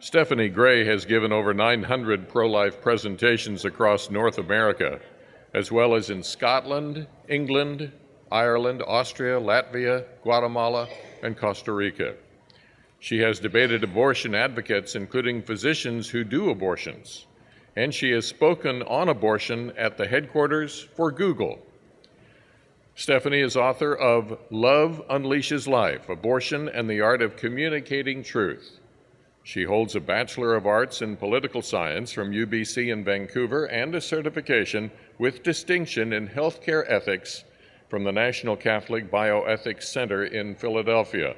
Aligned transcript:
Stephanie 0.00 0.48
Gray 0.48 0.84
has 0.84 1.04
given 1.04 1.32
over 1.32 1.52
900 1.52 2.28
pro 2.28 2.48
life 2.48 2.80
presentations 2.80 3.64
across 3.64 4.10
North 4.10 4.38
America, 4.38 5.00
as 5.52 5.72
well 5.72 5.96
as 5.96 6.08
in 6.08 6.22
Scotland, 6.22 7.08
England, 7.28 7.90
Ireland, 8.30 8.80
Austria, 8.86 9.40
Latvia, 9.40 10.04
Guatemala, 10.22 10.86
and 11.24 11.36
Costa 11.36 11.72
Rica. 11.72 12.14
She 13.00 13.18
has 13.18 13.40
debated 13.40 13.82
abortion 13.82 14.36
advocates, 14.36 14.94
including 14.94 15.42
physicians 15.42 16.08
who 16.08 16.22
do 16.22 16.50
abortions, 16.50 17.26
and 17.74 17.92
she 17.92 18.12
has 18.12 18.24
spoken 18.24 18.82
on 18.84 19.08
abortion 19.08 19.72
at 19.76 19.96
the 19.96 20.06
headquarters 20.06 20.86
for 20.94 21.10
Google. 21.10 21.58
Stephanie 22.94 23.40
is 23.40 23.56
author 23.56 23.96
of 23.96 24.38
Love 24.52 25.02
Unleashes 25.10 25.66
Life 25.66 26.08
Abortion 26.08 26.68
and 26.68 26.88
the 26.88 27.00
Art 27.00 27.20
of 27.20 27.34
Communicating 27.34 28.22
Truth. 28.22 28.77
She 29.48 29.64
holds 29.64 29.96
a 29.96 30.00
Bachelor 30.00 30.56
of 30.56 30.66
Arts 30.66 31.00
in 31.00 31.16
Political 31.16 31.62
Science 31.62 32.12
from 32.12 32.32
UBC 32.32 32.92
in 32.92 33.02
Vancouver 33.02 33.64
and 33.64 33.94
a 33.94 34.00
certification 34.02 34.90
with 35.16 35.42
distinction 35.42 36.12
in 36.12 36.28
healthcare 36.28 36.84
ethics 36.86 37.44
from 37.88 38.04
the 38.04 38.12
National 38.12 38.56
Catholic 38.56 39.10
Bioethics 39.10 39.84
Center 39.84 40.26
in 40.26 40.54
Philadelphia. 40.54 41.34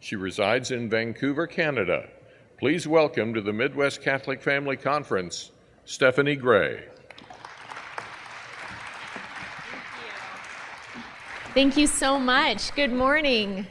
She 0.00 0.16
resides 0.16 0.72
in 0.72 0.90
Vancouver, 0.90 1.46
Canada. 1.46 2.08
Please 2.58 2.88
welcome 2.88 3.32
to 3.32 3.40
the 3.40 3.52
Midwest 3.52 4.02
Catholic 4.02 4.42
Family 4.42 4.76
Conference, 4.76 5.52
Stephanie 5.84 6.34
Gray. 6.34 6.82
Thank 11.54 11.76
you 11.76 11.86
so 11.86 12.18
much. 12.18 12.74
Good 12.74 12.92
morning. 12.92 13.68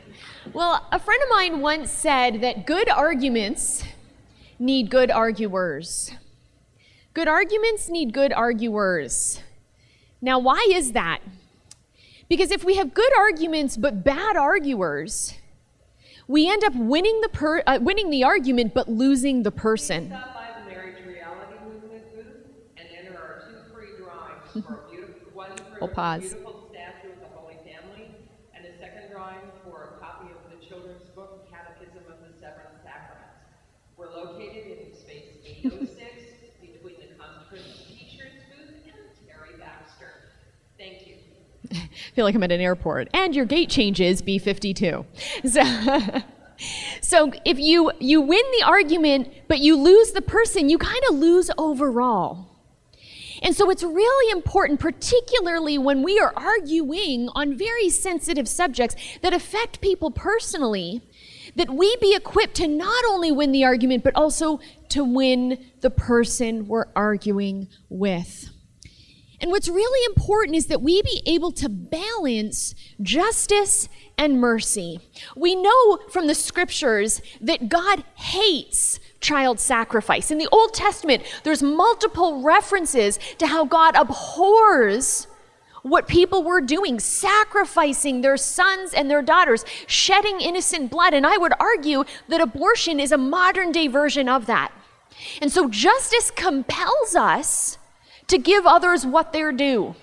Well, 0.56 0.88
a 0.90 1.00
friend 1.00 1.22
of 1.22 1.28
mine 1.32 1.60
once 1.60 1.92
said 1.92 2.40
that 2.40 2.66
good 2.66 2.88
arguments 2.88 3.84
need 4.58 4.90
good 4.90 5.12
arguers. 5.12 6.12
Good 7.14 7.28
arguments 7.28 7.90
need 7.90 8.14
good 8.14 8.32
arguers. 8.32 9.42
Now, 10.22 10.40
why 10.40 10.66
is 10.72 10.94
that? 10.94 11.20
Because 12.30 12.52
if 12.52 12.64
we 12.64 12.76
have 12.78 12.94
good 12.94 13.12
arguments 13.18 13.76
but 13.76 14.06
bad 14.06 14.38
arguers, 14.38 15.34
we 16.26 16.50
end 16.50 16.64
up 16.64 16.74
winning 16.74 17.20
the, 17.20 17.28
per, 17.28 17.62
uh, 17.68 17.80
winning 17.82 18.10
the 18.10 18.24
argument 18.24 18.74
but 18.74 18.88
losing 18.88 19.44
the 19.44 19.52
person. 19.52 20.08
Stop 20.08 20.34
by 20.36 20.48
the 20.58 20.70
Marriage 20.70 21.06
Reality 21.06 21.54
Movement 21.66 22.16
booth 22.16 22.26
and 22.78 22.88
enter 22.98 23.18
our 23.18 23.44
two 23.46 23.74
free 23.74 23.90
drawings 23.98 24.66
for 24.66 24.86
a 24.88 24.90
beautiful, 24.90 25.32
one 25.34 25.52
for 25.58 25.80
We'll 25.82 25.90
pause. 25.90 26.22
beautiful 26.22 26.70
statue 26.72 27.12
of 27.12 27.20
the 27.20 27.38
Holy 27.38 27.56
Family 27.56 28.10
and 28.56 28.66
a 28.66 28.80
second 28.80 29.12
drawing 29.12 29.36
for 29.64 29.96
a 29.96 30.00
copy 30.00 30.32
of 30.32 30.60
the 30.60 30.66
children's 30.66 31.08
book 31.16 31.45
Catechism 31.56 32.04
of 32.12 32.20
the 32.20 32.38
Seven 32.40 32.64
Sacraments. 32.84 33.40
We're 33.98 34.12
located 34.12 34.78
in 34.78 34.94
space 34.94 35.24
806 35.46 36.00
between 36.62 36.96
the 37.00 37.16
Consecration 37.16 37.72
T-shirts 37.88 38.44
booth 38.50 38.76
and 38.86 39.28
Terry 39.28 39.58
Baxter. 39.58 40.12
Thank 40.78 41.08
you. 41.08 41.16
I 41.72 41.90
feel 42.16 42.26
like 42.26 42.36
I'm 42.36 42.44
at 42.44 42.52
an 42.52 42.62
airport. 42.62 43.08
And 43.14 43.36
your 43.36 43.46
gate 43.46 43.70
changes 43.70 44.22
B52. 44.22 45.06
So, 45.50 46.22
so 47.02 47.32
if 47.46 47.60
you 47.60 47.92
you 48.00 48.22
win 48.22 48.44
the 48.60 48.66
argument 48.66 49.32
but 49.48 49.60
you 49.60 49.78
lose 49.78 50.12
the 50.12 50.22
person, 50.22 50.70
you 50.70 50.78
kind 50.78 51.02
of 51.10 51.16
lose 51.16 51.52
overall. 51.58 52.56
And 53.42 53.56
so 53.56 53.70
it's 53.70 53.84
really 53.84 54.32
important, 54.32 54.80
particularly 54.80 55.78
when 55.78 56.04
we 56.04 56.20
are 56.20 56.34
arguing 56.36 57.30
on 57.36 57.58
very 57.58 57.90
sensitive 57.90 58.48
subjects 58.48 58.96
that 59.22 59.34
affect 59.34 59.82
people 59.82 60.10
personally, 60.10 61.02
that 61.56 61.70
we 61.70 61.96
be 62.02 62.16
equipped 62.16 62.56
to 62.56 62.68
not 62.68 63.04
only 63.10 63.32
win 63.32 63.52
the 63.52 63.64
argument, 63.64 64.04
but 64.04 64.16
also 64.16 64.60
to 64.90 65.04
win 65.04 65.66
the 65.82 65.90
person 65.90 66.68
we're 66.68 66.88
arguing 66.96 67.68
with. 67.90 68.50
And 69.40 69.52
what's 69.52 69.68
really 69.68 70.06
important 70.14 70.56
is 70.56 70.68
that 70.68 70.82
we 70.82 71.02
be 71.02 71.22
able 71.26 71.52
to 71.54 71.70
balance 71.70 72.74
justice 73.02 73.90
and 74.18 74.40
mercy. 74.40 75.00
We 75.36 75.56
know 75.56 76.00
from 76.10 76.28
the 76.28 76.36
scriptures 76.36 77.22
that 77.42 77.68
God 77.68 78.04
hates 78.16 79.00
child 79.20 79.60
sacrifice. 79.60 80.32
In 80.32 80.38
the 80.38 80.48
Old 80.52 80.74
Testament, 80.74 81.24
there's 81.44 81.62
multiple 81.62 82.44
references 82.44 83.20
to 83.40 83.48
how 83.48 83.66
God 83.66 83.96
abhors 83.96 85.28
what 85.86 86.08
people 86.08 86.42
were 86.42 86.62
doing, 86.62 87.00
sacrificing 87.00 88.22
their 88.22 88.38
sons 88.38 88.92
and 88.92 89.08
their 89.08 89.22
daughters, 89.22 89.64
shedding 89.86 90.42
innocent 90.42 90.90
blood. 90.90 91.14
And 91.14 91.28
I 91.28 91.38
would 91.38 91.54
argue 91.60 92.06
that 92.28 92.42
abortion 92.42 93.00
is 93.00 93.12
a 93.12 93.20
modern 93.20 93.72
day 93.72 93.86
version 93.86 94.28
of 94.28 94.48
that. 94.48 94.72
And 95.40 95.52
so 95.52 95.70
justice 95.70 96.32
compels 96.32 97.16
us 97.16 97.78
to 98.26 98.40
give 98.40 98.66
others 98.66 99.06
what 99.06 99.32
they're 99.32 99.52
due, 99.52 99.94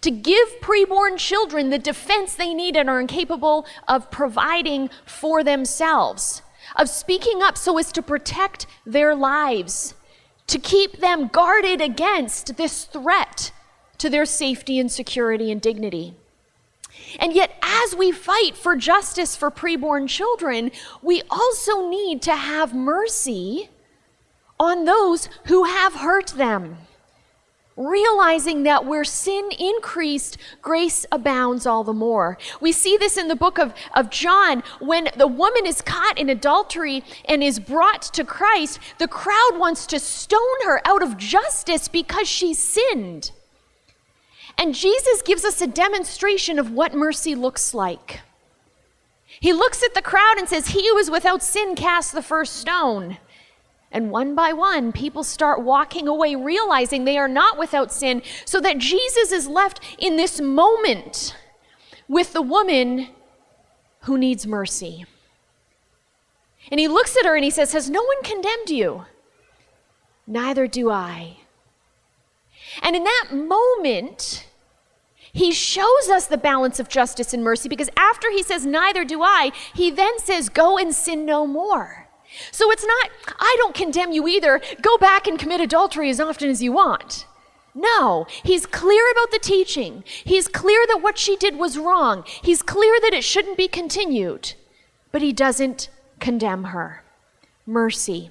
to 0.00 0.10
give 0.10 0.48
preborn 0.62 1.18
children 1.18 1.68
the 1.68 1.78
defense 1.78 2.34
they 2.34 2.54
need 2.54 2.74
and 2.74 2.88
are 2.88 2.98
incapable 2.98 3.66
of 3.86 4.10
providing 4.10 4.88
for 5.04 5.44
themselves, 5.44 6.40
of 6.74 6.88
speaking 6.88 7.42
up 7.42 7.58
so 7.58 7.76
as 7.76 7.92
to 7.92 8.00
protect 8.00 8.66
their 8.86 9.14
lives, 9.14 9.92
to 10.46 10.58
keep 10.58 11.00
them 11.00 11.28
guarded 11.28 11.82
against 11.82 12.56
this 12.56 12.84
threat 12.84 13.52
to 13.98 14.10
their 14.10 14.24
safety 14.24 14.78
and 14.78 14.90
security 14.90 15.50
and 15.50 15.60
dignity. 15.60 16.14
And 17.18 17.32
yet, 17.32 17.52
as 17.62 17.94
we 17.94 18.12
fight 18.12 18.56
for 18.56 18.76
justice 18.76 19.36
for 19.36 19.50
preborn 19.50 20.08
children, 20.08 20.70
we 21.02 21.22
also 21.30 21.88
need 21.88 22.22
to 22.22 22.34
have 22.34 22.74
mercy 22.74 23.70
on 24.58 24.84
those 24.84 25.28
who 25.46 25.64
have 25.64 25.94
hurt 25.94 26.28
them 26.28 26.78
realizing 27.78 28.64
that 28.64 28.84
where 28.84 29.04
sin 29.04 29.50
increased, 29.58 30.36
grace 30.60 31.06
abounds 31.12 31.64
all 31.64 31.84
the 31.84 31.92
more. 31.92 32.36
We 32.60 32.72
see 32.72 32.96
this 32.96 33.16
in 33.16 33.28
the 33.28 33.36
book 33.36 33.58
of, 33.58 33.72
of 33.94 34.10
John 34.10 34.62
when 34.80 35.08
the 35.16 35.28
woman 35.28 35.64
is 35.64 35.80
caught 35.80 36.18
in 36.18 36.28
adultery 36.28 37.04
and 37.26 37.42
is 37.42 37.60
brought 37.60 38.02
to 38.02 38.24
Christ. 38.24 38.80
The 38.98 39.08
crowd 39.08 39.52
wants 39.54 39.86
to 39.86 40.00
stone 40.00 40.40
her 40.64 40.86
out 40.86 41.02
of 41.02 41.16
justice 41.16 41.88
because 41.88 42.28
she 42.28 42.52
sinned. 42.52 43.30
And 44.58 44.74
Jesus 44.74 45.22
gives 45.22 45.44
us 45.44 45.62
a 45.62 45.68
demonstration 45.68 46.58
of 46.58 46.72
what 46.72 46.92
mercy 46.92 47.36
looks 47.36 47.72
like. 47.72 48.20
He 49.40 49.52
looks 49.52 49.84
at 49.84 49.94
the 49.94 50.02
crowd 50.02 50.34
and 50.36 50.48
says, 50.48 50.68
He 50.68 50.88
who 50.88 50.98
is 50.98 51.10
without 51.10 51.42
sin 51.42 51.76
cast 51.76 52.12
the 52.12 52.22
first 52.22 52.56
stone. 52.56 53.18
And 53.90 54.10
one 54.10 54.34
by 54.34 54.52
one, 54.52 54.92
people 54.92 55.22
start 55.22 55.62
walking 55.62 56.08
away, 56.08 56.34
realizing 56.34 57.04
they 57.04 57.16
are 57.16 57.28
not 57.28 57.56
without 57.56 57.92
sin, 57.92 58.22
so 58.44 58.60
that 58.60 58.78
Jesus 58.78 59.32
is 59.32 59.46
left 59.46 59.80
in 59.98 60.16
this 60.16 60.40
moment 60.40 61.36
with 62.08 62.32
the 62.32 62.42
woman 62.42 63.08
who 64.00 64.18
needs 64.18 64.46
mercy. 64.46 65.06
And 66.70 66.80
he 66.80 66.88
looks 66.88 67.16
at 67.16 67.24
her 67.24 67.34
and 67.34 67.44
he 67.44 67.50
says, 67.50 67.72
Has 67.72 67.88
no 67.88 68.02
one 68.02 68.22
condemned 68.22 68.70
you? 68.70 69.06
Neither 70.26 70.66
do 70.66 70.90
I. 70.90 71.38
And 72.82 72.94
in 72.94 73.04
that 73.04 73.28
moment, 73.32 74.46
he 75.38 75.52
shows 75.52 76.08
us 76.10 76.26
the 76.26 76.36
balance 76.36 76.80
of 76.80 76.88
justice 76.88 77.32
and 77.32 77.44
mercy 77.44 77.68
because 77.68 77.88
after 77.96 78.30
he 78.30 78.42
says, 78.42 78.66
Neither 78.66 79.04
do 79.04 79.22
I, 79.22 79.52
he 79.72 79.90
then 79.90 80.18
says, 80.18 80.48
Go 80.48 80.76
and 80.76 80.94
sin 80.94 81.24
no 81.24 81.46
more. 81.46 82.08
So 82.50 82.70
it's 82.70 82.84
not, 82.84 83.10
I 83.38 83.54
don't 83.58 83.74
condemn 83.74 84.12
you 84.12 84.28
either. 84.28 84.60
Go 84.82 84.98
back 84.98 85.26
and 85.26 85.38
commit 85.38 85.60
adultery 85.60 86.10
as 86.10 86.20
often 86.20 86.50
as 86.50 86.62
you 86.62 86.72
want. 86.72 87.26
No, 87.74 88.26
he's 88.42 88.66
clear 88.66 89.10
about 89.12 89.30
the 89.30 89.38
teaching. 89.38 90.02
He's 90.06 90.48
clear 90.48 90.84
that 90.88 91.02
what 91.02 91.16
she 91.16 91.36
did 91.36 91.56
was 91.56 91.78
wrong. 91.78 92.24
He's 92.42 92.60
clear 92.60 92.98
that 93.00 93.14
it 93.14 93.22
shouldn't 93.22 93.56
be 93.56 93.68
continued. 93.68 94.54
But 95.12 95.22
he 95.22 95.32
doesn't 95.32 95.88
condemn 96.18 96.64
her. 96.64 97.04
Mercy. 97.64 98.30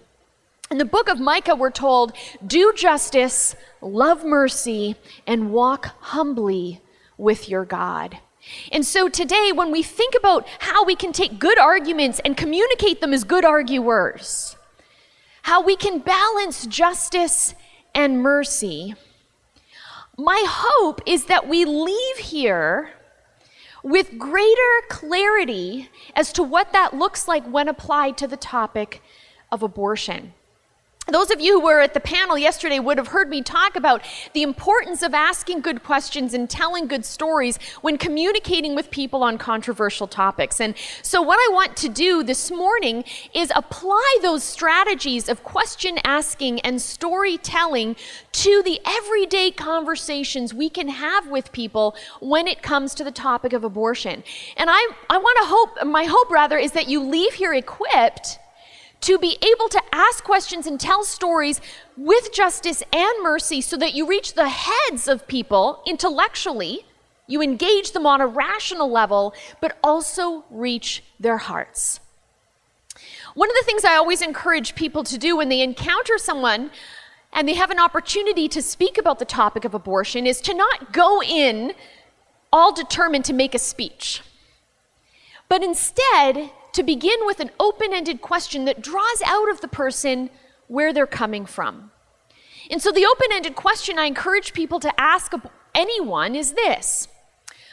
In 0.70 0.78
the 0.78 0.86
book 0.86 1.08
of 1.08 1.20
Micah, 1.20 1.56
we're 1.56 1.72
told, 1.72 2.12
do 2.46 2.74
justice, 2.76 3.56
love 3.80 4.26
mercy, 4.26 4.98
and 5.26 5.52
walk 5.52 5.96
humbly 6.02 6.82
with 7.18 7.50
your 7.50 7.66
God. 7.66 8.20
And 8.72 8.86
so 8.86 9.10
today, 9.10 9.52
when 9.54 9.72
we 9.72 9.84
think 9.84 10.14
about 10.18 10.48
how 10.60 10.86
we 10.86 10.96
can 10.96 11.12
take 11.12 11.40
good 11.40 11.60
arguments 11.60 12.22
and 12.24 12.38
communicate 12.38 13.02
them 13.02 13.14
as 13.14 13.24
good 13.24 13.44
arguers, 13.44 14.56
how 15.44 15.62
we 15.62 15.76
can 15.76 16.00
balance 16.00 16.66
justice 16.68 17.56
and 17.94 18.22
mercy, 18.22 18.96
my 20.18 20.44
hope 20.48 21.02
is 21.06 21.26
that 21.26 21.48
we 21.48 21.66
leave 21.66 22.18
here 22.18 22.92
with 23.84 24.18
greater 24.18 24.82
clarity 24.90 25.90
as 26.16 26.34
to 26.34 26.44
what 26.44 26.74
that 26.74 26.94
looks 26.94 27.28
like 27.28 27.46
when 27.46 27.68
applied 27.68 28.18
to 28.18 28.28
the 28.28 28.38
topic 28.38 29.02
of 29.52 29.64
abortion. 29.64 30.34
Those 31.10 31.32
of 31.32 31.40
you 31.40 31.54
who 31.54 31.66
were 31.66 31.80
at 31.80 31.94
the 31.94 32.02
panel 32.02 32.38
yesterday 32.38 32.80
would 32.80 32.98
have 32.98 33.08
heard 33.08 33.30
me 33.30 33.42
talk 33.42 33.78
about 33.78 34.04
the 34.34 34.42
importance 34.42 35.02
of 35.02 35.14
asking 35.14 35.62
good 35.62 35.82
questions 35.82 36.34
and 36.34 36.50
telling 36.50 36.86
good 36.86 37.06
stories 37.06 37.58
when 37.80 37.98
communicating 37.98 38.76
with 38.76 38.92
people 38.92 39.24
on 39.24 39.38
controversial 39.38 40.08
topics. 40.08 40.60
And 40.60 40.76
so, 41.04 41.22
what 41.22 41.38
I 41.38 41.54
want 41.54 41.78
to 41.78 41.88
do 41.88 42.24
this 42.24 42.52
morning 42.52 43.06
is 43.34 43.54
apply 43.56 44.18
those 44.22 44.44
strategies 44.44 45.30
of 45.30 45.46
question 45.46 45.98
asking 46.04 46.60
and 46.62 46.82
storytelling 46.82 47.96
to 48.34 48.62
the 48.64 48.82
everyday 48.86 49.52
conversations 49.52 50.54
we 50.54 50.70
can 50.70 50.90
have 50.90 51.30
with 51.30 51.54
people 51.54 51.96
when 52.20 52.48
it 52.48 52.62
comes 52.62 52.94
to 52.96 53.06
the 53.06 53.12
topic 53.12 53.54
of 53.54 53.64
abortion. 53.64 54.26
And 54.58 54.70
I, 54.70 54.90
I 55.10 55.18
want 55.18 55.38
to 55.42 55.48
hope, 55.48 55.88
my 55.88 56.04
hope 56.04 56.30
rather, 56.30 56.58
is 56.58 56.74
that 56.74 56.90
you 56.90 57.02
leave 57.02 57.36
here 57.36 57.54
equipped 57.54 58.40
to 59.02 59.18
be 59.18 59.38
able 59.42 59.70
to 59.70 59.82
ask 59.92 60.24
questions 60.24 60.66
and 60.66 60.80
tell 60.80 61.04
stories 61.04 61.62
with 61.96 62.34
justice 62.34 62.84
and 62.92 63.24
mercy 63.24 63.62
so 63.62 63.78
that 63.78 63.94
you 63.94 64.08
reach 64.08 64.34
the 64.34 64.50
heads 64.50 65.08
of 65.08 65.28
people 65.28 65.82
intellectually, 65.86 66.86
you 67.28 67.42
engage 67.42 67.92
them 67.92 68.06
on 68.06 68.22
a 68.22 68.28
rational 68.28 68.90
level, 68.90 69.34
but 69.62 69.78
also 69.84 70.46
reach 70.50 71.04
their 71.20 71.38
hearts. 71.38 72.00
One 73.36 73.50
of 73.50 73.56
the 73.56 73.66
things 73.66 73.86
I 73.86 73.96
always 73.96 74.22
encourage 74.22 74.74
people 74.74 75.04
to 75.04 75.18
do 75.18 75.38
when 75.38 75.50
they 75.50 75.62
encounter 75.62 76.18
someone 76.18 76.72
and 77.32 77.48
they 77.48 77.54
have 77.54 77.70
an 77.70 77.80
opportunity 77.80 78.48
to 78.48 78.62
speak 78.62 78.98
about 78.98 79.20
the 79.20 79.26
topic 79.26 79.64
of 79.64 79.76
abortion 79.76 80.26
is 80.26 80.42
to 80.42 80.54
not 80.54 80.92
go 80.92 81.22
in 81.22 81.74
all 82.52 82.74
determined 82.74 83.26
to 83.26 83.34
make 83.34 83.54
a 83.54 83.60
speech, 83.60 84.24
but 85.50 85.62
instead 85.64 86.52
to 86.78 86.84
begin 86.84 87.26
with 87.26 87.40
an 87.40 87.50
open 87.60 87.92
ended 87.92 88.22
question 88.22 88.66
that 88.66 88.84
draws 88.84 89.24
out 89.26 89.50
of 89.50 89.62
the 89.62 89.68
person 89.68 90.30
where 90.68 90.94
they're 90.94 91.08
coming 91.08 91.44
from. 91.44 91.90
And 92.70 92.80
so, 92.80 92.92
the 92.92 93.04
open 93.04 93.30
ended 93.34 93.56
question 93.56 93.98
I 93.98 94.06
encourage 94.06 94.54
people 94.54 94.80
to 94.82 95.02
ask 95.02 95.34
anyone 95.74 96.36
is 96.36 96.54
this 96.54 97.08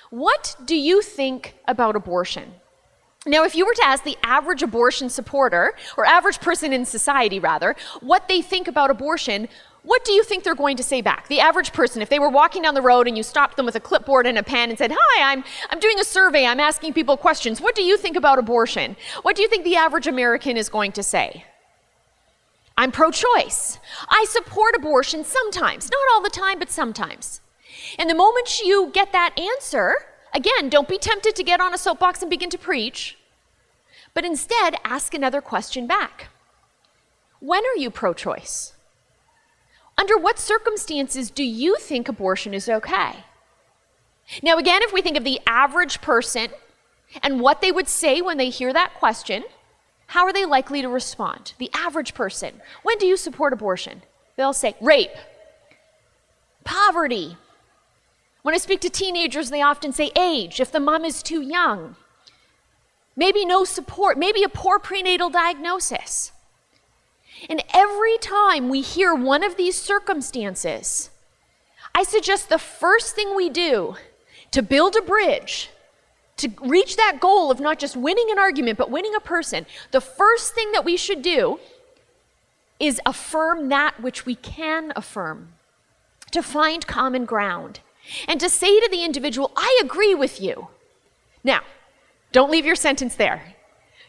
What 0.08 0.56
do 0.64 0.74
you 0.74 1.02
think 1.02 1.54
about 1.68 1.96
abortion? 1.96 2.54
Now, 3.26 3.44
if 3.44 3.54
you 3.54 3.66
were 3.66 3.74
to 3.74 3.86
ask 3.86 4.04
the 4.04 4.16
average 4.22 4.62
abortion 4.62 5.10
supporter, 5.10 5.74
or 5.98 6.06
average 6.06 6.40
person 6.40 6.72
in 6.72 6.86
society 6.86 7.38
rather, 7.38 7.76
what 8.00 8.26
they 8.28 8.40
think 8.40 8.68
about 8.68 8.90
abortion, 8.90 9.48
what 9.84 10.02
do 10.04 10.12
you 10.12 10.24
think 10.24 10.44
they're 10.44 10.54
going 10.54 10.78
to 10.78 10.82
say 10.82 11.02
back? 11.02 11.28
The 11.28 11.40
average 11.40 11.72
person, 11.72 12.00
if 12.00 12.08
they 12.08 12.18
were 12.18 12.30
walking 12.30 12.62
down 12.62 12.72
the 12.72 12.80
road 12.80 13.06
and 13.06 13.18
you 13.18 13.22
stopped 13.22 13.56
them 13.56 13.66
with 13.66 13.76
a 13.76 13.80
clipboard 13.80 14.26
and 14.26 14.38
a 14.38 14.42
pen 14.42 14.70
and 14.70 14.78
said, 14.78 14.90
Hi, 14.98 15.32
I'm, 15.32 15.44
I'm 15.68 15.78
doing 15.78 16.00
a 16.00 16.04
survey, 16.04 16.46
I'm 16.46 16.58
asking 16.58 16.94
people 16.94 17.18
questions, 17.18 17.60
what 17.60 17.74
do 17.74 17.82
you 17.82 17.98
think 17.98 18.16
about 18.16 18.38
abortion? 18.38 18.96
What 19.22 19.36
do 19.36 19.42
you 19.42 19.48
think 19.48 19.62
the 19.62 19.76
average 19.76 20.06
American 20.06 20.56
is 20.56 20.70
going 20.70 20.92
to 20.92 21.02
say? 21.02 21.44
I'm 22.78 22.92
pro 22.92 23.10
choice. 23.10 23.78
I 24.08 24.24
support 24.28 24.74
abortion 24.74 25.22
sometimes, 25.22 25.90
not 25.90 26.14
all 26.14 26.22
the 26.22 26.30
time, 26.30 26.58
but 26.58 26.70
sometimes. 26.70 27.42
And 27.98 28.08
the 28.08 28.14
moment 28.14 28.62
you 28.64 28.90
get 28.92 29.12
that 29.12 29.38
answer, 29.38 29.96
again, 30.32 30.70
don't 30.70 30.88
be 30.88 30.98
tempted 30.98 31.36
to 31.36 31.44
get 31.44 31.60
on 31.60 31.74
a 31.74 31.78
soapbox 31.78 32.22
and 32.22 32.30
begin 32.30 32.50
to 32.50 32.58
preach, 32.58 33.18
but 34.14 34.24
instead 34.24 34.76
ask 34.82 35.12
another 35.12 35.42
question 35.42 35.86
back. 35.86 36.28
When 37.40 37.64
are 37.64 37.76
you 37.76 37.90
pro 37.90 38.14
choice? 38.14 38.72
Under 39.96 40.18
what 40.18 40.38
circumstances 40.38 41.30
do 41.30 41.44
you 41.44 41.76
think 41.76 42.08
abortion 42.08 42.52
is 42.52 42.68
okay? 42.68 43.24
Now, 44.42 44.58
again, 44.58 44.82
if 44.82 44.92
we 44.92 45.02
think 45.02 45.16
of 45.16 45.24
the 45.24 45.40
average 45.46 46.00
person 46.00 46.48
and 47.22 47.40
what 47.40 47.60
they 47.60 47.70
would 47.70 47.88
say 47.88 48.20
when 48.20 48.38
they 48.38 48.48
hear 48.48 48.72
that 48.72 48.94
question, 48.94 49.44
how 50.08 50.24
are 50.24 50.32
they 50.32 50.44
likely 50.44 50.82
to 50.82 50.88
respond? 50.88 51.54
The 51.58 51.70
average 51.74 52.14
person. 52.14 52.60
When 52.82 52.98
do 52.98 53.06
you 53.06 53.16
support 53.16 53.52
abortion? 53.52 54.02
They'll 54.36 54.52
say 54.52 54.74
rape, 54.80 55.14
poverty. 56.64 57.36
When 58.42 58.54
I 58.54 58.58
speak 58.58 58.80
to 58.80 58.90
teenagers, 58.90 59.50
they 59.50 59.62
often 59.62 59.92
say 59.92 60.10
age, 60.16 60.60
if 60.60 60.72
the 60.72 60.80
mom 60.80 61.04
is 61.04 61.22
too 61.22 61.40
young. 61.40 61.96
Maybe 63.16 63.44
no 63.44 63.64
support, 63.64 64.18
maybe 64.18 64.42
a 64.42 64.48
poor 64.48 64.78
prenatal 64.78 65.30
diagnosis. 65.30 66.32
And 67.48 67.62
every 67.72 68.18
time 68.18 68.68
we 68.68 68.80
hear 68.80 69.14
one 69.14 69.42
of 69.42 69.56
these 69.56 69.76
circumstances, 69.80 71.10
I 71.94 72.02
suggest 72.02 72.48
the 72.48 72.58
first 72.58 73.14
thing 73.14 73.34
we 73.36 73.50
do 73.50 73.96
to 74.50 74.62
build 74.62 74.96
a 74.96 75.02
bridge, 75.02 75.70
to 76.36 76.50
reach 76.62 76.96
that 76.96 77.18
goal 77.20 77.50
of 77.50 77.60
not 77.60 77.78
just 77.78 77.96
winning 77.96 78.28
an 78.30 78.38
argument, 78.38 78.78
but 78.78 78.90
winning 78.90 79.14
a 79.14 79.20
person, 79.20 79.66
the 79.90 80.00
first 80.00 80.54
thing 80.54 80.72
that 80.72 80.84
we 80.84 80.96
should 80.96 81.22
do 81.22 81.60
is 82.80 83.00
affirm 83.06 83.68
that 83.68 84.00
which 84.00 84.26
we 84.26 84.34
can 84.34 84.92
affirm, 84.96 85.52
to 86.32 86.42
find 86.42 86.86
common 86.86 87.24
ground, 87.24 87.80
and 88.26 88.40
to 88.40 88.48
say 88.48 88.80
to 88.80 88.88
the 88.90 89.04
individual, 89.04 89.52
I 89.56 89.80
agree 89.82 90.14
with 90.14 90.40
you. 90.40 90.68
Now, 91.42 91.60
don't 92.32 92.50
leave 92.50 92.66
your 92.66 92.74
sentence 92.74 93.14
there. 93.14 93.54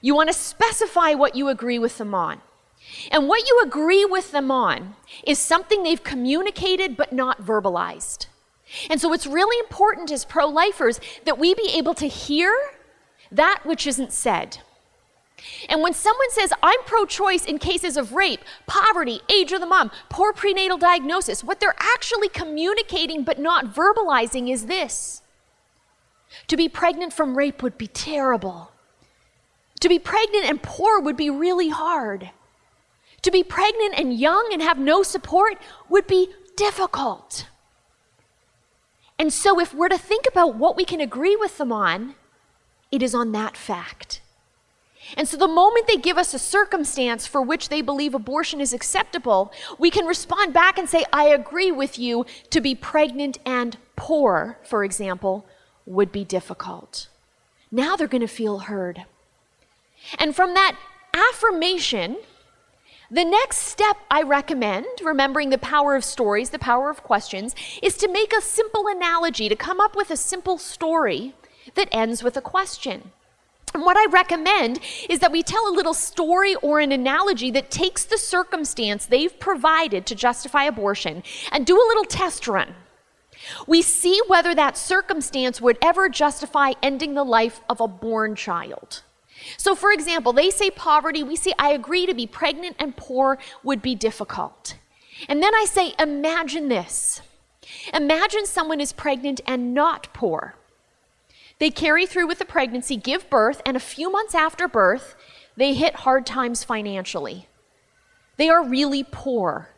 You 0.01 0.15
want 0.15 0.29
to 0.29 0.33
specify 0.33 1.13
what 1.13 1.35
you 1.35 1.47
agree 1.47 1.79
with 1.79 1.97
them 1.97 2.13
on. 2.13 2.41
And 3.11 3.27
what 3.27 3.47
you 3.47 3.61
agree 3.63 4.05
with 4.05 4.31
them 4.31 4.51
on 4.51 4.95
is 5.25 5.39
something 5.39 5.83
they've 5.83 6.03
communicated 6.03 6.97
but 6.97 7.11
not 7.11 7.41
verbalized. 7.41 8.27
And 8.89 8.99
so 8.99 9.13
it's 9.13 9.27
really 9.27 9.57
important 9.59 10.11
as 10.11 10.25
pro 10.25 10.47
lifers 10.47 10.99
that 11.25 11.37
we 11.37 11.53
be 11.53 11.71
able 11.75 11.93
to 11.95 12.07
hear 12.07 12.53
that 13.31 13.61
which 13.63 13.85
isn't 13.87 14.11
said. 14.11 14.59
And 15.69 15.81
when 15.81 15.93
someone 15.93 16.31
says, 16.31 16.53
I'm 16.63 16.81
pro 16.85 17.05
choice 17.05 17.45
in 17.45 17.59
cases 17.59 17.97
of 17.97 18.13
rape, 18.13 18.41
poverty, 18.65 19.21
age 19.29 19.51
of 19.51 19.59
the 19.59 19.67
mom, 19.67 19.91
poor 20.09 20.33
prenatal 20.33 20.77
diagnosis, 20.77 21.43
what 21.43 21.59
they're 21.59 21.75
actually 21.77 22.29
communicating 22.29 23.23
but 23.23 23.39
not 23.39 23.73
verbalizing 23.73 24.51
is 24.51 24.65
this 24.65 25.21
To 26.47 26.57
be 26.57 26.69
pregnant 26.69 27.13
from 27.13 27.37
rape 27.37 27.61
would 27.61 27.77
be 27.77 27.87
terrible. 27.87 28.71
To 29.81 29.89
be 29.89 29.99
pregnant 29.99 30.45
and 30.45 30.63
poor 30.63 30.99
would 30.99 31.17
be 31.17 31.29
really 31.29 31.69
hard. 31.69 32.31
To 33.25 33.31
be 33.31 33.41
pregnant 33.41 33.97
and 33.97 34.13
young 34.13 34.51
and 34.53 34.61
have 34.61 34.77
no 34.77 35.01
support 35.01 35.57
would 35.89 36.05
be 36.05 36.29
difficult. 36.55 37.47
And 39.17 39.33
so, 39.33 39.59
if 39.59 39.73
we're 39.73 39.89
to 39.89 39.97
think 39.97 40.27
about 40.27 40.53
what 40.53 40.75
we 40.75 40.85
can 40.85 41.01
agree 41.01 41.35
with 41.35 41.57
them 41.57 41.71
on, 41.71 42.13
it 42.91 43.01
is 43.01 43.15
on 43.15 43.31
that 43.31 43.57
fact. 43.57 44.21
And 45.17 45.27
so, 45.27 45.37
the 45.37 45.47
moment 45.47 45.87
they 45.87 45.97
give 45.97 46.19
us 46.19 46.35
a 46.35 46.39
circumstance 46.39 47.25
for 47.25 47.41
which 47.41 47.69
they 47.69 47.81
believe 47.81 48.13
abortion 48.13 48.61
is 48.61 48.73
acceptable, 48.73 49.51
we 49.79 49.89
can 49.89 50.05
respond 50.05 50.53
back 50.53 50.77
and 50.77 50.87
say, 50.87 51.03
I 51.11 51.29
agree 51.29 51.71
with 51.71 51.97
you. 51.97 52.27
To 52.51 52.61
be 52.61 52.75
pregnant 52.75 53.39
and 53.43 53.75
poor, 53.95 54.59
for 54.61 54.83
example, 54.83 55.47
would 55.87 56.11
be 56.11 56.23
difficult. 56.23 57.07
Now 57.71 57.95
they're 57.95 58.07
going 58.07 58.21
to 58.21 58.27
feel 58.27 58.59
heard. 58.59 59.05
And 60.19 60.35
from 60.35 60.53
that 60.53 60.77
affirmation, 61.11 62.17
the 63.15 63.23
next 63.23 63.59
step 63.59 63.95
I 64.11 64.23
recommend, 64.23 64.85
remembering 65.01 65.49
the 65.49 65.57
power 65.57 65.95
of 65.95 66.03
stories, 66.03 66.49
the 66.49 66.59
power 66.59 66.89
of 66.89 67.01
questions, 67.01 67.55
is 67.81 67.95
to 67.97 68.09
make 68.09 68.33
a 68.33 68.41
simple 68.41 68.87
analogy, 68.89 69.47
to 69.47 69.55
come 69.55 69.79
up 69.79 69.95
with 69.95 70.11
a 70.11 70.17
simple 70.17 70.57
story 70.57 71.33
that 71.75 71.87
ends 71.93 72.23
with 72.23 72.35
a 72.35 72.41
question. 72.41 73.11
And 73.73 73.83
what 73.83 73.95
I 73.95 74.05
recommend 74.11 74.81
is 75.09 75.19
that 75.19 75.31
we 75.31 75.43
tell 75.43 75.69
a 75.69 75.73
little 75.73 75.93
story 75.93 76.55
or 76.55 76.81
an 76.81 76.91
analogy 76.91 77.51
that 77.51 77.71
takes 77.71 78.03
the 78.03 78.17
circumstance 78.17 79.05
they've 79.05 79.39
provided 79.39 80.05
to 80.07 80.15
justify 80.15 80.65
abortion 80.65 81.23
and 81.53 81.65
do 81.65 81.77
a 81.77 81.87
little 81.87 82.03
test 82.03 82.49
run. 82.49 82.75
We 83.65 83.81
see 83.81 84.19
whether 84.27 84.53
that 84.55 84.77
circumstance 84.77 85.61
would 85.61 85.77
ever 85.81 86.09
justify 86.09 86.73
ending 86.83 87.13
the 87.13 87.23
life 87.23 87.61
of 87.69 87.79
a 87.79 87.87
born 87.87 88.35
child. 88.35 89.03
So, 89.57 89.75
for 89.75 89.91
example, 89.91 90.33
they 90.33 90.49
say 90.49 90.69
poverty, 90.69 91.23
we 91.23 91.35
say, 91.35 91.53
I 91.57 91.71
agree 91.71 92.05
to 92.05 92.13
be 92.13 92.27
pregnant 92.27 92.75
and 92.79 92.97
poor 92.97 93.37
would 93.63 93.81
be 93.81 93.95
difficult. 93.95 94.75
And 95.29 95.41
then 95.41 95.53
I 95.55 95.65
say, 95.65 95.93
imagine 95.99 96.67
this. 96.67 97.21
Imagine 97.93 98.45
someone 98.45 98.81
is 98.81 98.93
pregnant 98.93 99.41
and 99.47 99.73
not 99.73 100.13
poor. 100.13 100.55
They 101.59 101.69
carry 101.69 102.05
through 102.05 102.27
with 102.27 102.39
the 102.39 102.45
pregnancy, 102.45 102.97
give 102.97 103.29
birth, 103.29 103.61
and 103.65 103.77
a 103.77 103.79
few 103.79 104.11
months 104.11 104.35
after 104.35 104.67
birth, 104.67 105.15
they 105.55 105.73
hit 105.73 105.95
hard 105.95 106.25
times 106.25 106.63
financially. 106.63 107.47
They 108.37 108.49
are 108.49 108.63
really 108.63 109.05
poor 109.09 109.69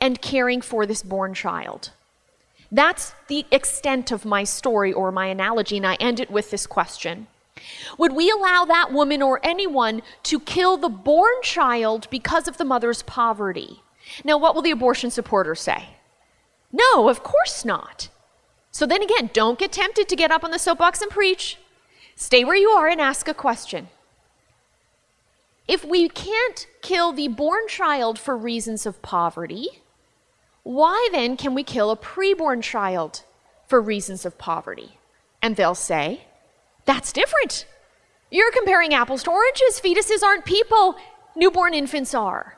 and 0.00 0.22
caring 0.22 0.62
for 0.62 0.86
this 0.86 1.02
born 1.02 1.34
child. 1.34 1.90
That's 2.72 3.14
the 3.28 3.44
extent 3.50 4.10
of 4.10 4.24
my 4.24 4.44
story 4.44 4.92
or 4.92 5.12
my 5.12 5.26
analogy, 5.26 5.76
and 5.76 5.86
I 5.86 5.94
end 5.96 6.20
it 6.20 6.30
with 6.30 6.50
this 6.50 6.66
question 6.66 7.26
would 7.98 8.12
we 8.14 8.30
allow 8.30 8.64
that 8.64 8.92
woman 8.92 9.22
or 9.22 9.40
anyone 9.42 10.02
to 10.24 10.40
kill 10.40 10.76
the 10.76 10.88
born 10.88 11.32
child 11.42 12.08
because 12.10 12.46
of 12.48 12.58
the 12.58 12.64
mother's 12.64 13.02
poverty? 13.02 13.82
Now, 14.24 14.38
what 14.38 14.54
will 14.54 14.62
the 14.62 14.70
abortion 14.70 15.10
supporter 15.10 15.54
say? 15.54 15.88
No, 16.72 17.08
of 17.08 17.22
course 17.22 17.64
not. 17.64 18.08
So 18.70 18.86
then 18.86 19.02
again, 19.02 19.30
don't 19.32 19.58
get 19.58 19.72
tempted 19.72 20.08
to 20.08 20.16
get 20.16 20.30
up 20.30 20.44
on 20.44 20.50
the 20.50 20.58
soapbox 20.58 21.00
and 21.00 21.10
preach. 21.10 21.58
Stay 22.14 22.44
where 22.44 22.56
you 22.56 22.68
are 22.70 22.88
and 22.88 23.00
ask 23.00 23.28
a 23.28 23.34
question. 23.34 23.88
if 25.68 25.84
we 25.84 26.08
can't 26.08 26.66
kill 26.80 27.12
the 27.12 27.28
born 27.28 27.66
child 27.68 28.18
for 28.18 28.36
reasons 28.36 28.86
of 28.86 29.02
poverty, 29.02 29.68
why 30.62 31.08
then 31.12 31.36
can 31.36 31.54
we 31.54 31.62
kill 31.62 31.90
a 31.90 31.96
preborn 31.96 32.62
child 32.62 33.22
for 33.66 33.80
reasons 33.80 34.24
of 34.24 34.38
poverty? 34.38 34.98
And 35.42 35.56
they'll 35.56 35.74
say, 35.74 36.25
that's 36.86 37.12
different. 37.12 37.66
You're 38.30 38.52
comparing 38.52 38.94
apples 38.94 39.22
to 39.24 39.30
oranges. 39.30 39.80
Fetuses 39.80 40.22
aren't 40.22 40.44
people, 40.44 40.96
newborn 41.36 41.74
infants 41.74 42.14
are. 42.14 42.56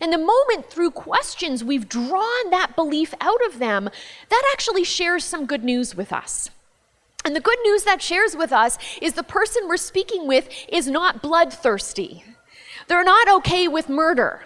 And 0.00 0.12
the 0.12 0.18
moment 0.18 0.66
through 0.66 0.90
questions 0.92 1.62
we've 1.62 1.88
drawn 1.88 2.50
that 2.50 2.74
belief 2.76 3.14
out 3.20 3.44
of 3.46 3.58
them, 3.58 3.88
that 4.28 4.50
actually 4.52 4.84
shares 4.84 5.24
some 5.24 5.46
good 5.46 5.64
news 5.64 5.94
with 5.94 6.12
us. 6.12 6.50
And 7.24 7.36
the 7.36 7.40
good 7.40 7.58
news 7.62 7.84
that 7.84 8.02
shares 8.02 8.36
with 8.36 8.52
us 8.52 8.78
is 9.00 9.12
the 9.12 9.22
person 9.22 9.68
we're 9.68 9.76
speaking 9.76 10.26
with 10.26 10.48
is 10.68 10.88
not 10.88 11.22
bloodthirsty. 11.22 12.24
They're 12.88 13.04
not 13.04 13.28
okay 13.28 13.68
with 13.68 13.88
murder. 13.88 14.44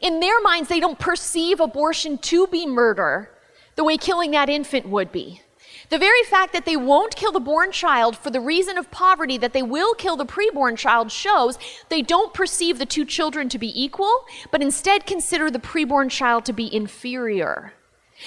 In 0.00 0.20
their 0.20 0.40
minds, 0.40 0.68
they 0.68 0.80
don't 0.80 0.98
perceive 0.98 1.60
abortion 1.60 2.18
to 2.18 2.46
be 2.46 2.66
murder 2.66 3.30
the 3.76 3.84
way 3.84 3.96
killing 3.98 4.30
that 4.32 4.48
infant 4.48 4.88
would 4.88 5.12
be. 5.12 5.42
The 5.88 5.98
very 5.98 6.22
fact 6.24 6.52
that 6.52 6.64
they 6.64 6.76
won't 6.76 7.14
kill 7.14 7.30
the 7.30 7.40
born 7.40 7.70
child 7.70 8.16
for 8.16 8.30
the 8.30 8.40
reason 8.40 8.76
of 8.76 8.90
poverty, 8.90 9.38
that 9.38 9.52
they 9.52 9.62
will 9.62 9.94
kill 9.94 10.16
the 10.16 10.26
preborn 10.26 10.76
child, 10.76 11.12
shows 11.12 11.58
they 11.88 12.02
don't 12.02 12.34
perceive 12.34 12.78
the 12.78 12.86
two 12.86 13.04
children 13.04 13.48
to 13.50 13.58
be 13.58 13.80
equal, 13.80 14.24
but 14.50 14.62
instead 14.62 15.06
consider 15.06 15.50
the 15.50 15.60
preborn 15.60 16.10
child 16.10 16.44
to 16.46 16.52
be 16.52 16.74
inferior. 16.74 17.72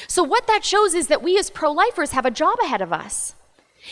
So, 0.08 0.24
what 0.24 0.48
that 0.48 0.64
shows 0.64 0.94
is 0.94 1.08
that 1.08 1.24
we 1.24 1.38
as 1.38 1.50
pro 1.50 1.72
lifers 1.72 2.12
have 2.12 2.26
a 2.26 2.32
job 2.32 2.58
ahead 2.64 2.82
of 2.82 2.94
us. 2.94 3.36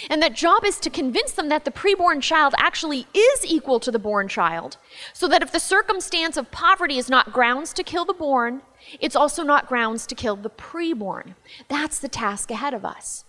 And 0.10 0.22
that 0.22 0.34
job 0.34 0.66
is 0.66 0.80
to 0.82 0.90
convince 0.90 1.32
them 1.32 1.50
that 1.50 1.66
the 1.66 1.72
preborn 1.72 2.22
child 2.22 2.54
actually 2.58 3.08
is 3.14 3.46
equal 3.46 3.80
to 3.80 3.92
the 3.92 4.00
born 4.00 4.28
child, 4.28 4.78
so 5.14 5.28
that 5.28 5.42
if 5.42 5.52
the 5.52 5.60
circumstance 5.60 6.38
of 6.38 6.52
poverty 6.52 6.98
is 6.98 7.10
not 7.10 7.34
grounds 7.34 7.74
to 7.74 7.84
kill 7.84 8.06
the 8.06 8.14
born, 8.14 8.62
it's 9.00 9.16
also 9.16 9.44
not 9.44 9.68
grounds 9.68 10.06
to 10.08 10.16
kill 10.16 10.36
the 10.36 10.50
preborn. 10.50 11.36
That's 11.68 12.00
the 12.00 12.10
task 12.10 12.52
ahead 12.52 12.74
of 12.74 12.86
us. 12.86 13.26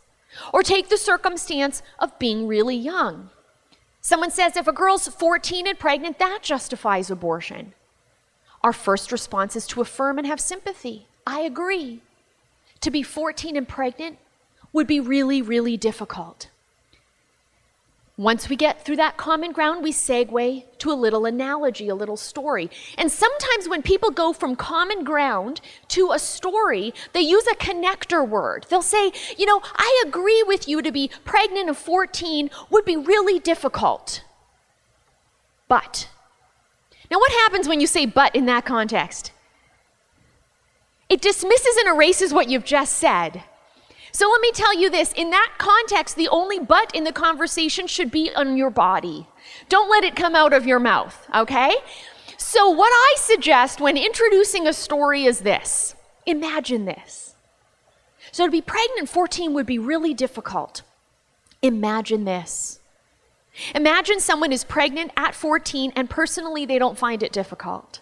Or 0.53 0.63
take 0.63 0.89
the 0.89 0.99
circumstance 0.99 1.83
of 1.99 2.19
being 2.19 2.47
really 2.47 2.77
young. 2.77 3.31
Someone 4.01 4.31
says 4.31 4.57
if 4.57 4.69
a 4.69 4.73
girl's 4.73 5.09
14 5.09 5.67
and 5.67 5.79
pregnant, 5.79 6.19
that 6.19 6.41
justifies 6.43 7.11
abortion. 7.11 7.75
Our 8.63 8.73
first 8.73 9.13
response 9.13 9.57
is 9.57 9.67
to 9.69 9.81
affirm 9.81 10.19
and 10.19 10.27
have 10.27 10.41
sympathy. 10.41 11.09
I 11.27 11.41
agree. 11.41 12.03
To 12.81 12.91
be 12.91 13.03
14 13.03 13.57
and 13.57 13.69
pregnant 13.69 14.19
would 14.73 14.87
be 14.87 15.01
really, 15.01 15.43
really 15.43 15.77
difficult. 15.77 16.49
Once 18.19 18.49
we 18.49 18.57
get 18.57 18.85
through 18.85 18.97
that 18.97 19.17
common 19.17 19.53
ground, 19.53 19.81
we 19.81 19.93
segue 19.93 20.65
to 20.77 20.91
a 20.91 20.93
little 20.93 21.25
analogy, 21.25 21.89
a 21.89 21.95
little 21.95 22.17
story. 22.17 22.69
And 22.99 23.13
sometimes 23.13 23.69
when 23.69 23.81
people 23.81 24.11
go 24.11 24.33
from 24.33 24.57
common 24.57 25.05
ground 25.05 25.61
to 25.91 26.11
a 26.11 26.19
story, 26.19 26.93
they 27.13 27.21
use 27.21 27.47
a 27.47 27.55
connector 27.55 28.29
word. 28.29 28.67
They'll 28.69 28.83
say, 28.83 29.13
You 29.37 29.47
know, 29.47 29.61
I 29.77 30.03
agree 30.05 30.43
with 30.45 30.67
you 30.67 30.83
to 30.83 30.91
be 30.91 31.13
pregnant 31.25 31.69
at 31.69 31.77
14 31.77 32.51
would 32.71 32.85
be 32.85 32.97
really 32.97 33.39
difficult. 33.39 34.25
But. 35.69 36.09
Now, 37.13 37.19
what 37.19 37.31
happens 37.31 37.69
when 37.69 37.81
you 37.81 37.87
say 37.87 38.05
but 38.05 38.35
in 38.35 38.47
that 38.47 38.65
context? 38.65 39.31
It 41.09 41.21
dismisses 41.21 41.77
and 41.77 41.89
erases 41.89 42.35
what 42.35 42.51
you've 42.51 42.65
just 42.65 42.95
said. 42.95 43.45
So 44.19 44.29
let 44.29 44.41
me 44.41 44.51
tell 44.51 44.77
you 44.77 44.91
this 44.91 45.13
in 45.13 45.31
that 45.31 45.53
context, 45.59 46.17
the 46.17 46.27
only 46.27 46.59
but 46.59 46.93
in 46.93 47.05
the 47.05 47.13
conversation 47.13 47.87
should 47.87 48.11
be 48.11 48.35
on 48.35 48.57
your 48.57 48.69
body. 48.69 49.29
Don't 49.69 49.89
let 49.89 50.03
it 50.03 50.17
come 50.17 50.35
out 50.35 50.53
of 50.53 50.67
your 50.67 50.81
mouth, 50.81 51.25
okay? 51.33 51.77
So, 52.37 52.69
what 52.69 52.91
I 52.93 53.15
suggest 53.17 53.81
when 53.81 53.97
introducing 53.97 54.67
a 54.67 54.73
story 54.73 55.23
is 55.25 55.39
this 55.39 55.95
imagine 56.27 56.85
this. 56.85 57.37
So, 58.33 58.47
to 58.47 58.51
be 58.51 58.61
pregnant 58.61 59.09
14 59.09 59.55
would 59.55 59.67
be 59.67 59.79
really 59.79 60.15
difficult. 60.15 60.83
Imagine 61.63 62.25
this. 62.25 62.81
Imagine 63.73 64.19
someone 64.19 64.51
is 64.51 64.65
pregnant 64.65 65.13
at 65.17 65.37
14 65.37 65.93
and 65.95 66.11
personally 66.11 66.67
they 66.67 66.81
don't 66.81 66.99
find 66.99 67.23
it 67.23 67.31
difficult. 67.31 68.01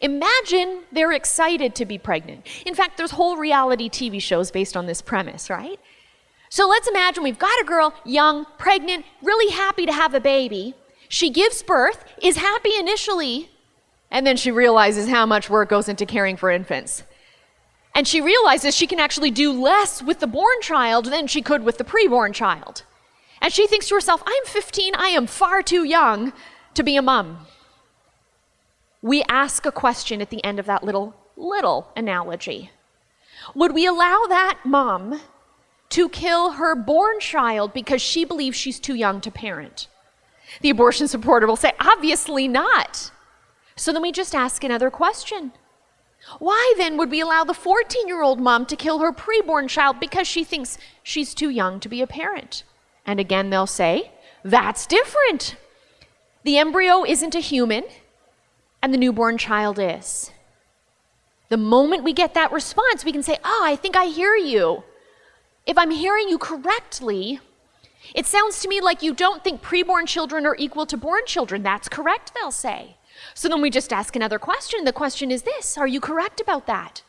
Imagine 0.00 0.82
they're 0.92 1.12
excited 1.12 1.74
to 1.76 1.84
be 1.84 1.98
pregnant. 1.98 2.46
In 2.64 2.74
fact, 2.74 2.96
there's 2.96 3.12
whole 3.12 3.36
reality 3.36 3.88
TV 3.88 4.20
shows 4.20 4.50
based 4.50 4.76
on 4.76 4.86
this 4.86 5.00
premise, 5.00 5.48
right? 5.48 5.78
So 6.48 6.68
let's 6.68 6.88
imagine 6.88 7.22
we've 7.22 7.38
got 7.38 7.60
a 7.60 7.64
girl, 7.64 7.94
young, 8.04 8.46
pregnant, 8.58 9.04
really 9.22 9.52
happy 9.52 9.86
to 9.86 9.92
have 9.92 10.14
a 10.14 10.20
baby. 10.20 10.74
She 11.08 11.30
gives 11.30 11.62
birth, 11.62 12.04
is 12.22 12.36
happy 12.36 12.76
initially, 12.78 13.50
and 14.10 14.26
then 14.26 14.36
she 14.36 14.50
realizes 14.50 15.08
how 15.08 15.26
much 15.26 15.50
work 15.50 15.68
goes 15.68 15.88
into 15.88 16.06
caring 16.06 16.36
for 16.36 16.50
infants. 16.50 17.02
And 17.94 18.06
she 18.06 18.20
realizes 18.20 18.74
she 18.74 18.86
can 18.86 19.00
actually 19.00 19.30
do 19.30 19.52
less 19.52 20.02
with 20.02 20.20
the 20.20 20.26
born 20.26 20.60
child 20.60 21.06
than 21.06 21.26
she 21.26 21.42
could 21.42 21.64
with 21.64 21.78
the 21.78 21.84
preborn 21.84 22.34
child. 22.34 22.84
And 23.40 23.52
she 23.52 23.66
thinks 23.66 23.88
to 23.88 23.94
herself, 23.94 24.22
I'm 24.26 24.44
15, 24.44 24.94
I 24.94 25.08
am 25.08 25.26
far 25.26 25.62
too 25.62 25.84
young 25.84 26.32
to 26.74 26.82
be 26.82 26.96
a 26.96 27.02
mom 27.02 27.46
we 29.06 29.22
ask 29.28 29.64
a 29.64 29.70
question 29.70 30.20
at 30.20 30.30
the 30.30 30.42
end 30.44 30.58
of 30.58 30.66
that 30.66 30.82
little, 30.82 31.14
little 31.36 31.92
analogy. 31.94 32.70
Would 33.54 33.72
we 33.72 33.86
allow 33.86 34.24
that 34.28 34.58
mom 34.64 35.20
to 35.90 36.08
kill 36.08 36.52
her 36.52 36.74
born 36.74 37.20
child 37.20 37.72
because 37.72 38.02
she 38.02 38.24
believes 38.24 38.56
she's 38.56 38.80
too 38.80 38.96
young 38.96 39.20
to 39.20 39.30
parent? 39.30 39.86
The 40.60 40.70
abortion 40.70 41.06
supporter 41.06 41.46
will 41.46 41.54
say, 41.54 41.72
obviously 41.78 42.48
not. 42.48 43.12
So 43.76 43.92
then 43.92 44.02
we 44.02 44.10
just 44.10 44.34
ask 44.34 44.64
another 44.64 44.90
question. 44.90 45.52
Why 46.40 46.74
then 46.76 46.96
would 46.96 47.12
we 47.12 47.20
allow 47.20 47.44
the 47.44 47.54
14 47.54 48.08
year 48.08 48.22
old 48.22 48.40
mom 48.40 48.66
to 48.66 48.74
kill 48.74 48.98
her 48.98 49.12
preborn 49.12 49.68
child 49.68 50.00
because 50.00 50.26
she 50.26 50.42
thinks 50.42 50.78
she's 51.04 51.32
too 51.32 51.50
young 51.50 51.78
to 51.78 51.88
be 51.88 52.02
a 52.02 52.08
parent? 52.08 52.64
And 53.06 53.20
again, 53.20 53.50
they'll 53.50 53.68
say, 53.68 54.10
that's 54.42 54.84
different. 54.84 55.54
The 56.42 56.58
embryo 56.58 57.04
isn't 57.04 57.36
a 57.36 57.40
human, 57.40 57.84
and 58.86 58.94
the 58.94 58.98
newborn 58.98 59.36
child 59.36 59.80
is. 59.80 60.30
The 61.48 61.56
moment 61.56 62.04
we 62.04 62.12
get 62.12 62.34
that 62.34 62.52
response, 62.52 63.04
we 63.04 63.10
can 63.10 63.24
say, 63.24 63.36
Oh, 63.44 63.62
I 63.64 63.74
think 63.74 63.96
I 63.96 64.04
hear 64.04 64.36
you. 64.36 64.84
If 65.66 65.76
I'm 65.76 65.90
hearing 65.90 66.28
you 66.28 66.38
correctly, 66.38 67.40
it 68.14 68.26
sounds 68.26 68.60
to 68.60 68.68
me 68.68 68.80
like 68.80 69.02
you 69.02 69.12
don't 69.12 69.42
think 69.42 69.60
preborn 69.60 70.06
children 70.06 70.46
are 70.46 70.54
equal 70.56 70.86
to 70.86 70.96
born 70.96 71.22
children. 71.26 71.64
That's 71.64 71.88
correct, 71.88 72.30
they'll 72.32 72.52
say. 72.52 72.96
So 73.34 73.48
then 73.48 73.60
we 73.60 73.70
just 73.70 73.92
ask 73.92 74.14
another 74.14 74.38
question. 74.38 74.84
The 74.84 74.92
question 74.92 75.32
is 75.32 75.42
this 75.42 75.76
Are 75.76 75.88
you 75.88 76.00
correct 76.00 76.40
about 76.40 76.68
that? 76.68 77.02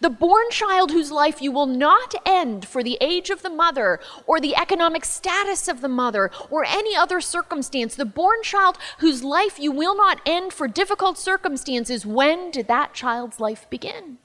The 0.00 0.10
born 0.10 0.46
child 0.50 0.90
whose 0.90 1.10
life 1.10 1.42
you 1.42 1.52
will 1.52 1.66
not 1.66 2.14
end 2.24 2.66
for 2.66 2.82
the 2.82 2.98
age 3.00 3.30
of 3.30 3.42
the 3.42 3.50
mother 3.50 4.00
or 4.26 4.40
the 4.40 4.56
economic 4.56 5.04
status 5.04 5.68
of 5.68 5.80
the 5.80 5.88
mother 5.88 6.30
or 6.50 6.64
any 6.64 6.96
other 6.96 7.20
circumstance. 7.20 7.94
The 7.94 8.04
born 8.04 8.42
child 8.42 8.78
whose 8.98 9.22
life 9.22 9.58
you 9.58 9.72
will 9.72 9.96
not 9.96 10.20
end 10.26 10.52
for 10.52 10.68
difficult 10.68 11.18
circumstances. 11.18 12.06
When 12.06 12.50
did 12.50 12.68
that 12.68 12.94
child's 12.94 13.40
life 13.40 13.68
begin? 13.70 14.18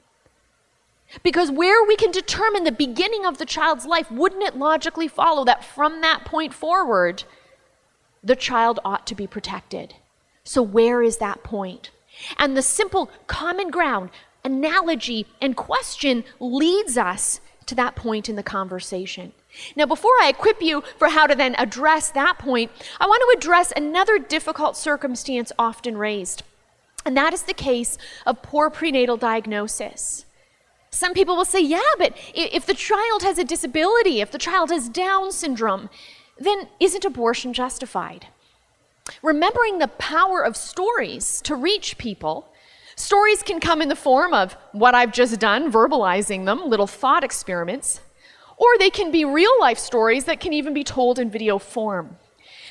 Because 1.22 1.50
where 1.50 1.84
we 1.84 1.96
can 1.96 2.12
determine 2.12 2.64
the 2.64 2.72
beginning 2.72 3.26
of 3.26 3.38
the 3.38 3.46
child's 3.46 3.84
life, 3.84 4.10
wouldn't 4.10 4.44
it 4.44 4.56
logically 4.56 5.08
follow 5.08 5.44
that 5.44 5.64
from 5.64 6.00
that 6.00 6.24
point 6.24 6.54
forward, 6.54 7.24
the 8.22 8.36
child 8.36 8.78
ought 8.84 9.06
to 9.08 9.14
be 9.16 9.26
protected? 9.26 9.94
So, 10.44 10.62
where 10.62 11.02
is 11.02 11.16
that 11.16 11.42
point? 11.42 11.90
And 12.38 12.56
the 12.56 12.62
simple 12.62 13.10
common 13.26 13.70
ground 13.70 14.10
analogy 14.44 15.26
and 15.40 15.56
question 15.56 16.24
leads 16.38 16.96
us 16.96 17.40
to 17.66 17.74
that 17.76 17.96
point 17.96 18.28
in 18.28 18.36
the 18.36 18.42
conversation. 18.42 19.32
Now, 19.76 19.86
before 19.86 20.12
I 20.22 20.28
equip 20.28 20.62
you 20.62 20.82
for 20.96 21.08
how 21.08 21.26
to 21.26 21.34
then 21.34 21.54
address 21.56 22.10
that 22.10 22.38
point, 22.38 22.70
I 22.98 23.06
want 23.06 23.20
to 23.20 23.38
address 23.38 23.72
another 23.76 24.18
difficult 24.18 24.76
circumstance 24.76 25.52
often 25.58 25.96
raised, 25.96 26.42
and 27.04 27.16
that 27.16 27.32
is 27.32 27.42
the 27.42 27.54
case 27.54 27.98
of 28.26 28.42
poor 28.42 28.70
prenatal 28.70 29.16
diagnosis. 29.16 30.24
Some 30.90 31.14
people 31.14 31.36
will 31.36 31.44
say, 31.44 31.60
yeah, 31.60 31.80
but 31.98 32.16
if 32.34 32.66
the 32.66 32.74
child 32.74 33.22
has 33.22 33.38
a 33.38 33.44
disability, 33.44 34.20
if 34.20 34.32
the 34.32 34.38
child 34.38 34.70
has 34.70 34.88
Down 34.88 35.30
syndrome, 35.30 35.88
then 36.38 36.68
isn't 36.80 37.04
abortion 37.04 37.52
justified? 37.52 38.26
Remembering 39.22 39.78
the 39.78 39.88
power 39.88 40.44
of 40.44 40.56
stories 40.56 41.40
to 41.42 41.54
reach 41.54 41.98
people 41.98 42.49
Stories 43.00 43.42
can 43.42 43.60
come 43.60 43.80
in 43.80 43.88
the 43.88 43.96
form 43.96 44.34
of 44.34 44.52
what 44.72 44.94
I've 44.94 45.10
just 45.10 45.40
done, 45.40 45.72
verbalizing 45.72 46.44
them, 46.44 46.68
little 46.68 46.86
thought 46.86 47.24
experiments, 47.24 47.98
or 48.58 48.68
they 48.78 48.90
can 48.90 49.10
be 49.10 49.24
real 49.24 49.58
life 49.58 49.78
stories 49.78 50.24
that 50.24 50.38
can 50.38 50.52
even 50.52 50.74
be 50.74 50.84
told 50.84 51.18
in 51.18 51.30
video 51.30 51.58
form. 51.58 52.18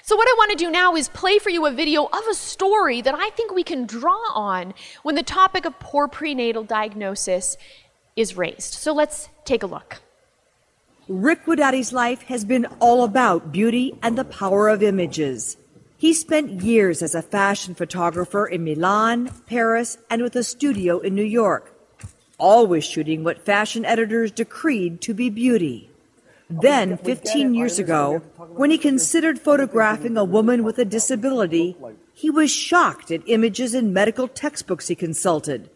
So, 0.03 0.15
what 0.15 0.27
I 0.27 0.35
want 0.37 0.51
to 0.51 0.55
do 0.55 0.69
now 0.69 0.95
is 0.95 1.09
play 1.09 1.39
for 1.39 1.49
you 1.49 1.65
a 1.65 1.71
video 1.71 2.05
of 2.05 2.21
a 2.29 2.35
story 2.35 3.01
that 3.01 3.15
I 3.17 3.31
think 3.31 3.53
we 3.53 3.63
can 3.63 3.87
draw 3.87 4.21
on 4.35 4.75
when 5.01 5.15
the 5.15 5.23
topic 5.23 5.65
of 5.65 5.79
poor 5.79 6.07
prenatal 6.07 6.63
diagnosis 6.63 7.57
is 8.15 8.37
raised. 8.37 8.75
So, 8.75 8.93
let's 8.93 9.29
take 9.45 9.63
a 9.63 9.67
look. 9.67 9.97
Rick 11.07 11.47
Guidotti's 11.47 11.91
life 11.91 12.21
has 12.23 12.45
been 12.45 12.67
all 12.79 13.03
about 13.03 13.51
beauty 13.51 13.97
and 14.03 14.15
the 14.15 14.25
power 14.25 14.69
of 14.69 14.83
images. 14.83 15.57
He 15.99 16.13
spent 16.13 16.61
years 16.61 17.01
as 17.01 17.13
a 17.13 17.21
fashion 17.21 17.75
photographer 17.75 18.47
in 18.47 18.63
Milan, 18.63 19.31
Paris, 19.47 19.97
and 20.09 20.21
with 20.21 20.33
a 20.37 20.45
studio 20.45 20.99
in 20.99 21.13
New 21.13 21.25
York, 21.25 21.77
always 22.37 22.85
shooting 22.85 23.21
what 23.21 23.43
fashion 23.43 23.83
editors 23.83 24.31
decreed 24.31 25.01
to 25.01 25.13
be 25.13 25.29
beauty. 25.29 25.89
Then, 26.49 26.95
15 26.95 27.53
years 27.53 27.79
ago, 27.79 28.19
when 28.37 28.71
he 28.71 28.77
considered 28.77 29.39
photographing 29.39 30.15
a 30.15 30.23
woman 30.23 30.63
with 30.63 30.79
a 30.79 30.85
disability, 30.85 31.75
he 32.13 32.29
was 32.29 32.49
shocked 32.49 33.11
at 33.11 33.27
images 33.27 33.73
in 33.73 33.91
medical 33.91 34.29
textbooks 34.29 34.87
he 34.87 34.95
consulted. 34.95 35.69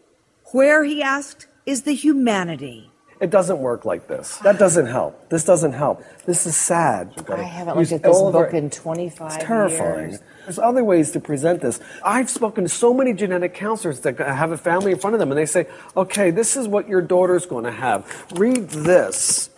Where, 0.52 0.84
he 0.84 1.02
asked, 1.02 1.48
is 1.66 1.82
the 1.82 1.94
humanity? 1.94 2.90
It 3.24 3.30
doesn't 3.30 3.58
work 3.58 3.86
like 3.86 4.06
this. 4.06 4.36
That 4.40 4.58
doesn't 4.58 4.84
help. 4.84 5.30
This 5.30 5.46
doesn't 5.46 5.72
help. 5.72 6.04
This 6.26 6.44
is 6.44 6.54
sad. 6.54 7.14
I 7.30 7.40
haven't 7.40 7.78
looked 7.78 7.90
at 7.90 8.02
this 8.02 8.20
book 8.20 8.52
in 8.52 8.68
25 8.68 9.18
years. 9.18 9.34
It's 9.34 9.44
terrifying. 9.46 10.10
years. 10.10 10.22
There's 10.44 10.58
other 10.58 10.84
ways 10.84 11.10
to 11.12 11.20
present 11.20 11.62
this. 11.62 11.80
I've 12.04 12.28
spoken 12.28 12.64
to 12.64 12.68
so 12.68 12.92
many 12.92 13.14
genetic 13.14 13.54
counselors 13.54 14.00
that 14.00 14.18
have 14.18 14.52
a 14.52 14.58
family 14.58 14.92
in 14.92 14.98
front 14.98 15.14
of 15.14 15.20
them, 15.20 15.30
and 15.30 15.38
they 15.38 15.46
say, 15.46 15.66
okay, 15.96 16.32
this 16.32 16.54
is 16.54 16.68
what 16.68 16.86
your 16.86 17.00
daughter's 17.00 17.46
going 17.46 17.64
to 17.64 17.72
have. 17.72 18.04
Read 18.36 18.68
this. 18.68 19.48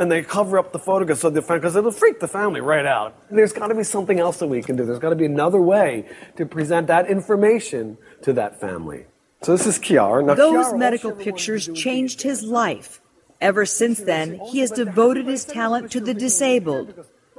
And 0.00 0.10
they 0.10 0.22
cover 0.22 0.58
up 0.58 0.72
the 0.72 0.80
photograph 0.80 1.18
so 1.18 1.30
the 1.30 1.42
because 1.42 1.76
it'll 1.76 1.92
freak 1.92 2.18
the 2.18 2.26
family 2.26 2.60
right 2.60 2.86
out. 2.86 3.14
There's 3.30 3.52
got 3.52 3.68
to 3.68 3.76
be 3.76 3.84
something 3.84 4.18
else 4.18 4.38
that 4.38 4.48
we 4.48 4.62
can 4.62 4.74
do. 4.74 4.84
There's 4.84 4.98
got 4.98 5.10
to 5.10 5.16
be 5.16 5.26
another 5.26 5.60
way 5.60 6.08
to 6.38 6.44
present 6.44 6.88
that 6.88 7.08
information 7.08 7.98
to 8.22 8.32
that 8.32 8.60
family. 8.60 9.04
So 9.42 9.52
this 9.52 9.66
is 9.66 9.78
Kiara. 9.78 10.24
Now, 10.24 10.34
Those 10.34 10.66
Kiara, 10.66 10.78
medical 10.78 11.10
ever 11.10 11.16
wanted 11.18 11.24
to 11.24 11.30
pictures 11.30 11.68
changed 11.74 12.22
his 12.22 12.42
life. 12.42 13.00
Ever 13.42 13.66
since 13.66 13.98
then, 13.98 14.38
he 14.52 14.60
has 14.60 14.70
devoted 14.70 15.26
his 15.26 15.44
talent 15.44 15.90
to 15.90 16.00
the 16.00 16.14
disabled. 16.14 16.94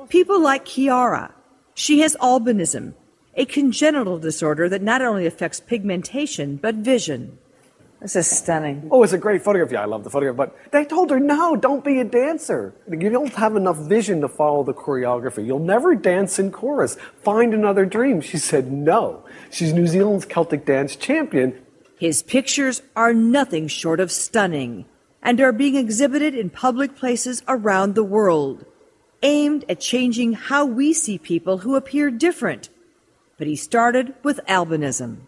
People 0.10 0.42
like 0.42 0.66
Kiara. 0.66 1.32
She 1.76 2.02
has 2.02 2.18
albinism, 2.18 2.94
a 3.36 3.46
congenital 3.46 4.20
disorder 4.20 4.68
that 4.68 4.82
not 4.82 5.02
only 5.02 5.26
affects 5.26 5.62
pigmentation, 5.62 6.58
but 6.58 6.76
vision. 6.76 7.38
This 8.02 8.18
is 8.18 8.28
stunning. 8.28 8.90
Oh, 8.92 9.02
it's 9.04 9.14
a 9.14 9.18
great 9.18 9.44
photograph. 9.44 9.72
Yeah, 9.72 9.84
I 9.84 9.86
love 9.86 10.04
the 10.04 10.10
photograph. 10.10 10.36
But 10.36 10.72
they 10.74 10.84
told 10.84 11.10
her, 11.10 11.22
no, 11.22 11.56
don't 11.56 11.86
be 11.86 12.02
a 12.02 12.04
dancer. 12.04 12.76
You 12.92 13.10
don't 13.10 13.34
have 13.36 13.56
enough 13.56 13.78
vision 13.78 14.20
to 14.20 14.28
follow 14.28 14.66
the 14.66 14.74
choreography. 14.74 15.46
You'll 15.46 15.60
never 15.60 15.96
dance 15.96 16.38
in 16.38 16.52
chorus. 16.52 16.98
Find 17.24 17.54
another 17.54 17.86
dream. 17.86 18.20
She 18.20 18.40
said, 18.40 18.70
no. 18.70 19.24
She's 19.52 19.72
New 19.72 19.88
Zealand's 19.88 20.26
Celtic 20.26 20.66
dance 20.66 20.98
champion. 20.98 21.58
His 21.98 22.24
pictures 22.24 22.82
are 22.94 23.14
nothing 23.14 23.70
short 23.70 24.02
of 24.02 24.12
stunning 24.12 24.84
and 25.24 25.40
are 25.40 25.54
being 25.54 25.76
exhibited 25.76 26.36
in 26.36 26.50
public 26.50 26.96
places 26.96 27.42
around 27.48 27.96
the 27.96 28.04
world, 28.04 28.66
aimed 29.24 29.64
at 29.70 29.80
changing 29.80 30.34
how 30.34 30.66
we 30.66 30.94
see 30.94 31.18
people 31.18 31.60
who 31.60 31.76
appear 31.76 32.12
different. 32.12 32.70
But 33.38 33.48
he 33.48 33.56
started 33.56 34.14
with 34.22 34.42
albinism. 34.48 35.22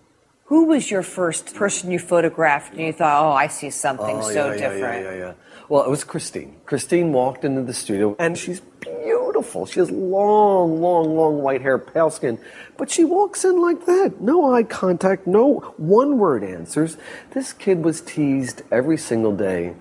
Who 0.46 0.66
was 0.66 0.92
your 0.92 1.02
first 1.02 1.56
person 1.56 1.90
you 1.90 1.98
photographed 1.98 2.74
and 2.74 2.82
you 2.82 2.94
thought, 2.94 3.26
oh, 3.26 3.32
I 3.32 3.48
see 3.48 3.72
something 3.72 4.18
Oh, 4.18 4.22
so 4.22 4.32
yeah, 4.32 4.52
yeah, 4.52 4.58
different? 4.58 5.04
Yeah, 5.04 5.12
yeah, 5.12 5.18
yeah. 5.18 5.34
Well, 5.70 5.84
it 5.84 5.90
was 5.90 6.04
Christine. 6.04 6.58
Christine 6.68 7.12
walked 7.12 7.44
into 7.44 7.64
the 7.64 7.74
studio, 7.74 8.16
and 8.20 8.38
she's 8.38 8.60
beautiful. 8.60 9.66
She 9.66 9.80
has 9.80 9.90
long, 9.90 10.80
long, 10.80 11.16
long 11.16 11.42
white 11.42 11.62
hair, 11.62 11.80
pale 11.80 12.12
skin, 12.12 12.38
but 12.78 12.92
she 12.92 13.04
walks 13.04 13.44
in 13.44 13.60
like 13.60 13.88
that. 13.88 14.22
No 14.22 14.54
eye 14.54 14.62
contact, 14.62 15.26
no 15.26 15.74
one 15.78 16.20
word 16.20 16.44
answers. 16.44 16.98
This 17.32 17.52
kid 17.52 17.84
was 17.84 18.02
teased 18.02 18.62
every 18.72 18.98
single 18.98 19.36
day 19.36 19.74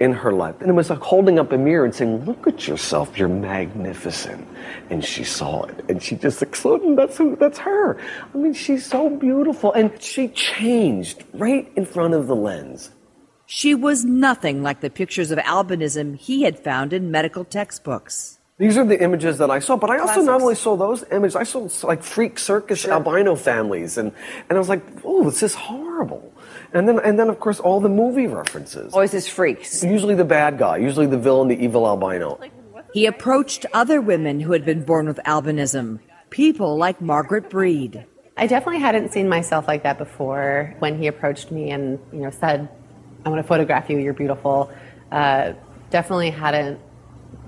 in 0.00 0.12
her 0.12 0.32
life. 0.32 0.56
And 0.60 0.68
it 0.68 0.72
was 0.72 0.90
like 0.90 1.00
holding 1.00 1.38
up 1.38 1.52
a 1.52 1.58
mirror 1.58 1.84
and 1.84 1.94
saying, 1.94 2.24
Look 2.24 2.46
at 2.46 2.66
yourself, 2.66 3.16
you're 3.16 3.28
magnificent. 3.28 4.46
And 4.90 5.04
she 5.04 5.24
saw 5.24 5.64
it 5.64 5.84
and 5.88 6.02
she 6.02 6.16
just 6.16 6.42
exploded. 6.42 6.96
That's 6.96 7.16
who 7.16 7.36
that's 7.36 7.58
her. 7.58 7.98
I 8.34 8.36
mean, 8.36 8.54
she's 8.54 8.84
so 8.86 9.10
beautiful. 9.10 9.72
And 9.72 10.00
she 10.02 10.28
changed 10.28 11.24
right 11.34 11.70
in 11.76 11.86
front 11.86 12.14
of 12.14 12.26
the 12.26 12.36
lens. 12.36 12.90
She 13.46 13.74
was 13.74 14.04
nothing 14.04 14.62
like 14.62 14.80
the 14.80 14.90
pictures 14.90 15.30
of 15.30 15.38
albinism 15.38 16.16
he 16.16 16.42
had 16.42 16.58
found 16.58 16.92
in 16.92 17.10
medical 17.10 17.44
textbooks. 17.44 18.38
These 18.58 18.78
are 18.78 18.84
the 18.84 19.02
images 19.02 19.38
that 19.38 19.50
I 19.50 19.58
saw, 19.58 19.76
but 19.76 19.90
I 19.90 19.98
also 19.98 20.22
not 20.22 20.40
only 20.40 20.54
saw 20.54 20.76
those 20.76 21.04
images, 21.10 21.36
I 21.36 21.42
saw 21.42 21.68
like 21.82 22.02
freak 22.02 22.38
circus 22.38 22.86
albino 22.86 23.34
families, 23.34 23.98
and, 23.98 24.12
and 24.48 24.56
I 24.56 24.58
was 24.58 24.68
like, 24.68 24.82
oh, 25.04 25.24
this 25.24 25.42
is 25.42 25.54
horrible. 25.54 26.31
And 26.74 26.88
then, 26.88 26.98
and 27.00 27.18
then 27.18 27.28
of 27.28 27.38
course, 27.38 27.60
all 27.60 27.80
the 27.80 27.88
movie 27.88 28.26
references. 28.26 28.92
Always 28.94 29.12
his 29.12 29.28
freaks. 29.28 29.84
Usually 29.84 30.14
the 30.14 30.24
bad 30.24 30.58
guy, 30.58 30.78
usually 30.78 31.06
the 31.06 31.18
villain, 31.18 31.48
the 31.48 31.62
evil 31.62 31.86
albino. 31.86 32.40
He 32.92 33.06
approached 33.06 33.66
other 33.72 34.00
women 34.00 34.40
who 34.40 34.52
had 34.52 34.64
been 34.64 34.84
born 34.84 35.06
with 35.06 35.18
albinism, 35.26 36.00
people 36.30 36.76
like 36.76 37.00
Margaret 37.00 37.48
Breed. 37.50 38.04
I 38.36 38.46
definitely 38.46 38.80
hadn't 38.80 39.12
seen 39.12 39.28
myself 39.28 39.68
like 39.68 39.82
that 39.82 39.98
before 39.98 40.74
when 40.78 40.98
he 40.98 41.06
approached 41.06 41.50
me 41.50 41.70
and 41.70 41.98
you 42.12 42.20
know 42.20 42.30
said, 42.30 42.68
"I 43.24 43.28
want 43.28 43.40
to 43.40 43.46
photograph 43.46 43.90
you. 43.90 43.98
You're 43.98 44.14
beautiful." 44.14 44.70
Uh, 45.10 45.52
definitely 45.90 46.30
hadn't 46.30 46.80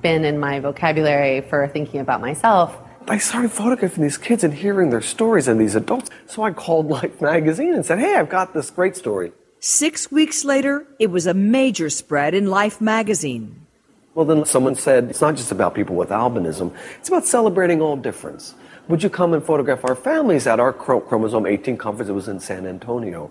been 0.02 0.24
in 0.24 0.38
my 0.38 0.60
vocabulary 0.60 1.40
for 1.40 1.66
thinking 1.68 2.00
about 2.00 2.20
myself. 2.20 2.76
I 3.06 3.18
started 3.18 3.52
photographing 3.52 4.02
these 4.02 4.16
kids 4.16 4.44
and 4.44 4.54
hearing 4.54 4.88
their 4.88 5.02
stories 5.02 5.46
and 5.46 5.60
these 5.60 5.74
adults. 5.74 6.08
So 6.26 6.42
I 6.42 6.52
called 6.52 6.88
Life 6.98 7.20
magazine 7.20 7.74
and 7.74 7.84
said, 7.84 7.98
hey, 7.98 8.14
I've 8.16 8.30
got 8.30 8.54
this 8.54 8.70
great 8.70 8.96
story. 8.96 9.32
Six 9.60 10.10
weeks 10.10 10.44
later, 10.44 10.86
it 10.98 11.10
was 11.10 11.26
a 11.26 11.34
major 11.34 11.90
spread 11.90 12.34
in 12.34 12.46
Life 12.46 12.80
magazine. 12.80 13.66
Well, 14.14 14.24
then 14.24 14.44
someone 14.44 14.74
said, 14.74 15.10
it's 15.10 15.20
not 15.20 15.36
just 15.36 15.52
about 15.52 15.74
people 15.74 15.96
with 15.96 16.10
albinism, 16.10 16.72
it's 16.98 17.08
about 17.08 17.26
celebrating 17.26 17.82
all 17.82 17.96
difference. 17.96 18.54
Would 18.88 19.02
you 19.02 19.10
come 19.10 19.34
and 19.34 19.42
photograph 19.42 19.84
our 19.84 19.94
families 19.94 20.46
at 20.46 20.60
our 20.60 20.72
chromosome 20.72 21.46
18 21.46 21.76
conference? 21.76 22.08
It 22.08 22.12
was 22.12 22.28
in 22.28 22.38
San 22.38 22.66
Antonio. 22.66 23.30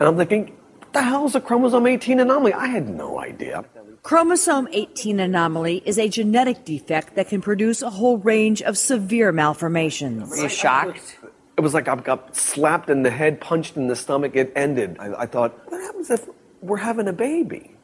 And 0.00 0.08
I'm 0.08 0.16
thinking, 0.16 0.56
what 0.78 0.92
the 0.92 1.02
hell 1.02 1.26
is 1.26 1.34
a 1.34 1.40
chromosome 1.40 1.86
18 1.86 2.20
anomaly? 2.20 2.52
I 2.54 2.66
had 2.66 2.88
no 2.88 3.20
idea. 3.20 3.64
Chromosome 4.04 4.68
18 4.70 5.18
anomaly 5.18 5.82
is 5.86 5.98
a 5.98 6.10
genetic 6.10 6.66
defect 6.66 7.14
that 7.14 7.30
can 7.30 7.40
produce 7.40 7.80
a 7.80 7.88
whole 7.88 8.18
range 8.18 8.60
of 8.60 8.76
severe 8.76 9.32
malformations. 9.32 10.28
Were 10.28 10.36
you 10.36 10.48
shocked? 10.50 11.16
It 11.56 11.62
was 11.62 11.72
like 11.72 11.88
I 11.88 11.96
got 11.96 12.36
slapped 12.36 12.90
in 12.90 13.02
the 13.02 13.10
head, 13.10 13.40
punched 13.40 13.78
in 13.78 13.86
the 13.86 13.96
stomach. 13.96 14.36
It 14.36 14.52
ended. 14.54 14.98
I, 15.00 15.22
I 15.22 15.26
thought, 15.26 15.58
what 15.70 15.80
happens 15.80 16.10
if 16.10 16.28
we're 16.60 16.76
having 16.76 17.08
a 17.08 17.14
baby? 17.14 17.76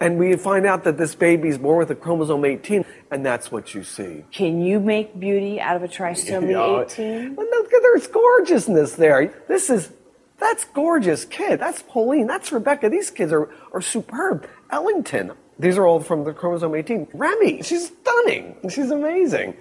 And 0.00 0.18
we 0.18 0.34
find 0.34 0.66
out 0.66 0.82
that 0.82 0.98
this 0.98 1.14
baby's 1.14 1.58
born 1.58 1.78
with 1.78 1.92
a 1.92 1.94
chromosome 1.94 2.44
18, 2.44 2.84
and 3.12 3.24
that's 3.24 3.52
what 3.52 3.72
you 3.72 3.84
see. 3.84 4.24
Can 4.32 4.60
you 4.60 4.80
make 4.80 5.20
beauty 5.20 5.60
out 5.60 5.76
of 5.76 5.84
a 5.84 5.88
trisomy 5.88 6.50
Yeah. 6.50 6.82
18? 6.82 7.36
Well, 7.36 7.46
look 7.48 7.72
at 7.72 7.82
there's 7.82 8.08
gorgeousness 8.08 8.94
there. 8.96 9.32
This 9.46 9.70
is 9.70 9.92
that's 10.40 10.64
gorgeous 10.64 11.24
kid. 11.24 11.60
That's 11.60 11.82
Pauline. 11.82 12.26
That's 12.26 12.50
Rebecca. 12.50 12.88
These 12.88 13.12
kids 13.12 13.30
are 13.30 13.48
are 13.72 13.80
superb. 13.80 14.48
Ellington. 14.70 15.32
These 15.58 15.76
are 15.76 15.86
all 15.86 16.00
from 16.00 16.24
the 16.24 16.32
chromosome 16.32 16.74
18. 16.74 17.08
Remy. 17.12 17.62
She's 17.62 17.88
stunning. 17.88 18.56
She's 18.70 18.90
amazing. 18.90 19.56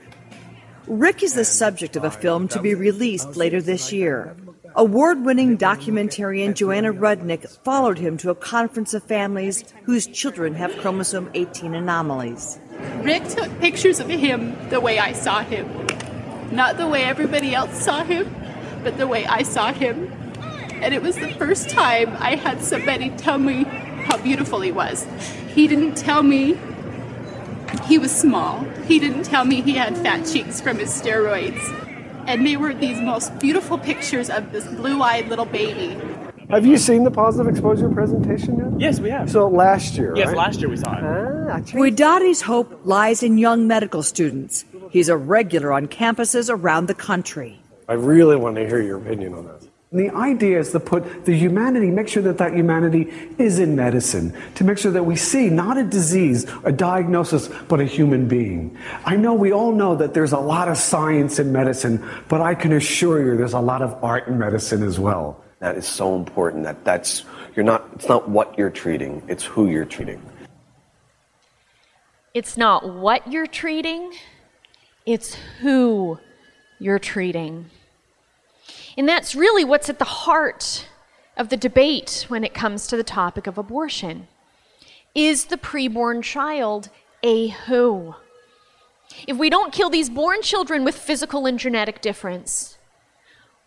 Rick 0.87 1.23
is 1.23 1.33
the 1.33 1.45
subject 1.45 1.95
of 1.95 2.03
a 2.03 2.11
film 2.11 2.47
to 2.47 2.61
be 2.61 2.73
released 2.73 3.35
later 3.35 3.61
this 3.61 3.91
year. 3.91 4.35
Award 4.75 5.25
winning 5.25 5.57
documentarian 5.57 6.55
Joanna 6.55 6.93
Rudnick 6.93 7.47
followed 7.63 7.97
him 7.97 8.17
to 8.17 8.29
a 8.29 8.35
conference 8.35 8.93
of 8.93 9.03
families 9.03 9.63
whose 9.83 10.07
children 10.07 10.53
have 10.55 10.75
chromosome 10.77 11.29
18 11.33 11.75
anomalies. 11.75 12.59
Rick 13.01 13.27
took 13.27 13.59
pictures 13.59 13.99
of 13.99 14.07
him 14.07 14.55
the 14.69 14.79
way 14.79 14.99
I 14.99 15.13
saw 15.13 15.43
him. 15.43 15.67
Not 16.51 16.77
the 16.77 16.87
way 16.87 17.03
everybody 17.03 17.53
else 17.53 17.83
saw 17.83 18.03
him, 18.03 18.33
but 18.83 18.97
the 18.97 19.07
way 19.07 19.25
I 19.25 19.43
saw 19.43 19.73
him. 19.73 20.11
And 20.81 20.93
it 20.93 21.01
was 21.01 21.15
the 21.17 21.33
first 21.33 21.69
time 21.69 22.15
I 22.19 22.35
had 22.35 22.63
somebody 22.63 23.09
tell 23.11 23.37
me 23.37 23.65
how 24.09 24.17
beautiful 24.17 24.59
he 24.61 24.71
was. 24.71 25.05
He 25.53 25.67
didn't 25.67 25.95
tell 25.95 26.23
me 26.23 26.57
he 27.85 27.97
was 27.97 28.11
small. 28.11 28.63
He 28.87 28.99
didn't 28.99 29.23
tell 29.23 29.45
me 29.45 29.61
he 29.61 29.73
had 29.73 29.95
fat 29.97 30.25
cheeks 30.25 30.59
from 30.59 30.79
his 30.79 30.89
steroids. 30.89 31.61
And 32.27 32.45
they 32.45 32.57
were 32.57 32.73
these 32.73 32.99
most 32.99 33.37
beautiful 33.39 33.77
pictures 33.77 34.29
of 34.29 34.51
this 34.51 34.65
blue 34.67 35.01
eyed 35.01 35.29
little 35.29 35.45
baby. 35.45 35.97
Have 36.49 36.65
you 36.65 36.77
seen 36.77 37.03
the 37.03 37.11
positive 37.11 37.47
exposure 37.47 37.89
presentation 37.89 38.57
yet? 38.57 38.81
Yes, 38.81 38.99
we 38.99 39.11
have. 39.11 39.29
So 39.29 39.47
last 39.47 39.95
year, 39.95 40.13
yes, 40.15 40.27
right? 40.27 40.37
last 40.37 40.59
year 40.59 40.69
we 40.69 40.77
saw 40.77 40.97
it. 40.97 41.03
Ah, 41.03 41.55
I 41.55 41.61
changed- 41.61 42.41
hope 42.41 42.81
lies 42.85 43.21
in 43.21 43.37
young 43.37 43.67
medical 43.67 44.01
students. 44.01 44.65
He's 44.89 45.09
a 45.09 45.17
regular 45.17 45.71
on 45.71 45.87
campuses 45.87 46.49
around 46.49 46.87
the 46.87 46.95
country. 46.95 47.61
I 47.87 47.93
really 47.93 48.35
want 48.35 48.55
to 48.55 48.65
hear 48.67 48.81
your 48.81 48.97
opinion 48.97 49.35
on 49.35 49.45
this. 49.45 49.68
The 49.91 50.11
idea 50.11 50.59
is 50.59 50.71
to 50.73 50.79
put 50.79 51.25
the 51.25 51.33
humanity, 51.33 51.89
make 51.89 52.07
sure 52.07 52.21
that 52.21 52.37
that 52.37 52.53
humanity 52.53 53.11
is 53.39 53.57
in 53.57 53.75
medicine, 53.75 54.37
to 54.53 54.63
make 54.63 54.77
sure 54.77 54.91
that 54.91 55.01
we 55.01 55.15
see 55.15 55.49
not 55.49 55.79
a 55.79 55.83
disease, 55.83 56.45
a 56.63 56.71
diagnosis, 56.71 57.47
but 57.67 57.79
a 57.79 57.85
human 57.85 58.27
being. 58.27 58.77
I 59.03 59.15
know 59.15 59.33
we 59.33 59.51
all 59.51 59.71
know 59.71 59.95
that 59.95 60.13
there's 60.13 60.31
a 60.31 60.39
lot 60.39 60.67
of 60.67 60.77
science 60.77 61.39
in 61.39 61.51
medicine, 61.51 62.07
but 62.27 62.39
I 62.39 62.53
can 62.53 62.71
assure 62.73 63.19
you 63.25 63.35
there's 63.35 63.53
a 63.53 63.59
lot 63.59 63.81
of 63.81 64.03
art 64.03 64.27
in 64.27 64.37
medicine 64.37 64.83
as 64.83 64.99
well. 64.99 65.43
That 65.57 65.75
is 65.75 65.87
so 65.87 66.15
important 66.15 66.65
that 66.65 66.85
that's, 66.85 67.25
you're 67.55 67.65
not, 67.65 67.89
it's 67.95 68.07
not 68.07 68.29
what 68.29 68.59
you're 68.59 68.69
treating, 68.69 69.23
it's 69.27 69.43
who 69.43 69.71
you're 69.71 69.85
treating. 69.85 70.21
It's 72.35 72.57
not 72.57 72.87
what 72.93 73.25
you're 73.31 73.47
treating, 73.47 74.13
it's 75.07 75.35
who 75.61 76.19
you're 76.77 76.99
treating. 76.99 77.71
And 78.99 79.07
that's 79.07 79.33
really 79.33 79.63
what's 79.63 79.87
at 79.87 79.97
the 79.97 80.03
heart 80.03 80.85
of 81.37 81.47
the 81.47 81.55
debate 81.55 82.25
when 82.27 82.43
it 82.43 82.53
comes 82.53 82.85
to 82.87 82.97
the 82.97 83.03
topic 83.03 83.47
of 83.47 83.57
abortion. 83.57 84.27
Is 85.15 85.45
the 85.45 85.55
preborn 85.55 86.21
child 86.21 86.89
a 87.23 87.47
who? 87.47 88.15
If 89.25 89.37
we 89.37 89.49
don't 89.49 89.71
kill 89.71 89.89
these 89.89 90.09
born 90.09 90.41
children 90.41 90.83
with 90.83 90.97
physical 90.97 91.45
and 91.45 91.57
genetic 91.57 92.01
difference, 92.01 92.77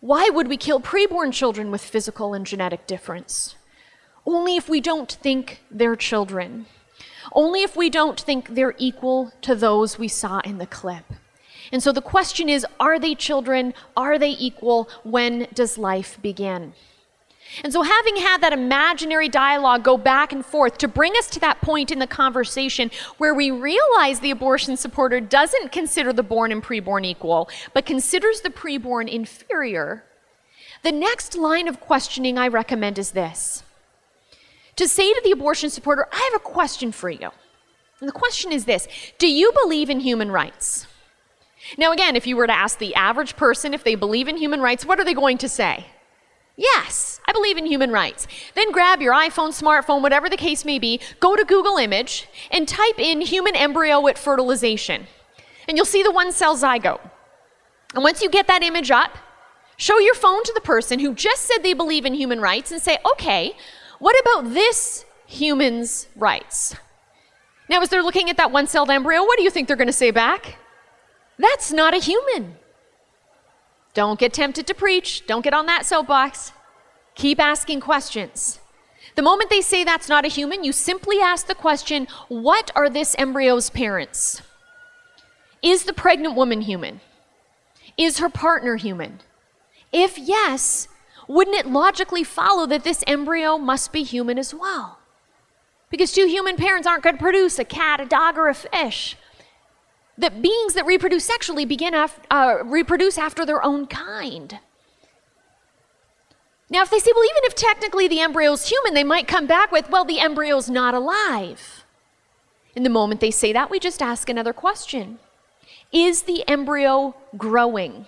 why 0.01 0.29
would 0.29 0.47
we 0.47 0.55
kill 0.55 0.79
preborn 0.79 1.33
children 1.33 1.71
with 1.71 1.81
physical 1.81 2.35
and 2.35 2.45
genetic 2.45 2.85
difference? 2.85 3.55
Only 4.27 4.55
if 4.55 4.69
we 4.69 4.81
don't 4.81 5.11
think 5.11 5.63
they're 5.71 5.95
children. 5.95 6.67
Only 7.31 7.63
if 7.63 7.75
we 7.75 7.89
don't 7.89 8.21
think 8.21 8.49
they're 8.49 8.75
equal 8.77 9.33
to 9.41 9.55
those 9.55 9.97
we 9.97 10.09
saw 10.09 10.41
in 10.41 10.59
the 10.59 10.67
clip. 10.67 11.05
And 11.73 11.81
so 11.81 11.91
the 11.91 12.01
question 12.01 12.47
is 12.47 12.65
are 12.79 12.99
they 12.99 13.15
children? 13.15 13.73
Are 13.97 14.17
they 14.17 14.29
equal? 14.29 14.87
When 15.03 15.47
does 15.53 15.77
life 15.77 16.19
begin? 16.21 16.73
And 17.63 17.73
so, 17.73 17.81
having 17.81 18.15
had 18.15 18.41
that 18.41 18.53
imaginary 18.53 19.27
dialogue 19.27 19.83
go 19.83 19.97
back 19.97 20.31
and 20.31 20.45
forth 20.45 20.77
to 20.77 20.87
bring 20.87 21.13
us 21.17 21.29
to 21.31 21.39
that 21.41 21.61
point 21.61 21.91
in 21.91 21.99
the 21.99 22.07
conversation 22.07 22.89
where 23.17 23.33
we 23.33 23.51
realize 23.51 24.19
the 24.19 24.31
abortion 24.31 24.77
supporter 24.77 25.19
doesn't 25.19 25.71
consider 25.71 26.13
the 26.13 26.23
born 26.23 26.51
and 26.51 26.63
preborn 26.63 27.05
equal, 27.05 27.49
but 27.73 27.85
considers 27.85 28.41
the 28.41 28.49
preborn 28.49 29.09
inferior, 29.09 30.03
the 30.83 30.91
next 30.91 31.35
line 31.35 31.67
of 31.67 31.79
questioning 31.79 32.37
I 32.37 32.47
recommend 32.47 32.97
is 32.97 33.11
this 33.11 33.63
to 34.75 34.87
say 34.87 35.11
to 35.11 35.21
the 35.23 35.31
abortion 35.31 35.69
supporter, 35.69 36.07
I 36.11 36.29
have 36.31 36.41
a 36.41 36.43
question 36.43 36.91
for 36.91 37.09
you. 37.09 37.29
And 37.99 38.07
the 38.07 38.13
question 38.13 38.51
is 38.51 38.65
this 38.65 38.87
Do 39.17 39.27
you 39.27 39.51
believe 39.63 39.89
in 39.89 39.99
human 39.99 40.31
rights? 40.31 40.87
Now, 41.77 41.91
again, 41.91 42.15
if 42.15 42.27
you 42.27 42.35
were 42.35 42.47
to 42.47 42.53
ask 42.53 42.77
the 42.77 42.95
average 42.95 43.35
person 43.35 43.73
if 43.73 43.83
they 43.83 43.95
believe 43.95 44.27
in 44.27 44.37
human 44.37 44.61
rights, 44.61 44.85
what 44.85 44.99
are 44.99 45.05
they 45.05 45.13
going 45.13 45.37
to 45.39 45.49
say? 45.49 45.85
Yes, 46.55 47.19
I 47.27 47.31
believe 47.31 47.57
in 47.57 47.65
human 47.65 47.91
rights. 47.91 48.27
Then 48.53 48.71
grab 48.71 49.01
your 49.01 49.13
iPhone, 49.13 49.49
smartphone, 49.49 50.01
whatever 50.01 50.29
the 50.29 50.37
case 50.37 50.65
may 50.65 50.77
be, 50.77 50.99
go 51.19 51.35
to 51.35 51.43
Google 51.43 51.77
Image 51.77 52.27
and 52.51 52.67
type 52.67 52.99
in 52.99 53.21
human 53.21 53.55
embryo 53.55 54.07
at 54.07 54.19
fertilization. 54.19 55.07
And 55.67 55.77
you'll 55.77 55.85
see 55.85 56.03
the 56.03 56.11
one 56.11 56.31
cell 56.31 56.55
zygote. 56.55 57.01
And 57.95 58.03
once 58.03 58.21
you 58.21 58.29
get 58.29 58.47
that 58.47 58.61
image 58.61 58.91
up, 58.91 59.17
show 59.77 59.97
your 59.97 60.13
phone 60.13 60.43
to 60.43 60.53
the 60.53 60.61
person 60.61 60.99
who 60.99 61.15
just 61.15 61.43
said 61.43 61.63
they 61.63 61.73
believe 61.73 62.05
in 62.05 62.13
human 62.13 62.39
rights 62.39 62.71
and 62.71 62.81
say, 62.81 62.99
okay, 63.13 63.53
what 63.97 64.19
about 64.19 64.53
this 64.53 65.05
human's 65.25 66.07
rights? 66.15 66.75
Now, 67.69 67.81
as 67.81 67.89
they're 67.89 68.03
looking 68.03 68.29
at 68.29 68.37
that 68.37 68.51
one 68.51 68.67
celled 68.67 68.89
embryo, 68.89 69.21
what 69.23 69.37
do 69.37 69.43
you 69.43 69.49
think 69.49 69.67
they're 69.67 69.77
going 69.77 69.87
to 69.87 69.93
say 69.93 70.11
back? 70.11 70.57
That's 71.37 71.71
not 71.71 71.93
a 71.93 71.97
human. 71.97 72.55
Don't 73.93 74.19
get 74.19 74.33
tempted 74.33 74.67
to 74.67 74.73
preach. 74.73 75.25
Don't 75.27 75.43
get 75.43 75.53
on 75.53 75.65
that 75.67 75.85
soapbox. 75.85 76.51
Keep 77.15 77.39
asking 77.39 77.81
questions. 77.81 78.59
The 79.15 79.21
moment 79.21 79.49
they 79.49 79.61
say 79.61 79.83
that's 79.83 80.09
not 80.09 80.25
a 80.25 80.29
human, 80.29 80.63
you 80.63 80.71
simply 80.71 81.19
ask 81.19 81.45
the 81.45 81.55
question 81.55 82.07
what 82.27 82.71
are 82.75 82.89
this 82.89 83.15
embryo's 83.15 83.69
parents? 83.69 84.41
Is 85.61 85.83
the 85.83 85.93
pregnant 85.93 86.35
woman 86.35 86.61
human? 86.61 87.01
Is 87.97 88.17
her 88.17 88.29
partner 88.29 88.75
human? 88.75 89.19
If 89.91 90.17
yes, 90.17 90.87
wouldn't 91.27 91.55
it 91.55 91.67
logically 91.67 92.23
follow 92.23 92.65
that 92.65 92.83
this 92.83 93.03
embryo 93.05 93.57
must 93.57 93.93
be 93.93 94.03
human 94.03 94.39
as 94.39 94.53
well? 94.53 94.97
Because 95.91 96.11
two 96.11 96.25
human 96.25 96.57
parents 96.57 96.87
aren't 96.87 97.03
going 97.03 97.17
to 97.17 97.21
produce 97.21 97.59
a 97.59 97.63
cat, 97.63 98.01
a 98.01 98.05
dog, 98.05 98.37
or 98.37 98.49
a 98.49 98.55
fish 98.55 99.15
that 100.17 100.41
beings 100.41 100.73
that 100.75 100.85
reproduce 100.85 101.25
sexually 101.25 101.65
begin 101.65 101.93
af- 101.93 102.19
uh, 102.29 102.57
reproduce 102.63 103.17
after 103.17 103.45
their 103.45 103.63
own 103.63 103.87
kind. 103.87 104.59
Now, 106.69 106.81
if 106.81 106.89
they 106.89 106.99
say, 106.99 107.11
well, 107.13 107.25
even 107.25 107.43
if 107.43 107.55
technically 107.55 108.07
the 108.07 108.19
embryo's 108.19 108.67
human, 108.69 108.93
they 108.93 109.03
might 109.03 109.27
come 109.27 109.45
back 109.45 109.71
with, 109.71 109.89
well, 109.89 110.05
the 110.05 110.19
embryo's 110.19 110.69
not 110.69 110.93
alive. 110.93 111.85
In 112.75 112.83
the 112.83 112.89
moment 112.89 113.21
they 113.21 113.31
say 113.31 113.53
that, 113.53 113.69
we 113.69 113.79
just 113.79 114.01
ask 114.01 114.29
another 114.29 114.53
question 114.53 115.19
Is 115.91 116.23
the 116.23 116.47
embryo 116.47 117.15
growing? 117.37 118.07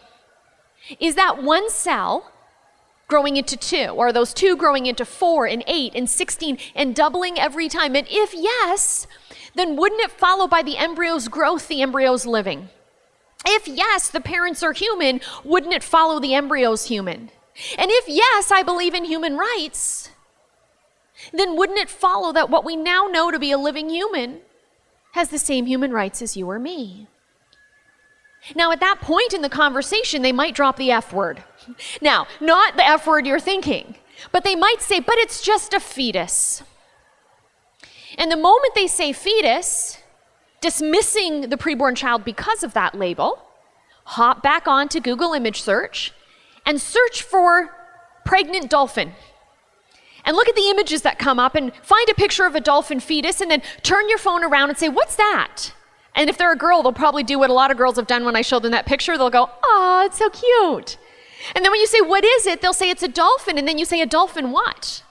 Is 1.00 1.15
that 1.15 1.41
one 1.41 1.70
cell 1.70 2.32
growing 3.08 3.38
into 3.38 3.58
two? 3.58 3.88
Or 3.88 4.08
are 4.08 4.13
those 4.13 4.34
two 4.34 4.56
growing 4.56 4.86
into 4.86 5.06
four 5.06 5.46
and 5.46 5.63
eight 5.68 5.94
and 5.96 6.10
16 6.10 6.58
and 6.76 6.96
doubling 6.96 7.39
every 7.39 7.70
time? 7.70 7.96
And 7.96 8.08
if 8.10 8.34
yes, 8.34 9.08
then 9.56 9.76
wouldn't 9.76 10.02
it 10.02 10.12
follow 10.12 10.48
by 10.48 10.62
the 10.62 10.78
embryo's 10.78 11.28
growth, 11.28 11.68
the 11.68 11.82
embryo's 11.82 12.26
living? 12.26 12.70
If 13.46 13.68
yes, 13.68 14.10
the 14.10 14.22
parents 14.22 14.63
are 14.63 14.74
human, 14.74 15.22
wouldn't 15.44 15.74
it 15.74 15.84
follow 15.84 16.20
the 16.20 16.34
embryo's 16.34 16.86
human? 16.86 17.32
And 17.78 17.89
if 17.91 18.06
yes, 18.08 18.52
I 18.52 18.63
believe 18.63 18.94
in 18.94 19.06
human 19.06 19.38
rights, 19.38 20.10
then 21.32 21.56
wouldn't 21.56 21.80
it 21.80 21.89
follow 21.89 22.34
that 22.34 22.50
what 22.50 22.65
we 22.65 22.76
now 22.76 23.08
know 23.08 23.32
to 23.32 23.39
be 23.39 23.52
a 23.52 23.58
living 23.58 23.89
human 23.89 24.41
has 25.13 25.30
the 25.30 25.39
same 25.39 25.65
human 25.65 25.91
rights 25.91 26.22
as 26.22 26.36
you 26.36 26.50
or 26.50 26.60
me? 26.60 27.08
Now, 28.54 28.72
at 28.72 28.80
that 28.82 29.00
point 29.02 29.34
in 29.34 29.41
the 29.41 29.50
conversation, 29.50 30.22
they 30.22 30.32
might 30.32 30.54
drop 30.54 30.78
the 30.78 30.91
F 30.91 31.13
word. 31.13 31.44
Now, 32.02 32.28
not 32.39 32.76
the 32.76 32.86
F 32.86 33.08
word 33.08 33.26
you're 33.26 33.39
thinking, 33.39 33.96
but 34.32 34.44
they 34.44 34.56
might 34.56 34.82
say, 34.82 35.00
but 35.00 35.18
it's 35.18 35.41
just 35.41 35.74
a 35.74 35.80
fetus. 35.80 36.62
And 38.17 38.32
the 38.32 38.38
moment 38.38 38.73
they 38.75 38.88
say 38.88 39.12
fetus, 39.13 39.99
dismissing 40.62 41.49
the 41.49 41.58
preborn 41.58 41.95
child 41.95 42.23
because 42.23 42.63
of 42.63 42.73
that 42.73 42.95
label, 42.95 43.41
hop 44.06 44.41
back 44.41 44.67
on 44.67 44.88
to 44.89 44.99
Google 44.99 45.34
image 45.34 45.62
search 45.62 46.13
and 46.65 46.82
search 46.82 47.21
for 47.21 47.75
pregnant 48.23 48.69
dolphin. 48.69 49.13
And 50.23 50.36
look 50.36 50.49
at 50.49 50.56
the 50.56 50.69
images 50.69 51.04
that 51.04 51.19
come 51.19 51.39
up 51.39 51.54
and 51.54 51.71
find 51.84 52.10
a 52.10 52.15
picture 52.15 52.45
of 52.45 52.56
a 52.56 52.60
dolphin 52.60 52.99
fetus 52.99 53.41
and 53.41 53.51
then 53.51 53.62
turn 53.84 54.10
your 54.10 54.17
phone 54.17 54.43
around 54.43 54.69
and 54.69 54.78
say, 54.78 54.89
What's 54.89 55.15
that? 55.15 55.73
And 56.15 56.30
if 56.30 56.38
they're 56.38 56.51
a 56.51 56.58
girl, 56.58 56.82
they'll 56.82 56.93
probably 56.93 57.23
do 57.23 57.38
what 57.38 57.49
a 57.49 57.54
lot 57.54 57.69
of 57.69 57.78
girls 57.78 57.97
have 57.97 58.08
done 58.08 58.25
when 58.25 58.36
I 58.36 58.41
show 58.41 58.60
them 58.60 58.71
that 58.71 58.86
picture. 58.86 59.17
They'll 59.17 59.30
go, 59.30 59.51
Oh, 59.63 60.04
it's 60.06 60.17
so 60.17 60.30
cute. 60.30 60.97
And 61.54 61.63
then 61.63 61.71
when 61.71 61.80
you 61.80 61.88
say, 61.88 62.01
What 62.01 62.25
is 62.25 62.47
it? 62.47 62.62
they'll 62.62 62.73
say, 62.73 62.89
It's 62.89 63.04
a 63.04 63.08
dolphin. 63.08 63.60
And 63.60 63.67
then 63.67 63.78
you 63.78 63.86
say, 63.86 64.01
A 64.01 64.08
dolphin 64.08 64.51
what? 64.51 65.04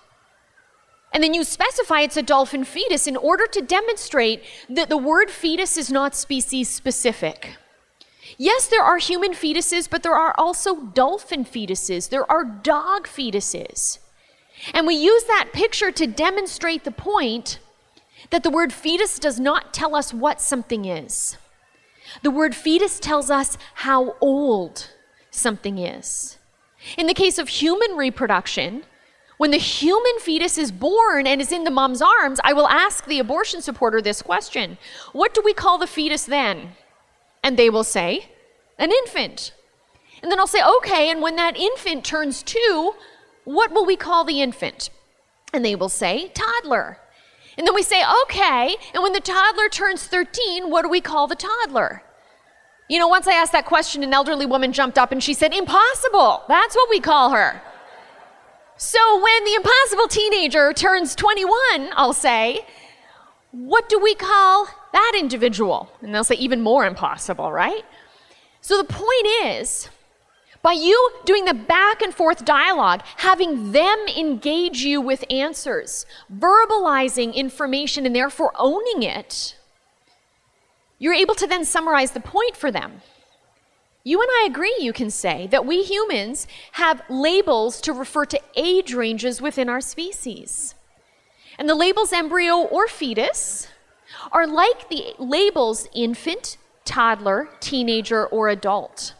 And 1.14 1.22
then 1.22 1.32
you 1.32 1.44
specify 1.44 2.00
it's 2.00 2.16
a 2.16 2.22
dolphin 2.22 2.64
fetus 2.64 3.06
in 3.06 3.16
order 3.16 3.46
to 3.46 3.62
demonstrate 3.62 4.42
that 4.68 4.88
the 4.88 4.98
word 4.98 5.30
fetus 5.30 5.78
is 5.78 5.90
not 5.90 6.16
species 6.16 6.68
specific. 6.68 7.56
Yes, 8.36 8.66
there 8.66 8.82
are 8.82 8.98
human 8.98 9.30
fetuses, 9.30 9.88
but 9.88 10.02
there 10.02 10.16
are 10.16 10.34
also 10.36 10.86
dolphin 10.86 11.44
fetuses. 11.44 12.08
There 12.08 12.28
are 12.30 12.44
dog 12.44 13.06
fetuses. 13.06 14.00
And 14.72 14.88
we 14.88 14.96
use 14.96 15.24
that 15.24 15.50
picture 15.52 15.92
to 15.92 16.06
demonstrate 16.08 16.82
the 16.82 16.90
point 16.90 17.60
that 18.30 18.42
the 18.42 18.50
word 18.50 18.72
fetus 18.72 19.20
does 19.20 19.38
not 19.38 19.72
tell 19.72 19.94
us 19.94 20.12
what 20.12 20.40
something 20.40 20.84
is. 20.84 21.36
The 22.22 22.30
word 22.30 22.56
fetus 22.56 22.98
tells 22.98 23.30
us 23.30 23.56
how 23.74 24.16
old 24.20 24.90
something 25.30 25.78
is. 25.78 26.38
In 26.98 27.06
the 27.06 27.14
case 27.14 27.38
of 27.38 27.48
human 27.48 27.96
reproduction, 27.96 28.84
when 29.36 29.50
the 29.50 29.56
human 29.58 30.18
fetus 30.20 30.58
is 30.58 30.70
born 30.70 31.26
and 31.26 31.40
is 31.40 31.50
in 31.50 31.64
the 31.64 31.70
mom's 31.70 32.00
arms, 32.00 32.40
I 32.44 32.52
will 32.52 32.68
ask 32.68 33.04
the 33.04 33.18
abortion 33.18 33.62
supporter 33.62 34.00
this 34.00 34.22
question 34.22 34.78
What 35.12 35.34
do 35.34 35.42
we 35.44 35.54
call 35.54 35.78
the 35.78 35.86
fetus 35.86 36.24
then? 36.24 36.72
And 37.42 37.56
they 37.56 37.68
will 37.68 37.84
say, 37.84 38.28
An 38.78 38.92
infant. 38.92 39.52
And 40.22 40.30
then 40.30 40.38
I'll 40.38 40.46
say, 40.46 40.62
Okay, 40.78 41.10
and 41.10 41.20
when 41.20 41.36
that 41.36 41.56
infant 41.56 42.04
turns 42.04 42.42
two, 42.42 42.94
what 43.44 43.72
will 43.72 43.84
we 43.84 43.96
call 43.96 44.24
the 44.24 44.40
infant? 44.40 44.90
And 45.52 45.64
they 45.64 45.74
will 45.74 45.88
say, 45.88 46.28
Toddler. 46.28 46.98
And 47.58 47.66
then 47.66 47.74
we 47.74 47.82
say, 47.82 48.02
Okay, 48.22 48.76
and 48.94 49.02
when 49.02 49.12
the 49.12 49.20
toddler 49.20 49.68
turns 49.68 50.06
13, 50.06 50.70
what 50.70 50.82
do 50.82 50.88
we 50.88 51.00
call 51.00 51.26
the 51.26 51.36
toddler? 51.36 52.02
You 52.88 52.98
know, 52.98 53.08
once 53.08 53.26
I 53.26 53.32
asked 53.32 53.52
that 53.52 53.64
question, 53.64 54.02
an 54.02 54.12
elderly 54.12 54.46
woman 54.46 54.72
jumped 54.72 54.98
up 54.98 55.10
and 55.10 55.22
she 55.22 55.34
said, 55.34 55.52
Impossible. 55.52 56.44
That's 56.48 56.76
what 56.76 56.88
we 56.88 57.00
call 57.00 57.30
her. 57.30 57.60
So 58.76 59.22
when 59.22 59.44
the 59.44 59.54
impossible 59.54 60.08
teenager 60.08 60.72
turns 60.72 61.14
21, 61.14 61.90
I'll 61.94 62.12
say, 62.12 62.66
what 63.52 63.88
do 63.88 64.00
we 64.00 64.14
call 64.16 64.66
that 64.92 65.12
individual? 65.18 65.90
And 66.02 66.12
they'll 66.12 66.24
say, 66.24 66.34
even 66.36 66.60
more 66.60 66.84
impossible, 66.84 67.52
right? 67.52 67.84
So 68.60 68.76
the 68.76 68.84
point 68.84 69.26
is, 69.44 69.88
by 70.60 70.72
you 70.72 71.10
doing 71.24 71.44
the 71.44 71.54
back 71.54 72.02
and 72.02 72.12
forth 72.12 72.44
dialogue, 72.44 73.02
having 73.18 73.72
them 73.72 73.98
engage 74.16 74.78
you 74.78 75.00
with 75.00 75.24
answers, 75.30 76.04
verbalizing 76.34 77.34
information, 77.34 78.06
and 78.06 78.16
therefore 78.16 78.52
owning 78.58 79.02
it, 79.02 79.56
you're 80.98 81.14
able 81.14 81.34
to 81.36 81.46
then 81.46 81.64
summarize 81.64 82.12
the 82.12 82.20
point 82.20 82.56
for 82.56 82.72
them. 82.72 83.02
You 84.06 84.20
and 84.20 84.28
I 84.30 84.46
agree, 84.46 84.76
you 84.78 84.92
can 84.92 85.08
say, 85.08 85.46
that 85.46 85.64
we 85.64 85.82
humans 85.82 86.46
have 86.72 87.02
labels 87.08 87.80
to 87.80 87.92
refer 87.94 88.26
to 88.26 88.40
age 88.54 88.92
ranges 88.92 89.40
within 89.40 89.70
our 89.70 89.80
species. 89.80 90.74
And 91.58 91.68
the 91.68 91.74
labels 91.74 92.12
embryo 92.12 92.56
or 92.58 92.86
fetus 92.86 93.68
are 94.30 94.46
like 94.46 94.90
the 94.90 95.14
labels 95.18 95.88
infant, 95.94 96.58
toddler, 96.84 97.48
teenager, 97.60 98.26
or 98.26 98.48
adult. 98.50 99.14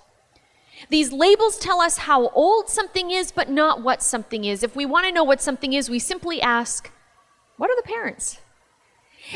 These 0.90 1.12
labels 1.12 1.58
tell 1.58 1.80
us 1.80 1.98
how 1.98 2.28
old 2.28 2.68
something 2.68 3.10
is, 3.10 3.32
but 3.32 3.48
not 3.48 3.82
what 3.82 4.02
something 4.02 4.44
is. 4.44 4.62
If 4.62 4.76
we 4.76 4.84
want 4.84 5.06
to 5.06 5.12
know 5.12 5.24
what 5.24 5.40
something 5.40 5.72
is, 5.72 5.88
we 5.88 5.98
simply 5.98 6.42
ask, 6.42 6.90
what 7.56 7.70
are 7.70 7.76
the 7.76 7.88
parents? 7.88 8.38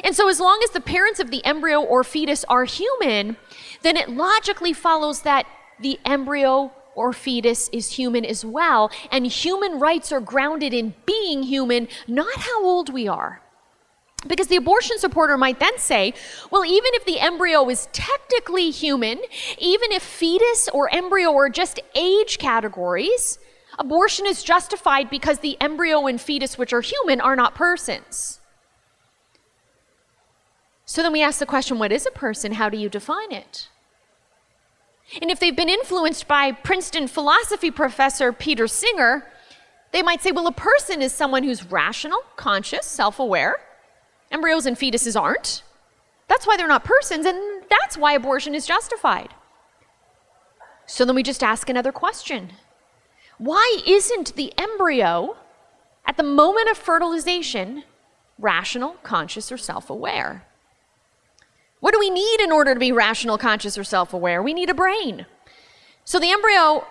And 0.04 0.14
so, 0.14 0.28
as 0.28 0.38
long 0.38 0.60
as 0.62 0.70
the 0.70 0.80
parents 0.80 1.18
of 1.18 1.30
the 1.30 1.42
embryo 1.46 1.80
or 1.80 2.04
fetus 2.04 2.44
are 2.44 2.64
human, 2.64 3.38
then 3.82 3.96
it 3.96 4.10
logically 4.10 4.72
follows 4.72 5.22
that 5.22 5.46
the 5.80 5.98
embryo 6.04 6.72
or 6.94 7.12
fetus 7.12 7.68
is 7.68 7.92
human 7.92 8.24
as 8.24 8.44
well, 8.44 8.90
and 9.10 9.26
human 9.26 9.78
rights 9.78 10.10
are 10.10 10.20
grounded 10.20 10.74
in 10.74 10.94
being 11.06 11.44
human, 11.44 11.86
not 12.08 12.34
how 12.36 12.64
old 12.64 12.92
we 12.92 13.06
are. 13.06 13.40
Because 14.26 14.48
the 14.48 14.56
abortion 14.56 14.98
supporter 14.98 15.38
might 15.38 15.60
then 15.60 15.78
say, 15.78 16.12
well, 16.50 16.64
even 16.64 16.90
if 16.94 17.04
the 17.04 17.20
embryo 17.20 17.68
is 17.68 17.88
technically 17.92 18.70
human, 18.70 19.20
even 19.58 19.92
if 19.92 20.02
fetus 20.02 20.68
or 20.74 20.92
embryo 20.92 21.32
are 21.36 21.48
just 21.48 21.78
age 21.94 22.38
categories, 22.38 23.38
abortion 23.78 24.26
is 24.26 24.42
justified 24.42 25.08
because 25.08 25.38
the 25.38 25.56
embryo 25.60 26.08
and 26.08 26.20
fetus, 26.20 26.58
which 26.58 26.72
are 26.72 26.80
human, 26.80 27.20
are 27.20 27.36
not 27.36 27.54
persons. 27.54 28.37
So 30.88 31.02
then 31.02 31.12
we 31.12 31.22
ask 31.22 31.38
the 31.38 31.44
question 31.44 31.78
what 31.78 31.92
is 31.92 32.06
a 32.06 32.10
person? 32.10 32.52
How 32.52 32.70
do 32.70 32.78
you 32.78 32.88
define 32.88 33.30
it? 33.30 33.68
And 35.20 35.30
if 35.30 35.38
they've 35.38 35.54
been 35.54 35.68
influenced 35.68 36.26
by 36.26 36.50
Princeton 36.50 37.08
philosophy 37.08 37.70
professor 37.70 38.32
Peter 38.32 38.66
Singer, 38.66 39.26
they 39.92 40.00
might 40.00 40.22
say, 40.22 40.32
well, 40.32 40.46
a 40.46 40.52
person 40.52 41.02
is 41.02 41.12
someone 41.12 41.44
who's 41.44 41.70
rational, 41.70 42.20
conscious, 42.36 42.86
self 42.86 43.18
aware 43.18 43.58
Embryos 44.30 44.64
and 44.64 44.78
fetuses 44.78 45.20
aren't. 45.20 45.62
That's 46.26 46.46
why 46.46 46.56
they're 46.56 46.66
not 46.66 46.84
persons, 46.84 47.26
and 47.26 47.64
that's 47.68 47.98
why 47.98 48.14
abortion 48.14 48.54
is 48.54 48.66
justified. 48.66 49.34
So 50.86 51.04
then 51.04 51.14
we 51.14 51.22
just 51.22 51.42
ask 51.42 51.68
another 51.68 51.92
question 51.92 52.52
Why 53.36 53.78
isn't 53.86 54.36
the 54.36 54.54
embryo, 54.56 55.36
at 56.06 56.16
the 56.16 56.22
moment 56.22 56.70
of 56.70 56.78
fertilization, 56.78 57.84
rational, 58.38 58.96
conscious, 59.02 59.52
or 59.52 59.58
self 59.58 59.90
aware? 59.90 60.46
What 61.80 61.92
do 61.92 62.00
we 62.00 62.10
need 62.10 62.40
in 62.40 62.52
order 62.52 62.74
to 62.74 62.80
be 62.80 62.92
rational, 62.92 63.38
conscious, 63.38 63.78
or 63.78 63.84
self 63.84 64.12
aware? 64.12 64.42
We 64.42 64.54
need 64.54 64.70
a 64.70 64.74
brain. 64.74 65.26
So 66.04 66.18
the 66.18 66.32
embryo 66.32 66.86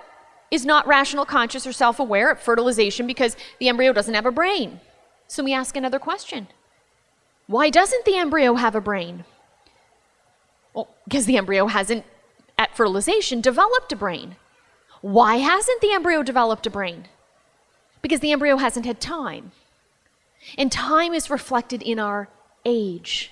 is 0.50 0.66
not 0.66 0.88
rational, 0.88 1.26
conscious, 1.26 1.68
or 1.68 1.74
self 1.74 2.00
aware 2.00 2.32
at 2.32 2.42
fertilization 2.42 3.08
because 3.08 3.36
the 3.60 3.68
embryo 3.68 3.92
doesn't 3.94 4.14
have 4.14 4.26
a 4.26 4.32
brain. 4.32 4.80
So 5.28 5.44
we 5.44 5.54
ask 5.54 5.76
another 5.76 6.00
question 6.00 6.48
why 7.48 7.70
doesn't 7.70 8.06
the 8.06 8.18
embryo 8.18 8.56
have 8.56 8.76
a 8.76 8.82
brain? 8.82 9.24
Well, 10.74 10.90
because 11.06 11.26
the 11.26 11.38
embryo 11.38 11.68
hasn't, 11.68 12.06
at 12.58 12.76
fertilization, 12.76 13.42
developed 13.42 13.92
a 13.92 13.96
brain. 13.96 14.36
Why 15.02 15.38
hasn't 15.38 15.82
the 15.82 15.92
embryo 15.92 16.24
developed 16.24 16.68
a 16.68 16.70
brain? 16.70 17.08
Because 18.02 18.20
the 18.20 18.32
embryo 18.32 18.58
hasn't 18.58 18.86
had 18.86 19.00
time. 19.00 19.52
And 20.58 20.72
time 20.72 21.14
is 21.14 21.30
reflected 21.30 21.82
in 21.82 22.00
our 22.00 22.30
age. 22.66 23.32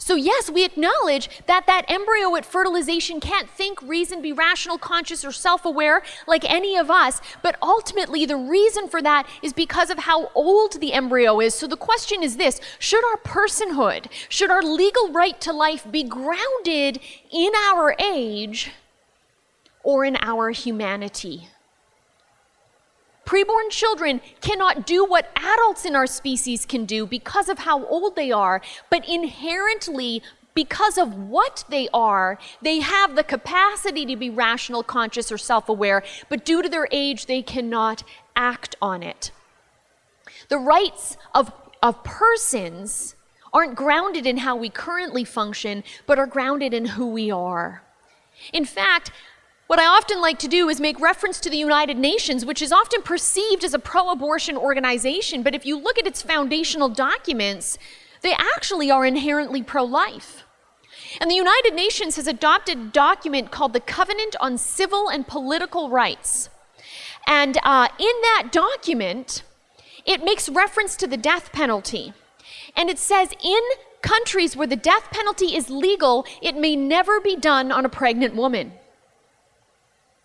So, 0.00 0.14
yes, 0.14 0.48
we 0.50 0.64
acknowledge 0.64 1.28
that 1.46 1.66
that 1.66 1.84
embryo 1.86 2.34
at 2.34 2.46
fertilization 2.46 3.20
can't 3.20 3.50
think, 3.50 3.82
reason, 3.82 4.22
be 4.22 4.32
rational, 4.32 4.78
conscious, 4.78 5.26
or 5.26 5.30
self 5.30 5.66
aware 5.66 6.02
like 6.26 6.42
any 6.50 6.74
of 6.74 6.90
us, 6.90 7.20
but 7.42 7.56
ultimately 7.62 8.24
the 8.24 8.36
reason 8.36 8.88
for 8.88 9.02
that 9.02 9.28
is 9.42 9.52
because 9.52 9.90
of 9.90 9.98
how 9.98 10.30
old 10.34 10.80
the 10.80 10.94
embryo 10.94 11.38
is. 11.38 11.52
So, 11.54 11.66
the 11.66 11.76
question 11.76 12.22
is 12.22 12.38
this 12.38 12.62
Should 12.78 13.04
our 13.04 13.18
personhood, 13.18 14.06
should 14.30 14.50
our 14.50 14.62
legal 14.62 15.12
right 15.12 15.38
to 15.42 15.52
life 15.52 15.86
be 15.90 16.02
grounded 16.02 16.98
in 17.30 17.52
our 17.70 17.94
age 18.00 18.72
or 19.82 20.06
in 20.06 20.16
our 20.22 20.48
humanity? 20.48 21.48
Preborn 23.30 23.70
children 23.70 24.20
cannot 24.40 24.84
do 24.84 25.04
what 25.04 25.30
adults 25.36 25.84
in 25.84 25.94
our 25.94 26.08
species 26.08 26.66
can 26.66 26.84
do 26.84 27.06
because 27.06 27.48
of 27.48 27.60
how 27.60 27.86
old 27.86 28.16
they 28.16 28.32
are, 28.32 28.60
but 28.90 29.08
inherently, 29.08 30.20
because 30.52 30.98
of 30.98 31.14
what 31.14 31.62
they 31.68 31.88
are, 31.94 32.40
they 32.60 32.80
have 32.80 33.14
the 33.14 33.22
capacity 33.22 34.04
to 34.04 34.16
be 34.16 34.30
rational, 34.30 34.82
conscious, 34.82 35.30
or 35.30 35.38
self 35.38 35.68
aware, 35.68 36.02
but 36.28 36.44
due 36.44 36.60
to 36.60 36.68
their 36.68 36.88
age, 36.90 37.26
they 37.26 37.40
cannot 37.40 38.02
act 38.34 38.74
on 38.82 39.04
it. 39.04 39.30
The 40.48 40.58
rights 40.58 41.16
of, 41.32 41.52
of 41.84 42.02
persons 42.02 43.14
aren't 43.52 43.76
grounded 43.76 44.26
in 44.26 44.38
how 44.38 44.56
we 44.56 44.70
currently 44.70 45.22
function, 45.22 45.84
but 46.04 46.18
are 46.18 46.26
grounded 46.26 46.74
in 46.74 46.84
who 46.84 47.06
we 47.06 47.30
are. 47.30 47.84
In 48.52 48.64
fact, 48.64 49.12
what 49.70 49.78
I 49.78 49.86
often 49.86 50.20
like 50.20 50.40
to 50.40 50.48
do 50.48 50.68
is 50.68 50.80
make 50.80 50.98
reference 50.98 51.38
to 51.38 51.48
the 51.48 51.56
United 51.56 51.96
Nations, 51.96 52.44
which 52.44 52.60
is 52.60 52.72
often 52.72 53.02
perceived 53.02 53.62
as 53.62 53.72
a 53.72 53.78
pro 53.78 54.10
abortion 54.10 54.56
organization, 54.56 55.44
but 55.44 55.54
if 55.54 55.64
you 55.64 55.78
look 55.78 55.96
at 55.96 56.08
its 56.08 56.22
foundational 56.22 56.88
documents, 56.88 57.78
they 58.22 58.32
actually 58.32 58.90
are 58.90 59.06
inherently 59.06 59.62
pro 59.62 59.84
life. 59.84 60.42
And 61.20 61.30
the 61.30 61.36
United 61.36 61.74
Nations 61.74 62.16
has 62.16 62.26
adopted 62.26 62.78
a 62.78 62.84
document 62.86 63.52
called 63.52 63.72
the 63.72 63.78
Covenant 63.78 64.34
on 64.40 64.58
Civil 64.58 65.08
and 65.08 65.28
Political 65.28 65.88
Rights. 65.88 66.48
And 67.28 67.56
uh, 67.62 67.86
in 67.96 68.14
that 68.22 68.48
document, 68.50 69.44
it 70.04 70.24
makes 70.24 70.48
reference 70.48 70.96
to 70.96 71.06
the 71.06 71.16
death 71.16 71.52
penalty. 71.52 72.12
And 72.74 72.90
it 72.90 72.98
says 72.98 73.30
in 73.40 73.60
countries 74.02 74.56
where 74.56 74.66
the 74.66 74.74
death 74.74 75.12
penalty 75.12 75.54
is 75.54 75.70
legal, 75.70 76.26
it 76.42 76.56
may 76.56 76.74
never 76.74 77.20
be 77.20 77.36
done 77.36 77.70
on 77.70 77.84
a 77.84 77.88
pregnant 77.88 78.34
woman. 78.34 78.72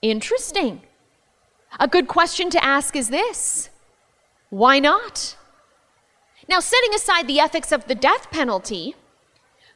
Interesting. 0.05 0.83
A 1.79 1.87
good 1.87 2.07
question 2.07 2.51
to 2.51 2.63
ask 2.63 2.95
is 2.95 3.09
this 3.09 3.71
why 4.51 4.77
not? 4.77 5.35
Now, 6.47 6.59
setting 6.59 6.93
aside 6.93 7.25
the 7.25 7.39
ethics 7.39 7.71
of 7.71 7.87
the 7.87 7.95
death 7.95 8.29
penalty, 8.29 8.93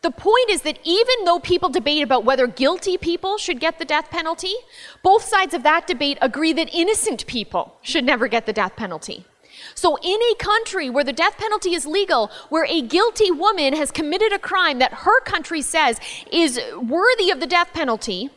the 0.04 0.12
point 0.12 0.52
is 0.52 0.62
that 0.62 0.78
even 0.84 1.26
though 1.26 1.40
people 1.40 1.70
debate 1.70 2.04
about 2.04 2.26
whether 2.26 2.46
guilty 2.46 2.96
people 2.96 3.40
should 3.40 3.60
get 3.60 3.80
the 3.80 3.86
death 3.86 4.12
penalty, 4.12 4.54
both 5.02 5.24
sides 5.24 5.56
of 5.56 5.64
that 5.64 5.88
debate 5.88 6.20
agree 6.22 6.54
that 6.54 6.70
innocent 6.72 7.26
people 7.26 7.78
should 7.82 8.06
never 8.06 8.28
get 8.28 8.46
the 8.46 8.54
death 8.54 8.76
penalty. 8.76 9.26
So, 9.74 9.98
in 10.04 10.20
a 10.32 10.36
country 10.36 10.92
where 10.92 11.04
the 11.04 11.12
death 11.12 11.38
penalty 11.40 11.74
is 11.74 11.88
legal, 11.88 12.30
where 12.50 12.66
a 12.70 12.84
guilty 12.84 13.32
woman 13.32 13.74
has 13.74 13.90
committed 13.90 14.32
a 14.32 14.38
crime 14.38 14.78
that 14.78 14.94
her 14.94 15.22
country 15.22 15.64
says 15.64 16.00
is 16.32 16.62
worthy 16.80 17.32
of 17.32 17.40
the 17.40 17.48
death 17.48 17.74
penalty, 17.74 18.30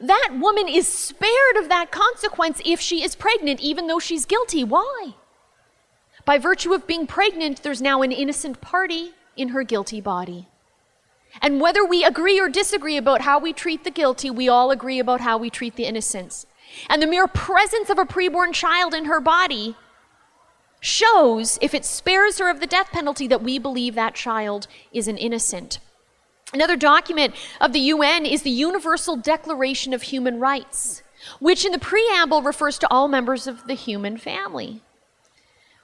that 0.00 0.36
woman 0.38 0.68
is 0.68 0.86
spared 0.86 1.56
of 1.58 1.68
that 1.68 1.90
consequence 1.90 2.60
if 2.64 2.80
she 2.80 3.02
is 3.02 3.16
pregnant, 3.16 3.60
even 3.60 3.86
though 3.86 3.98
she's 3.98 4.26
guilty. 4.26 4.64
Why? 4.64 5.14
By 6.24 6.38
virtue 6.38 6.74
of 6.74 6.86
being 6.86 7.06
pregnant, 7.06 7.62
there's 7.62 7.80
now 7.80 8.02
an 8.02 8.12
innocent 8.12 8.60
party 8.60 9.12
in 9.36 9.48
her 9.48 9.62
guilty 9.62 10.00
body. 10.00 10.48
And 11.40 11.60
whether 11.60 11.84
we 11.84 12.04
agree 12.04 12.40
or 12.40 12.48
disagree 12.48 12.96
about 12.96 13.22
how 13.22 13.38
we 13.38 13.52
treat 13.52 13.84
the 13.84 13.90
guilty, 13.90 14.30
we 14.30 14.48
all 14.48 14.70
agree 14.70 14.98
about 14.98 15.20
how 15.20 15.38
we 15.38 15.50
treat 15.50 15.76
the 15.76 15.84
innocents. 15.84 16.46
And 16.88 17.00
the 17.00 17.06
mere 17.06 17.28
presence 17.28 17.90
of 17.90 17.98
a 17.98 18.04
preborn 18.04 18.52
child 18.52 18.94
in 18.94 19.04
her 19.04 19.20
body 19.20 19.76
shows, 20.80 21.58
if 21.60 21.74
it 21.74 21.84
spares 21.84 22.38
her 22.38 22.50
of 22.50 22.60
the 22.60 22.66
death 22.66 22.90
penalty, 22.90 23.26
that 23.28 23.42
we 23.42 23.58
believe 23.58 23.94
that 23.94 24.14
child 24.14 24.66
is 24.92 25.08
an 25.08 25.16
innocent. 25.16 25.78
Another 26.56 26.76
document 26.76 27.34
of 27.60 27.74
the 27.74 27.80
UN 27.80 28.24
is 28.24 28.40
the 28.40 28.48
Universal 28.48 29.18
Declaration 29.18 29.92
of 29.92 30.00
Human 30.00 30.40
Rights, 30.40 31.02
which 31.38 31.66
in 31.66 31.72
the 31.72 31.78
preamble 31.78 32.40
refers 32.40 32.78
to 32.78 32.90
all 32.90 33.08
members 33.08 33.46
of 33.46 33.66
the 33.66 33.74
human 33.74 34.16
family. 34.16 34.80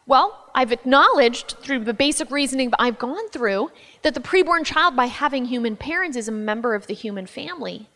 Well, 0.07 0.49
I've 0.55 0.73
acknowledged 0.73 1.57
through 1.61 1.81
the 1.81 1.93
basic 1.93 2.31
reasoning 2.31 2.73
I've 2.79 2.99
gone 2.99 3.29
through 3.29 3.71
that 4.01 4.15
the 4.15 4.21
preborn 4.21 4.65
child, 4.65 4.97
by 4.97 5.07
having 5.07 5.45
human 5.45 5.77
parents, 5.77 6.17
is 6.17 6.27
a 6.27 6.33
member 6.33 6.75
of 6.75 6.87
the 6.87 6.95
human 6.95 7.27
family. 7.27 7.91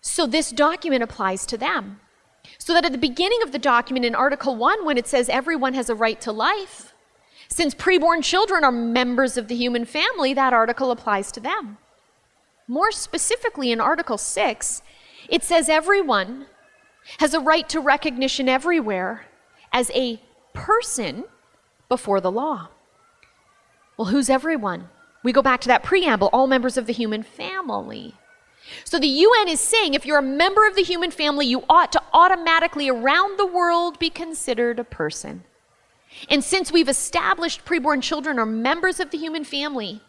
So 0.00 0.26
this 0.26 0.52
document 0.52 1.02
applies 1.02 1.44
to 1.44 1.58
them. 1.58 2.00
So 2.56 2.72
that 2.72 2.86
at 2.86 2.92
the 2.92 2.96
beginning 2.96 3.42
of 3.42 3.52
the 3.52 3.58
document 3.58 4.06
in 4.06 4.14
Article 4.14 4.56
1, 4.56 4.86
when 4.86 4.96
it 4.96 5.06
says 5.06 5.28
everyone 5.28 5.74
has 5.74 5.90
a 5.90 5.94
right 5.94 6.22
to 6.22 6.32
life, 6.32 6.94
since 7.50 7.74
preborn 7.74 8.22
children 8.22 8.64
are 8.64 8.72
members 8.72 9.36
of 9.36 9.48
the 9.48 9.56
human 9.56 9.84
family, 9.84 10.32
that 10.34 10.52
article 10.52 10.90
applies 10.90 11.32
to 11.32 11.40
them. 11.40 11.78
More 12.68 12.92
specifically, 12.92 13.72
in 13.72 13.80
Article 13.80 14.16
6, 14.16 14.82
it 15.28 15.42
says 15.42 15.68
everyone 15.68 16.46
has 17.18 17.34
a 17.34 17.40
right 17.40 17.68
to 17.68 17.80
recognition 17.80 18.48
everywhere 18.48 19.26
as 19.72 19.90
a 19.90 20.20
person 20.54 21.24
before 21.88 22.20
the 22.20 22.30
law. 22.30 22.68
Well, 23.96 24.08
who's 24.08 24.30
everyone? 24.30 24.88
We 25.24 25.32
go 25.32 25.42
back 25.42 25.60
to 25.62 25.68
that 25.68 25.82
preamble 25.82 26.30
all 26.32 26.46
members 26.46 26.76
of 26.76 26.86
the 26.86 26.92
human 26.92 27.24
family. 27.24 28.14
So 28.84 28.98
the 28.98 29.08
UN 29.08 29.48
is 29.48 29.60
saying 29.60 29.94
if 29.94 30.06
you're 30.06 30.18
a 30.18 30.22
member 30.22 30.66
of 30.66 30.76
the 30.76 30.82
human 30.82 31.10
family, 31.10 31.46
you 31.46 31.64
ought 31.68 31.90
to 31.92 32.02
automatically, 32.12 32.88
around 32.88 33.38
the 33.38 33.46
world, 33.46 33.98
be 33.98 34.08
considered 34.08 34.78
a 34.78 34.84
person. 34.84 35.44
And 36.28 36.42
since 36.44 36.72
we've 36.72 36.88
established 36.88 37.64
preborn 37.64 38.02
children 38.02 38.38
are 38.38 38.46
members 38.46 39.00
of 39.00 39.10
the 39.10 39.18
human 39.18 39.44
family, 39.44 40.00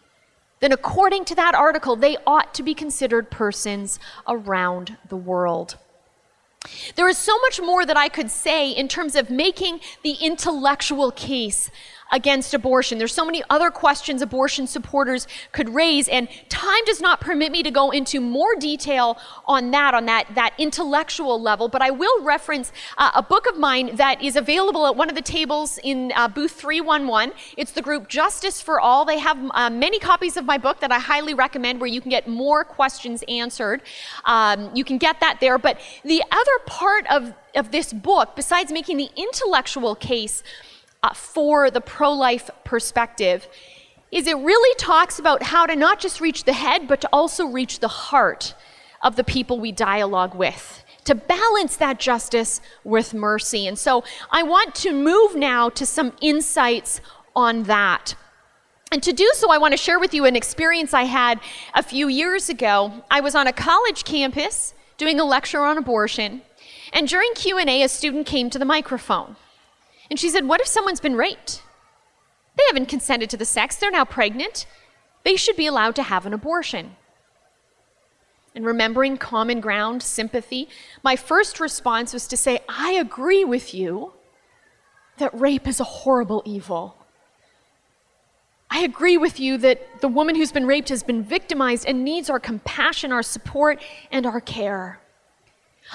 then 0.60 0.72
according 0.72 1.26
to 1.26 1.36
that 1.36 1.56
article, 1.56 1.96
they 1.96 2.18
ought 2.26 2.54
to 2.54 2.64
be 2.64 2.74
considered 2.74 3.32
persons 3.32 4.00
around 4.28 4.98
the 5.10 5.18
world. 5.18 5.78
There 6.96 7.10
is 7.10 7.18
so 7.18 7.38
much 7.40 7.60
more 7.60 7.86
that 7.86 7.98
I 7.98 8.08
could 8.08 8.30
say 8.30 8.70
in 8.70 8.88
terms 8.88 9.16
of 9.16 9.32
making 9.32 9.80
the 10.04 10.14
intellectual 10.14 11.12
case 11.12 11.72
against 12.12 12.54
abortion. 12.54 12.98
There's 12.98 13.14
so 13.14 13.26
many 13.26 13.44
other 13.50 13.72
questions 13.72 14.22
abortion 14.22 14.68
supporters 14.68 15.28
could 15.52 15.70
raise, 15.70 16.08
and 16.08 16.28
time 16.50 16.84
does 16.86 17.02
not 17.02 17.22
permit 17.22 17.52
me 17.52 17.64
to 17.64 17.72
go 17.72 17.92
into 17.92 18.20
more 18.20 18.56
detail 18.56 19.18
on 19.46 19.72
that, 19.72 19.94
on 19.94 20.06
that, 20.06 20.28
that 20.36 20.54
intellectual 20.58 21.42
level, 21.42 21.68
but 21.68 21.82
I 21.82 21.92
will 21.92 22.24
reference 22.24 22.72
uh, 22.98 23.12
a 23.16 23.24
book 23.24 23.48
of 23.48 23.58
mine 23.58 23.96
that 23.96 24.22
is 24.22 24.36
available 24.36 24.86
at 24.88 24.96
one 24.96 25.10
of 25.10 25.16
the 25.16 25.22
tables 25.22 25.80
in 25.84 26.12
uh, 26.16 26.28
booth 26.28 26.52
311. 26.52 27.34
It's 27.58 27.72
the 27.72 27.82
group 27.82 28.08
Justice 28.08 28.62
for 28.62 28.80
All. 28.80 29.06
They 29.06 29.20
have 29.20 29.38
uh, 29.54 29.70
many 29.70 30.00
copies 30.00 30.38
of 30.38 30.46
my 30.46 30.58
book 30.58 30.80
that 30.82 30.92
I 30.92 31.00
highly 31.00 31.34
recommend 31.34 31.80
where 31.80 31.90
you 31.90 32.02
can 32.02 32.10
get 32.10 32.28
more 32.28 32.64
questions 32.64 33.24
answered. 33.28 33.82
Um, 34.26 34.72
you 34.76 34.84
can 34.84 34.98
get 34.98 35.20
that 35.22 35.40
there, 35.40 35.58
but 35.58 35.80
the 36.04 36.24
other 36.32 36.60
part 36.66 37.08
of, 37.10 37.34
of 37.56 37.72
this 37.72 37.94
book, 37.94 38.36
besides 38.36 38.72
making 38.72 38.98
the 38.98 39.10
intellectual 39.16 39.96
case, 39.96 40.44
uh, 41.04 41.14
for 41.14 41.72
the 41.72 41.82
pro 41.82 42.12
life 42.12 42.50
perspective 42.64 43.48
is 44.12 44.28
it 44.28 44.38
really 44.38 44.76
talks 44.76 45.20
about 45.20 45.42
how 45.42 45.66
to 45.66 45.76
not 45.76 46.00
just 46.00 46.20
reach 46.20 46.44
the 46.44 46.54
head, 46.54 46.88
but 46.88 47.02
to 47.02 47.10
also 47.14 47.46
reach 47.46 47.80
the 47.80 47.88
heart 47.88 48.54
of 49.02 49.16
the 49.16 49.24
people 49.24 49.60
we 49.60 49.72
dialogue 49.72 50.36
with, 50.36 50.84
to 51.06 51.16
balance 51.16 51.78
that 51.78 52.00
justice 52.00 52.62
with 52.84 53.14
mercy. 53.14 53.68
And 53.68 53.80
so 53.80 54.04
I 54.30 54.44
want 54.44 54.76
to 54.76 54.92
move 54.92 55.36
now 55.36 55.70
to 55.70 55.86
some 55.86 56.14
insights 56.22 57.00
on 57.36 57.64
that. 57.64 58.16
And 58.92 59.02
to 59.04 59.14
do 59.14 59.32
so, 59.34 59.50
I 59.50 59.58
want 59.58 59.72
to 59.72 59.78
share 59.78 60.00
with 60.00 60.14
you 60.14 60.26
an 60.26 60.36
experience 60.36 60.94
I 60.94 61.04
had 61.04 61.40
a 61.74 61.82
few 61.82 62.10
years 62.10 62.50
ago. 62.50 62.92
I 63.10 63.22
was 63.22 63.34
on 63.34 63.48
a 63.48 63.54
college 63.54 64.04
campus 64.04 64.74
doing 64.98 65.20
a 65.20 65.24
lecture 65.24 65.62
on 65.62 65.78
abortion, 65.78 66.42
and 66.92 67.08
during 67.08 67.34
Q&A 67.34 67.82
a 67.82 67.88
student 67.88 68.28
came 68.28 68.50
to 68.50 68.60
the 68.60 68.66
microphone. 68.66 69.38
And 70.12 70.20
she 70.20 70.30
said, 70.30 70.46
What 70.46 70.60
if 70.60 70.68
someone's 70.68 71.00
been 71.00 71.16
raped? 71.16 71.64
They 72.58 72.64
haven't 72.68 72.88
consented 72.88 73.30
to 73.30 73.38
the 73.38 73.46
sex, 73.46 73.78
they're 73.78 73.90
now 73.90 74.06
pregnant. 74.06 74.68
They 75.24 75.38
should 75.38 75.56
be 75.56 75.68
allowed 75.68 75.96
to 75.96 76.04
have 76.04 76.26
an 76.26 76.34
abortion. 76.34 76.98
And 78.54 78.66
remembering 78.66 79.18
common 79.18 79.62
ground, 79.62 80.04
sympathy, 80.04 80.68
my 81.02 81.16
first 81.16 81.62
response 81.62 82.14
was 82.14 82.28
to 82.28 82.36
say, 82.36 82.60
I 82.68 82.92
agree 82.92 83.46
with 83.46 83.74
you 83.74 84.12
that 85.18 85.40
rape 85.40 85.68
is 85.68 85.80
a 85.80 85.86
horrible 85.86 86.44
evil. 86.46 86.98
I 88.70 88.80
agree 88.80 89.18
with 89.18 89.40
you 89.40 89.58
that 89.60 90.02
the 90.02 90.08
woman 90.10 90.36
who's 90.36 90.52
been 90.52 90.66
raped 90.66 90.90
has 90.90 91.04
been 91.04 91.24
victimized 91.24 91.86
and 91.88 92.04
needs 92.04 92.30
our 92.30 92.40
compassion, 92.40 93.14
our 93.14 93.24
support, 93.24 93.82
and 94.12 94.26
our 94.26 94.42
care. 94.42 95.00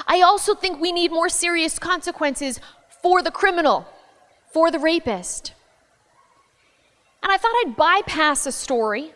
I 0.07 0.23
also 0.23 0.55
think 0.55 0.81
we 0.81 0.93
need 0.93 1.11
more 1.11 1.29
serious 1.29 1.79
consequences 1.79 2.61
for 3.03 3.21
the 3.21 3.31
criminal 3.31 3.87
for 4.57 4.71
the 4.71 4.79
rapist. 4.79 5.53
And 7.23 7.31
I 7.31 7.37
thought 7.37 7.53
I'd 7.63 7.77
bypass 7.77 8.47
a 8.47 8.53
story, 8.53 9.13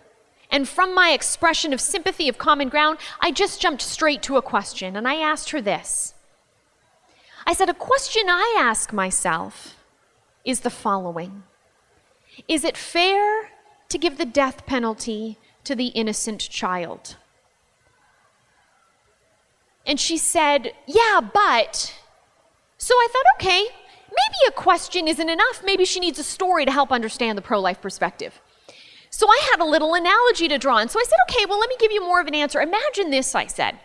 and 0.51 0.69
from 0.69 0.95
my 0.95 1.13
expression 1.13 1.73
of 1.73 1.81
sympathy, 1.81 2.29
of 2.29 2.37
common 2.37 2.69
ground, 2.69 2.99
I 3.23 3.31
just 3.31 3.59
jumped 3.59 3.81
straight 3.81 4.21
to 4.25 4.37
a 4.37 4.43
question, 4.43 4.97
and 4.97 5.09
I 5.09 5.15
asked 5.15 5.49
her 5.53 5.63
this. 5.63 6.13
I 7.47 7.55
said, 7.55 7.71
A 7.71 7.73
question 7.73 8.25
I 8.29 8.55
ask 8.61 8.93
myself 8.93 9.77
is 10.45 10.61
the 10.61 10.69
following 10.69 11.45
Is 12.47 12.63
it 12.63 12.77
fair 12.77 13.49
to 13.89 13.97
give 13.97 14.19
the 14.19 14.27
death 14.27 14.67
penalty 14.67 15.39
to 15.65 15.75
the 15.75 15.87
innocent 15.87 16.51
child? 16.51 17.17
And 19.87 19.99
she 19.99 20.19
said, 20.19 20.75
Yeah, 20.87 21.23
but. 21.23 21.97
So 22.77 22.95
I 22.95 23.09
thought, 23.11 23.25
okay, 23.37 23.69
maybe 24.11 24.39
a 24.49 24.53
question 24.53 25.09
isn't 25.09 25.29
enough. 25.29 25.63
Maybe 25.65 25.85
she 25.85 26.01
needs 26.01 26.19
a 26.19 26.25
story 26.25 26.65
to 26.65 26.73
help 26.73 26.93
understand 26.93 27.39
the 27.39 27.43
pro 27.43 27.61
life 27.61 27.81
perspective. 27.81 28.41
So 29.11 29.27
I 29.29 29.49
had 29.51 29.61
a 29.61 29.65
little 29.65 29.95
analogy 29.95 30.49
to 30.49 30.59
draw 30.59 30.77
on. 30.77 30.89
So 30.89 31.01
I 31.01 31.05
said, 31.05 31.19
okay, 31.29 31.47
well, 31.47 31.59
let 31.59 31.69
me 31.69 31.77
give 31.79 31.93
you 31.93 32.03
more 32.03 32.21
of 32.21 32.27
an 32.27 32.35
answer. 32.35 32.61
Imagine 32.61 33.11
this, 33.11 33.35
I 33.35 33.47
said. 33.47 33.79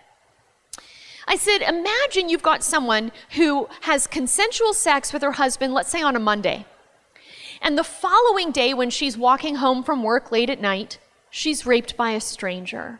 I 1.27 1.35
said, 1.35 1.61
imagine 1.61 2.29
you've 2.29 2.43
got 2.43 2.63
someone 2.63 3.11
who 3.31 3.67
has 3.81 4.05
consensual 4.05 4.73
sex 4.73 5.11
with 5.11 5.23
her 5.23 5.33
husband, 5.33 5.73
let's 5.73 5.89
say 5.89 6.01
on 6.01 6.15
a 6.15 6.19
Monday. 6.19 6.65
And 7.61 7.77
the 7.77 7.83
following 7.83 8.51
day, 8.51 8.75
when 8.75 8.91
she's 8.91 9.17
walking 9.17 9.55
home 9.55 9.83
from 9.83 10.03
work 10.03 10.31
late 10.31 10.51
at 10.51 10.61
night, 10.61 10.99
she's 11.31 11.65
raped 11.65 11.97
by 11.97 12.11
a 12.11 12.21
stranger. 12.21 12.99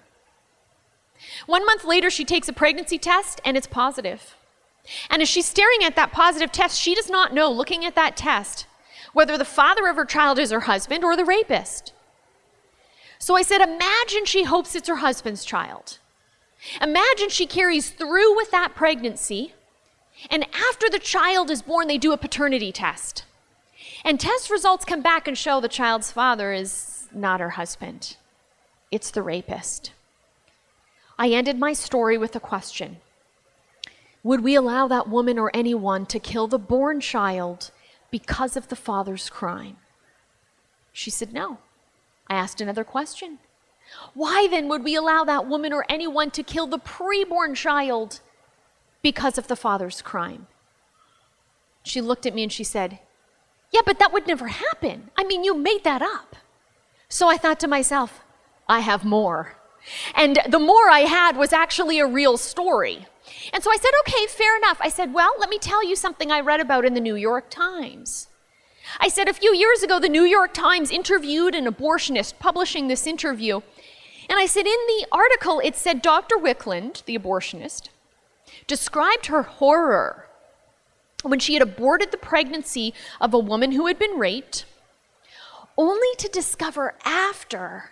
One 1.46 1.66
month 1.66 1.86
later, 1.86 2.10
she 2.10 2.26
takes 2.26 2.50
a 2.50 2.54
pregnancy 2.54 2.98
test 2.98 3.40
and 3.46 3.56
it's 3.56 3.68
positive. 3.68 4.36
And 5.10 5.22
as 5.22 5.30
she's 5.30 5.46
staring 5.46 5.84
at 5.84 5.96
that 5.96 6.12
positive 6.12 6.52
test, 6.52 6.80
she 6.80 6.96
does 6.96 7.10
not 7.10 7.34
know, 7.34 7.52
looking 7.52 7.86
at 7.86 7.96
that 7.96 8.16
test, 8.16 8.68
whether 9.14 9.38
the 9.38 9.46
father 9.46 9.88
of 9.88 9.96
her 9.96 10.06
child 10.06 10.40
is 10.40 10.52
her 10.52 10.62
husband 10.62 11.04
or 11.04 11.16
the 11.16 11.26
rapist. 11.26 11.94
So 13.18 13.36
I 13.36 13.42
said, 13.42 13.62
imagine 13.62 14.26
she 14.26 14.44
hopes 14.44 14.76
it's 14.76 14.88
her 14.88 14.98
husband's 14.98 15.46
child. 15.46 16.00
Imagine 16.82 17.30
she 17.30 17.46
carries 17.46 17.90
through 17.90 18.36
with 18.36 18.52
that 18.52 18.76
pregnancy, 18.76 19.54
and 20.30 20.46
after 20.54 20.90
the 20.90 21.00
child 21.00 21.50
is 21.50 21.62
born, 21.62 21.88
they 21.88 21.98
do 21.98 22.12
a 22.12 22.18
paternity 22.18 22.72
test. 22.72 23.24
And 24.04 24.20
test 24.20 24.50
results 24.50 24.86
come 24.86 25.02
back 25.02 25.28
and 25.28 25.38
show 25.38 25.60
the 25.60 25.68
child's 25.68 26.12
father 26.12 26.54
is 26.54 27.08
not 27.12 27.40
her 27.40 27.52
husband, 27.52 28.18
it's 28.92 29.12
the 29.12 29.22
rapist. 29.22 29.92
I 31.18 31.30
ended 31.30 31.58
my 31.58 31.74
story 31.74 32.18
with 32.18 32.36
a 32.36 32.40
question 32.40 32.98
would 34.26 34.44
we 34.44 34.56
allow 34.56 34.88
that 34.88 35.08
woman 35.08 35.38
or 35.38 35.52
anyone 35.54 36.04
to 36.08 36.20
kill 36.20 36.48
the 36.48 36.58
born 36.58 37.00
child 37.00 37.70
because 38.10 38.58
of 38.58 38.70
the 38.70 38.76
father's 38.76 39.30
crime? 39.30 39.78
She 40.92 41.12
said, 41.12 41.32
No. 41.32 41.60
I 42.28 42.34
asked 42.34 42.60
another 42.60 42.84
question. 42.84 43.38
Why 44.16 44.48
then 44.50 44.68
would 44.68 44.84
we 44.84 44.96
allow 44.96 45.26
that 45.26 45.48
woman 45.48 45.72
or 45.72 45.86
anyone 45.88 46.32
to 46.32 46.42
kill 46.42 46.66
the 46.66 46.80
preborn 46.80 47.56
child 47.56 48.20
because 49.04 49.38
of 49.38 49.48
the 49.48 49.56
father's 49.56 50.02
crime? 50.02 50.48
She 51.84 52.02
looked 52.02 52.26
at 52.26 52.34
me 52.34 52.42
and 52.42 52.52
she 52.52 52.64
said, 52.64 52.98
Yeah, 53.72 53.82
but 53.86 54.00
that 54.00 54.12
would 54.12 54.26
never 54.26 54.48
happen. 54.48 55.12
I 55.16 55.24
mean, 55.24 55.44
you 55.44 55.56
made 55.56 55.84
that 55.84 56.02
up. 56.02 56.36
So 57.10 57.30
I 57.30 57.38
thought 57.38 57.60
to 57.60 57.68
myself, 57.68 58.24
I 58.68 58.80
have 58.80 59.06
more. 59.06 59.58
And 60.16 60.40
the 60.50 60.58
more 60.58 60.90
I 60.90 61.02
had 61.02 61.38
was 61.38 61.54
actually 61.54 62.00
a 62.00 62.08
real 62.08 62.40
story. 62.40 63.06
And 63.54 63.64
so 63.64 63.72
I 63.72 63.78
said, 63.78 63.92
okay, 64.02 64.28
fair 64.28 64.58
enough. 64.58 64.78
I 64.80 64.90
said, 64.90 65.14
well, 65.14 65.34
let 65.40 65.50
me 65.50 65.58
tell 65.58 65.88
you 65.88 65.96
something 65.96 66.32
I 66.32 66.40
read 66.40 66.60
about 66.60 66.86
in 66.86 66.94
the 66.94 67.02
New 67.02 67.16
York 67.16 67.50
Times. 67.50 68.28
I 69.00 69.08
said, 69.08 69.28
a 69.28 69.34
few 69.34 69.56
years 69.56 69.84
ago, 69.84 70.00
the 70.00 70.10
New 70.10 70.24
York 70.24 70.54
Times 70.54 70.92
interviewed 70.92 71.56
an 71.56 71.66
abortionist 71.66 72.40
publishing 72.40 72.88
this 72.88 73.08
interview. 73.08 73.62
And 74.30 74.40
I 74.40 74.46
said, 74.46 74.66
in 74.66 74.80
the 74.88 75.08
article, 75.12 75.62
it 75.64 75.76
said 75.76 76.02
Dr. 76.02 76.38
Wicklund, 76.38 77.04
the 77.06 77.18
abortionist, 77.18 77.90
described 78.68 79.28
her 79.28 79.44
horror 79.44 80.28
when 81.24 81.40
she 81.40 81.54
had 81.54 81.64
aborted 81.64 82.12
the 82.12 82.18
pregnancy 82.18 82.94
of 83.20 83.34
a 83.34 83.40
woman 83.40 83.72
who 83.72 83.88
had 83.88 83.98
been 83.98 84.20
raped, 84.20 84.66
only 85.78 86.16
to 86.18 86.28
discover 86.28 86.96
after 87.04 87.92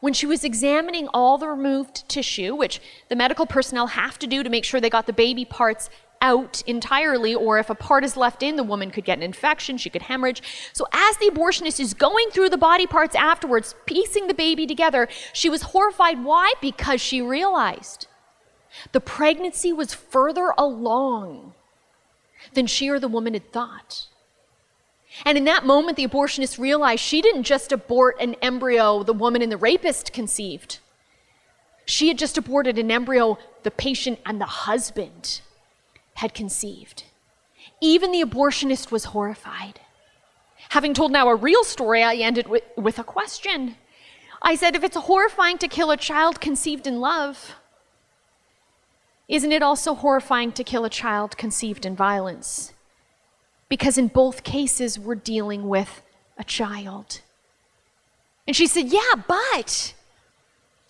when 0.00 0.12
she 0.12 0.26
was 0.26 0.44
examining 0.44 1.08
all 1.08 1.38
the 1.38 1.48
removed 1.48 2.08
tissue, 2.08 2.54
which 2.54 2.80
the 3.08 3.16
medical 3.16 3.46
personnel 3.46 3.88
have 3.88 4.18
to 4.18 4.26
do 4.26 4.42
to 4.42 4.50
make 4.50 4.64
sure 4.64 4.80
they 4.80 4.90
got 4.90 5.06
the 5.06 5.12
baby 5.12 5.44
parts 5.44 5.90
out 6.22 6.62
entirely, 6.66 7.34
or 7.34 7.58
if 7.58 7.70
a 7.70 7.74
part 7.74 8.04
is 8.04 8.16
left 8.16 8.42
in, 8.42 8.56
the 8.56 8.64
woman 8.64 8.90
could 8.90 9.04
get 9.04 9.16
an 9.16 9.22
infection, 9.22 9.78
she 9.78 9.88
could 9.88 10.02
hemorrhage. 10.02 10.42
So, 10.72 10.86
as 10.92 11.16
the 11.16 11.30
abortionist 11.30 11.80
is 11.80 11.94
going 11.94 12.28
through 12.30 12.50
the 12.50 12.58
body 12.58 12.86
parts 12.86 13.14
afterwards, 13.14 13.74
piecing 13.86 14.26
the 14.26 14.34
baby 14.34 14.66
together, 14.66 15.08
she 15.32 15.48
was 15.48 15.62
horrified. 15.62 16.22
Why? 16.22 16.52
Because 16.60 17.00
she 17.00 17.22
realized 17.22 18.06
the 18.92 19.00
pregnancy 19.00 19.72
was 19.72 19.94
further 19.94 20.52
along 20.58 21.54
than 22.52 22.66
she 22.66 22.88
or 22.88 22.98
the 22.98 23.08
woman 23.08 23.34
had 23.34 23.50
thought. 23.52 24.06
And 25.24 25.36
in 25.36 25.44
that 25.44 25.66
moment, 25.66 25.96
the 25.96 26.06
abortionist 26.06 26.58
realized 26.58 27.02
she 27.02 27.20
didn't 27.20 27.42
just 27.42 27.72
abort 27.72 28.20
an 28.20 28.34
embryo 28.42 29.02
the 29.02 29.12
woman 29.12 29.42
and 29.42 29.50
the 29.50 29.56
rapist 29.56 30.12
conceived. 30.12 30.78
She 31.84 32.08
had 32.08 32.18
just 32.18 32.38
aborted 32.38 32.78
an 32.78 32.90
embryo 32.90 33.38
the 33.62 33.70
patient 33.70 34.20
and 34.24 34.40
the 34.40 34.46
husband 34.46 35.40
had 36.14 36.34
conceived. 36.34 37.04
Even 37.80 38.12
the 38.12 38.22
abortionist 38.22 38.90
was 38.90 39.06
horrified. 39.06 39.80
Having 40.70 40.94
told 40.94 41.10
now 41.10 41.28
a 41.28 41.34
real 41.34 41.64
story, 41.64 42.02
I 42.02 42.14
ended 42.14 42.46
with, 42.46 42.62
with 42.76 42.98
a 42.98 43.04
question. 43.04 43.76
I 44.42 44.54
said, 44.54 44.76
if 44.76 44.84
it's 44.84 44.96
horrifying 44.96 45.58
to 45.58 45.68
kill 45.68 45.90
a 45.90 45.96
child 45.96 46.40
conceived 46.40 46.86
in 46.86 47.00
love, 47.00 47.56
isn't 49.28 49.52
it 49.52 49.62
also 49.62 49.94
horrifying 49.94 50.52
to 50.52 50.64
kill 50.64 50.84
a 50.84 50.90
child 50.90 51.36
conceived 51.36 51.84
in 51.84 51.96
violence? 51.96 52.72
Because 53.70 53.96
in 53.96 54.08
both 54.08 54.44
cases 54.44 54.98
we're 54.98 55.14
dealing 55.14 55.66
with 55.66 56.02
a 56.36 56.44
child. 56.44 57.22
And 58.46 58.54
she 58.54 58.66
said, 58.66 58.88
Yeah, 58.88 59.14
but 59.26 59.94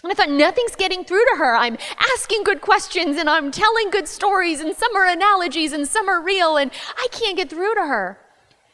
And 0.02 0.10
I 0.10 0.14
thought, 0.14 0.30
nothing's 0.30 0.74
getting 0.74 1.04
through 1.04 1.24
to 1.32 1.36
her. 1.36 1.54
I'm 1.54 1.76
asking 2.14 2.42
good 2.42 2.62
questions 2.62 3.18
and 3.18 3.30
I'm 3.30 3.50
telling 3.52 3.90
good 3.90 4.08
stories, 4.08 4.60
and 4.60 4.74
some 4.74 4.96
are 4.96 5.06
analogies 5.06 5.72
and 5.72 5.86
some 5.86 6.08
are 6.08 6.20
real, 6.22 6.56
and 6.56 6.72
I 6.96 7.06
can't 7.12 7.36
get 7.36 7.50
through 7.50 7.74
to 7.74 7.82
her. 7.82 8.18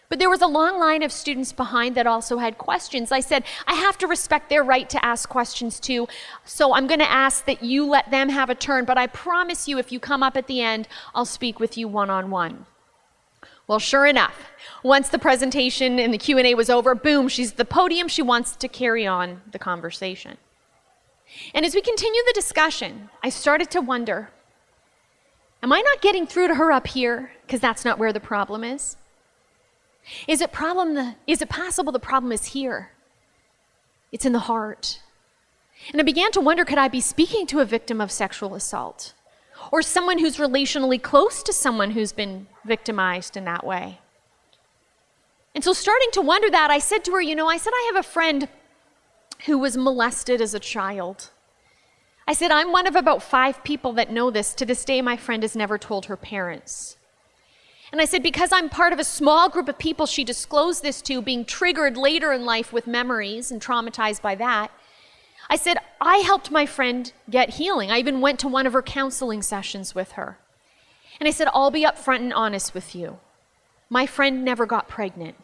But 0.09 0.21
there 0.21 0.31
was 0.31 0.41
a 0.41 0.47
long 0.47 0.79
line 0.79 1.03
of 1.03 1.11
students 1.11 1.53
behind 1.53 1.97
that 1.97 2.07
also 2.07 2.39
had 2.39 2.59
questions. 2.59 3.11
I 3.11 3.19
said, 3.19 3.43
I 3.67 3.75
have 3.75 3.99
to 3.99 4.07
respect 4.07 4.49
their 4.49 4.63
right 4.63 4.89
to 4.91 5.05
ask 5.05 5.29
questions 5.29 5.81
too. 5.81 6.07
So 6.45 6.75
I'm 6.77 6.87
going 6.87 7.01
to 7.01 7.11
ask 7.11 7.45
that 7.47 7.65
you 7.65 7.85
let 7.85 8.13
them 8.13 8.29
have 8.29 8.49
a 8.49 8.55
turn, 8.55 8.85
but 8.85 8.97
I 8.97 9.09
promise 9.09 9.67
you 9.67 9.79
if 9.79 9.91
you 9.91 9.99
come 9.99 10.23
up 10.23 10.37
at 10.37 10.47
the 10.47 10.61
end, 10.61 10.87
I'll 11.13 11.25
speak 11.25 11.59
with 11.59 11.77
you 11.77 11.89
one 11.89 12.09
on 12.09 12.31
one. 12.31 12.67
Well, 13.69 13.79
sure 13.81 14.07
enough, 14.07 14.51
once 14.83 15.09
the 15.09 15.19
presentation 15.19 15.99
and 15.99 16.14
the 16.14 16.19
Q&A 16.19 16.55
was 16.55 16.71
over, 16.71 16.95
boom, 16.95 17.29
she's 17.29 17.51
at 17.51 17.57
the 17.57 17.64
podium. 17.64 18.07
She 18.07 18.23
wants 18.23 18.55
to 18.57 18.69
carry 18.69 19.07
on 19.07 19.43
the 19.51 19.59
conversation. 19.59 20.37
And 21.53 21.67
as 21.67 21.75
we 21.75 21.81
continue 21.81 22.23
the 22.27 22.33
discussion, 22.33 23.11
I 23.25 23.29
started 23.29 23.71
to 23.73 23.81
wonder, 23.81 24.31
am 25.62 25.73
I 25.73 25.81
not 25.81 26.01
getting 26.01 26.27
through 26.27 26.49
to 26.49 26.55
her 26.55 26.71
up 26.71 26.87
here 26.87 27.33
because 27.43 27.61
that's 27.61 27.85
not 27.85 27.99
where 27.99 28.12
the 28.12 28.21
problem 28.21 28.62
is? 28.62 28.97
Is 30.29 30.41
it 30.41 30.53
problem 30.53 30.95
the, 30.95 31.17
is 31.27 31.43
it 31.43 31.49
possible 31.49 31.91
the 31.91 31.99
problem 31.99 32.31
is 32.31 32.47
here? 32.47 32.93
It's 34.12 34.25
in 34.25 34.33
the 34.33 34.39
heart. 34.39 35.01
And 35.91 36.01
I 36.01 36.05
began 36.05 36.31
to 36.33 36.41
wonder 36.41 36.64
could 36.64 36.79
I 36.79 36.87
be 36.87 37.01
speaking 37.01 37.49
to 37.49 37.59
a 37.59 37.64
victim 37.64 38.01
of 38.01 38.12
sexual 38.12 38.55
assault 38.55 39.14
or 39.73 39.83
someone 39.83 40.19
who's 40.19 40.37
relationally 40.37 41.01
close 41.01 41.43
to 41.43 41.53
someone 41.53 41.93
who's 41.93 42.12
been 42.12 42.47
victimized 42.64 43.37
in 43.37 43.45
that 43.45 43.64
way? 43.64 44.01
And 45.55 45.64
so 45.64 45.73
starting 45.73 46.11
to 46.12 46.21
wonder 46.21 46.51
that, 46.51 46.71
I 46.71 46.79
said 46.79 47.05
to 47.05 47.12
her, 47.12 47.21
you 47.21 47.35
know, 47.35 47.49
I 47.49 47.57
said 47.57 47.73
I 47.75 47.91
have 47.95 48.05
a 48.05 48.09
friend 48.09 48.49
who 49.47 49.59
was 49.59 49.77
molested 49.77 50.41
as 50.41 50.55
a 50.55 50.61
child. 50.61 51.31
I 52.29 52.33
said, 52.35 52.51
I'm 52.51 52.73
one 52.73 52.87
of 52.87 52.97
about 52.97 53.23
five 53.23 53.62
people 53.64 53.93
that 53.95 54.11
know 54.11 54.31
this. 54.31 54.55
To 54.55 54.67
this 54.67 54.85
day, 54.85 55.01
my 55.01 55.17
friend 55.17 55.43
has 55.43 55.57
never 55.57 55.79
told 55.79 56.07
her 56.07 56.17
parents. 56.17 56.97
And 57.93 58.01
I 58.01 58.05
said, 58.05 58.23
because 58.23 58.51
I'm 58.53 58.69
part 58.69 58.93
of 58.93 58.99
a 58.99 59.05
small 59.05 59.49
group 59.49 59.69
of 59.69 59.79
people 59.79 60.07
she 60.07 60.25
disclosed 60.25 60.83
this 60.83 61.01
to, 61.03 61.23
being 61.23 61.45
triggered 61.45 61.97
later 61.97 62.33
in 62.33 62.45
life 62.45 62.73
with 62.73 62.87
memories 62.87 63.51
and 63.51 63.62
traumatized 63.62 64.23
by 64.23 64.35
that, 64.35 64.71
I 65.49 65.57
said, 65.57 65.79
I 66.01 66.19
helped 66.19 66.51
my 66.51 66.67
friend 66.67 67.13
get 67.31 67.51
healing. 67.51 67.91
I 67.91 67.99
even 67.99 68.21
went 68.21 68.41
to 68.41 68.49
one 68.49 68.67
of 68.67 68.73
her 68.73 68.83
counseling 68.83 69.43
sessions 69.43 69.95
with 69.95 70.13
her. 70.13 70.39
And 71.21 71.29
I 71.29 71.31
said, 71.31 71.49
I'll 71.53 71.71
be 71.71 71.85
upfront 71.85 72.21
and 72.21 72.33
honest 72.33 72.75
with 72.75 72.95
you. 72.95 73.19
My 73.89 74.07
friend 74.07 74.45
never 74.45 74.67
got 74.67 74.89
pregnant, 74.89 75.37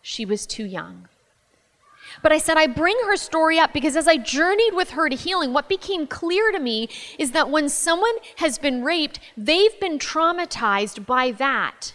she 0.00 0.24
was 0.24 0.46
too 0.46 0.64
young. 0.64 1.08
But 2.22 2.32
I 2.32 2.38
said, 2.38 2.56
I 2.56 2.66
bring 2.66 2.96
her 3.04 3.16
story 3.16 3.58
up 3.58 3.74
because 3.74 3.94
as 3.94 4.08
I 4.08 4.16
journeyed 4.16 4.72
with 4.72 4.90
her 4.90 5.10
to 5.10 5.16
healing, 5.16 5.52
what 5.52 5.68
became 5.68 6.06
clear 6.06 6.50
to 6.52 6.58
me 6.58 6.88
is 7.18 7.32
that 7.32 7.50
when 7.50 7.68
someone 7.68 8.14
has 8.36 8.58
been 8.58 8.82
raped, 8.82 9.20
they've 9.36 9.78
been 9.78 9.98
traumatized 9.98 11.04
by 11.04 11.32
that. 11.32 11.92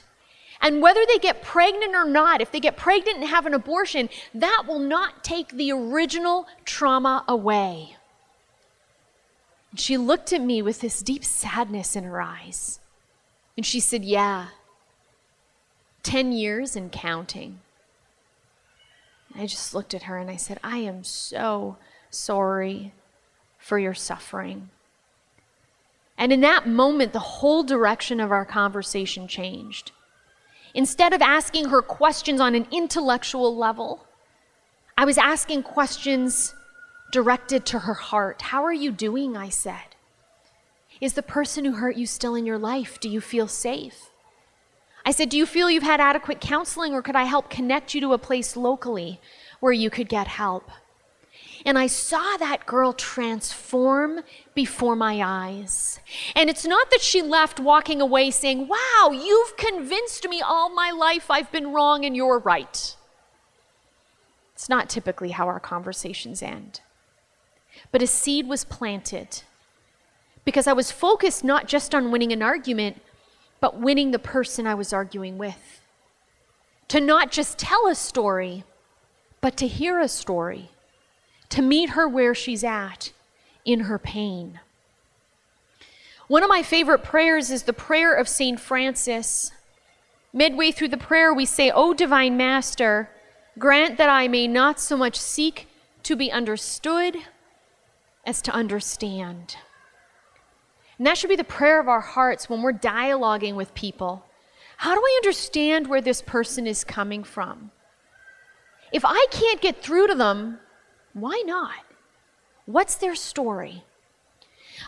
And 0.63 0.81
whether 0.81 1.01
they 1.05 1.19
get 1.19 1.41
pregnant 1.43 1.93
or 1.93 2.05
not, 2.05 2.39
if 2.39 2.49
they 2.49 2.61
get 2.61 2.77
pregnant 2.77 3.17
and 3.17 3.27
have 3.27 3.45
an 3.45 3.53
abortion, 3.53 4.09
that 4.33 4.63
will 4.65 4.79
not 4.79 5.21
take 5.21 5.49
the 5.49 5.73
original 5.73 6.47
trauma 6.63 7.25
away. 7.27 7.97
And 9.71 9.79
she 9.79 9.97
looked 9.97 10.31
at 10.31 10.41
me 10.41 10.61
with 10.61 10.79
this 10.79 11.01
deep 11.01 11.25
sadness 11.25 11.97
in 11.97 12.05
her 12.05 12.21
eyes. 12.21 12.79
And 13.57 13.65
she 13.65 13.81
said, 13.81 14.05
Yeah, 14.05 14.47
10 16.03 16.31
years 16.31 16.77
and 16.77 16.93
counting. 16.93 17.59
I 19.35 19.47
just 19.47 19.73
looked 19.73 19.93
at 19.93 20.03
her 20.03 20.17
and 20.17 20.29
I 20.29 20.37
said, 20.37 20.59
I 20.63 20.77
am 20.77 21.03
so 21.03 21.75
sorry 22.09 22.93
for 23.57 23.77
your 23.77 23.93
suffering. 23.93 24.69
And 26.17 26.31
in 26.31 26.39
that 26.41 26.67
moment, 26.67 27.11
the 27.11 27.19
whole 27.19 27.63
direction 27.63 28.21
of 28.21 28.31
our 28.31 28.45
conversation 28.45 29.27
changed. 29.27 29.91
Instead 30.73 31.13
of 31.13 31.21
asking 31.21 31.69
her 31.69 31.81
questions 31.81 32.41
on 32.41 32.55
an 32.55 32.67
intellectual 32.71 33.55
level, 33.55 34.07
I 34.97 35.05
was 35.05 35.17
asking 35.17 35.63
questions 35.63 36.55
directed 37.11 37.65
to 37.67 37.79
her 37.79 37.93
heart. 37.93 38.41
How 38.41 38.63
are 38.63 38.73
you 38.73 38.91
doing? 38.91 39.37
I 39.37 39.49
said. 39.49 39.95
Is 40.99 41.13
the 41.13 41.21
person 41.21 41.65
who 41.65 41.73
hurt 41.73 41.95
you 41.95 42.07
still 42.07 42.33
in 42.33 42.45
your 42.45 42.57
life? 42.57 42.99
Do 42.99 43.09
you 43.09 43.21
feel 43.21 43.47
safe? 43.47 44.09
I 45.05 45.11
said, 45.11 45.29
Do 45.29 45.37
you 45.37 45.45
feel 45.45 45.69
you've 45.69 45.83
had 45.83 45.99
adequate 45.99 46.39
counseling, 46.39 46.93
or 46.93 47.01
could 47.01 47.15
I 47.15 47.25
help 47.25 47.49
connect 47.49 47.93
you 47.93 48.01
to 48.01 48.13
a 48.13 48.17
place 48.17 48.55
locally 48.55 49.19
where 49.59 49.73
you 49.73 49.89
could 49.89 50.09
get 50.09 50.27
help? 50.27 50.71
And 51.65 51.79
I 51.79 51.87
saw 51.87 52.37
that 52.37 52.65
girl 52.65 52.91
transform 52.93 54.21
before 54.53 54.95
my 54.95 55.21
eyes. 55.23 55.99
And 56.35 56.49
it's 56.49 56.65
not 56.65 56.91
that 56.91 57.01
she 57.01 57.21
left 57.21 57.59
walking 57.59 58.01
away 58.01 58.31
saying, 58.31 58.67
Wow, 58.67 59.11
you've 59.11 59.55
convinced 59.55 60.27
me 60.27 60.41
all 60.41 60.73
my 60.73 60.91
life 60.91 61.31
I've 61.31 61.51
been 61.51 61.71
wrong 61.71 62.03
and 62.03 62.15
you're 62.15 62.39
right. 62.39 62.95
It's 64.53 64.69
not 64.69 64.89
typically 64.89 65.31
how 65.31 65.47
our 65.47 65.59
conversations 65.59 66.41
end. 66.41 66.81
But 67.91 68.01
a 68.01 68.07
seed 68.07 68.47
was 68.47 68.65
planted 68.65 69.43
because 70.45 70.67
I 70.67 70.73
was 70.73 70.91
focused 70.91 71.43
not 71.43 71.67
just 71.67 71.95
on 71.95 72.11
winning 72.11 72.31
an 72.33 72.41
argument, 72.41 73.01
but 73.61 73.79
winning 73.79 74.11
the 74.11 74.19
person 74.19 74.67
I 74.67 74.75
was 74.75 74.91
arguing 74.91 75.37
with. 75.37 75.81
To 76.89 76.99
not 76.99 77.31
just 77.31 77.57
tell 77.57 77.87
a 77.87 77.95
story, 77.95 78.65
but 79.39 79.55
to 79.57 79.67
hear 79.67 79.99
a 79.99 80.07
story, 80.07 80.69
to 81.53 81.61
meet 81.61 81.91
her 81.91 82.07
where 82.07 82.33
she's 82.33 82.63
at 82.63 83.11
in 83.63 83.81
her 83.81 83.99
pain. 83.99 84.59
One 86.27 86.41
of 86.41 86.49
my 86.49 86.63
favorite 86.63 87.03
prayers 87.03 87.51
is 87.51 87.63
the 87.63 87.73
prayer 87.73 88.15
of 88.15 88.27
St. 88.27 88.59
Francis. 88.59 89.51
Midway 90.33 90.71
through 90.71 90.87
the 90.87 90.97
prayer, 90.97 91.31
we 91.31 91.45
say, 91.45 91.69
O 91.69 91.93
divine 91.93 92.37
Master, 92.37 93.07
grant 93.59 93.99
that 93.99 94.09
I 94.09 94.27
may 94.27 94.47
not 94.47 94.79
so 94.79 94.97
much 94.97 95.19
seek 95.19 95.67
to 96.01 96.15
be 96.15 96.31
understood 96.31 97.17
as 98.25 98.41
to 98.41 98.51
understand. 98.51 99.57
And 100.97 101.05
that 101.05 101.19
should 101.19 101.29
be 101.29 101.35
the 101.35 101.43
prayer 101.43 101.79
of 101.79 101.87
our 101.87 102.01
hearts 102.01 102.49
when 102.49 102.63
we're 102.63 102.73
dialoguing 102.73 103.53
with 103.53 103.75
people. 103.75 104.25
How 104.77 104.95
do 104.95 105.01
I 105.01 105.19
understand 105.21 105.85
where 105.85 106.01
this 106.01 106.23
person 106.23 106.65
is 106.65 106.83
coming 106.83 107.23
from? 107.23 107.69
If 108.91 109.05
I 109.05 109.27
can't 109.29 109.61
get 109.61 109.83
through 109.83 110.07
to 110.07 110.15
them, 110.15 110.57
why 111.13 111.41
not? 111.45 111.85
What's 112.65 112.95
their 112.95 113.15
story? 113.15 113.83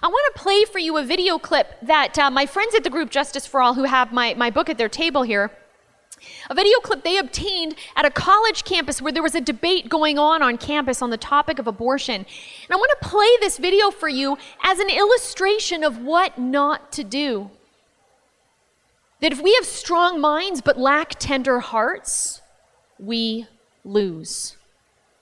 I 0.01 0.07
want 0.07 0.35
to 0.35 0.41
play 0.41 0.65
for 0.65 0.79
you 0.79 0.97
a 0.97 1.03
video 1.03 1.37
clip 1.37 1.79
that 1.81 2.17
uh, 2.17 2.31
my 2.31 2.45
friends 2.45 2.75
at 2.75 2.83
the 2.83 2.89
group 2.89 3.09
Justice 3.09 3.45
for 3.45 3.61
All, 3.61 3.75
who 3.75 3.83
have 3.83 4.11
my, 4.11 4.33
my 4.33 4.49
book 4.49 4.69
at 4.69 4.77
their 4.77 4.89
table 4.89 5.23
here, 5.23 5.51
a 6.49 6.55
video 6.55 6.79
clip 6.79 7.03
they 7.03 7.17
obtained 7.17 7.75
at 7.95 8.05
a 8.05 8.09
college 8.09 8.63
campus 8.63 9.01
where 9.01 9.11
there 9.11 9.23
was 9.23 9.35
a 9.35 9.41
debate 9.41 9.89
going 9.89 10.17
on 10.17 10.41
on 10.41 10.57
campus 10.57 11.01
on 11.01 11.09
the 11.09 11.17
topic 11.17 11.59
of 11.59 11.67
abortion. 11.67 12.15
And 12.15 12.71
I 12.71 12.75
want 12.75 12.91
to 12.99 13.07
play 13.07 13.27
this 13.39 13.57
video 13.57 13.91
for 13.91 14.09
you 14.09 14.37
as 14.63 14.79
an 14.79 14.89
illustration 14.89 15.83
of 15.83 15.99
what 15.99 16.37
not 16.37 16.91
to 16.93 17.03
do. 17.03 17.51
That 19.21 19.31
if 19.31 19.41
we 19.41 19.53
have 19.55 19.65
strong 19.65 20.19
minds 20.19 20.61
but 20.61 20.77
lack 20.77 21.15
tender 21.19 21.59
hearts, 21.59 22.41
we 22.97 23.47
lose. 23.83 24.57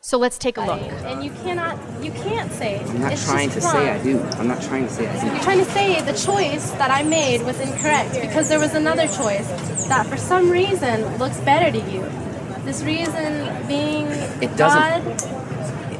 So 0.05 0.17
let's 0.17 0.37
take 0.37 0.57
a 0.57 0.61
look. 0.61 0.81
And 0.81 1.23
you 1.23 1.31
cannot, 1.31 1.79
you 2.03 2.11
can't 2.11 2.51
say. 2.51 2.77
I'm 2.77 2.99
not 2.99 3.13
it's 3.13 3.23
trying 3.23 3.47
to 3.51 3.55
just 3.55 3.71
say 3.71 3.89
I 3.89 4.03
do. 4.03 4.19
I'm 4.37 4.49
not 4.49 4.61
trying 4.61 4.85
to 4.85 4.91
say 4.91 5.07
I 5.07 5.17
do. 5.21 5.27
You're 5.27 5.39
trying 5.43 5.59
to 5.59 5.71
say 5.71 6.01
the 6.01 6.11
choice 6.11 6.71
that 6.71 6.91
I 6.91 7.03
made 7.03 7.41
was 7.43 7.57
incorrect 7.61 8.19
because 8.19 8.49
there 8.49 8.59
was 8.59 8.73
another 8.73 9.07
choice 9.07 9.47
that 9.87 10.05
for 10.07 10.17
some 10.17 10.49
reason 10.51 11.05
looks 11.19 11.39
better 11.39 11.71
to 11.71 11.89
you. 11.89 12.03
This 12.65 12.83
reason 12.83 13.65
being 13.69 14.07
It 14.41 14.57
doesn't. 14.57 15.23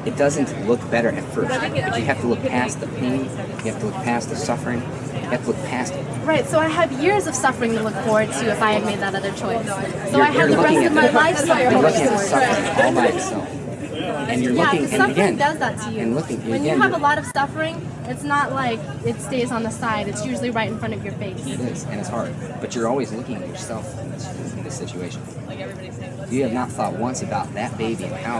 It 0.05 0.17
doesn't 0.17 0.67
look 0.67 0.81
better 0.91 1.07
at 1.07 1.23
first, 1.33 1.47
but 1.61 1.73
you 1.97 2.03
have 2.03 2.19
to 2.19 2.27
look 2.27 2.41
past 2.41 2.81
the 2.81 2.87
pain. 2.87 3.21
You 3.63 3.71
have 3.71 3.79
to 3.79 3.85
look 3.85 3.95
past 4.03 4.27
the 4.27 4.35
suffering. 4.35 4.81
You 4.81 5.29
have 5.29 5.41
to 5.43 5.47
look 5.51 5.63
past 5.67 5.93
it. 5.93 6.03
Right, 6.25 6.45
so 6.45 6.59
I 6.59 6.67
have 6.67 6.91
years 7.01 7.25
of 7.25 7.33
suffering 7.35 7.71
to 7.71 7.81
look 7.81 7.95
forward 8.03 8.29
to 8.33 8.51
if 8.51 8.61
I 8.61 8.73
had 8.73 8.83
made 8.83 8.99
that 8.99 9.15
other 9.15 9.31
choice. 9.31 9.65
So 9.65 10.17
You're- 10.17 10.23
I 10.23 10.31
have 10.31 10.49
the 10.49 10.57
rest 10.57 10.85
of 10.87 10.93
my 10.93 11.09
life 11.09 11.39
to 11.39 11.47
You're 11.47 11.71
look 11.71 11.83
looking 11.83 12.01
at 12.01 12.09
the 12.09 12.17
forward 12.17 12.27
suffering 12.27 12.75
to. 12.75 12.83
all 12.83 12.93
by 12.93 13.07
itself, 13.07 13.62
and 13.95 14.43
you're 14.43 14.53
Yeah, 14.53 14.63
looking. 14.63 14.79
And 14.81 14.89
suffering 14.89 15.11
again, 15.11 15.37
does 15.37 15.57
that 15.59 15.79
to 15.81 15.91
you. 15.91 15.99
and 15.99 16.15
looking 16.15 16.37
when 16.49 16.61
again, 16.61 16.75
you 16.75 16.81
have 16.81 16.93
a 16.93 16.97
lot 16.97 17.17
of 17.17 17.25
suffering, 17.27 17.75
it's 18.05 18.23
not 18.23 18.51
like 18.53 18.79
it 19.05 19.19
stays 19.21 19.51
on 19.51 19.63
the 19.63 19.69
side. 19.71 20.07
It's 20.07 20.25
usually 20.25 20.49
right 20.49 20.69
in 20.69 20.77
front 20.77 20.93
of 20.93 21.03
your 21.03 21.13
face. 21.13 21.45
It 21.45 21.59
is, 21.59 21.83
and 21.85 21.99
it's 21.99 22.09
hard. 22.09 22.33
But 22.59 22.75
you're 22.75 22.87
always 22.87 23.11
looking 23.11 23.37
at 23.37 23.47
yourself 23.47 23.99
in 24.01 24.11
this, 24.11 24.53
in 24.55 24.63
this 24.63 24.77
situation. 24.77 25.21
Like 25.47 25.59
everybody 25.59 25.91
said. 25.91 26.31
You 26.31 26.43
have 26.43 26.53
not 26.53 26.69
thought 26.71 26.93
once 26.97 27.21
about 27.21 27.53
that 27.53 27.77
baby 27.77 28.05
and 28.05 28.13
how 28.15 28.39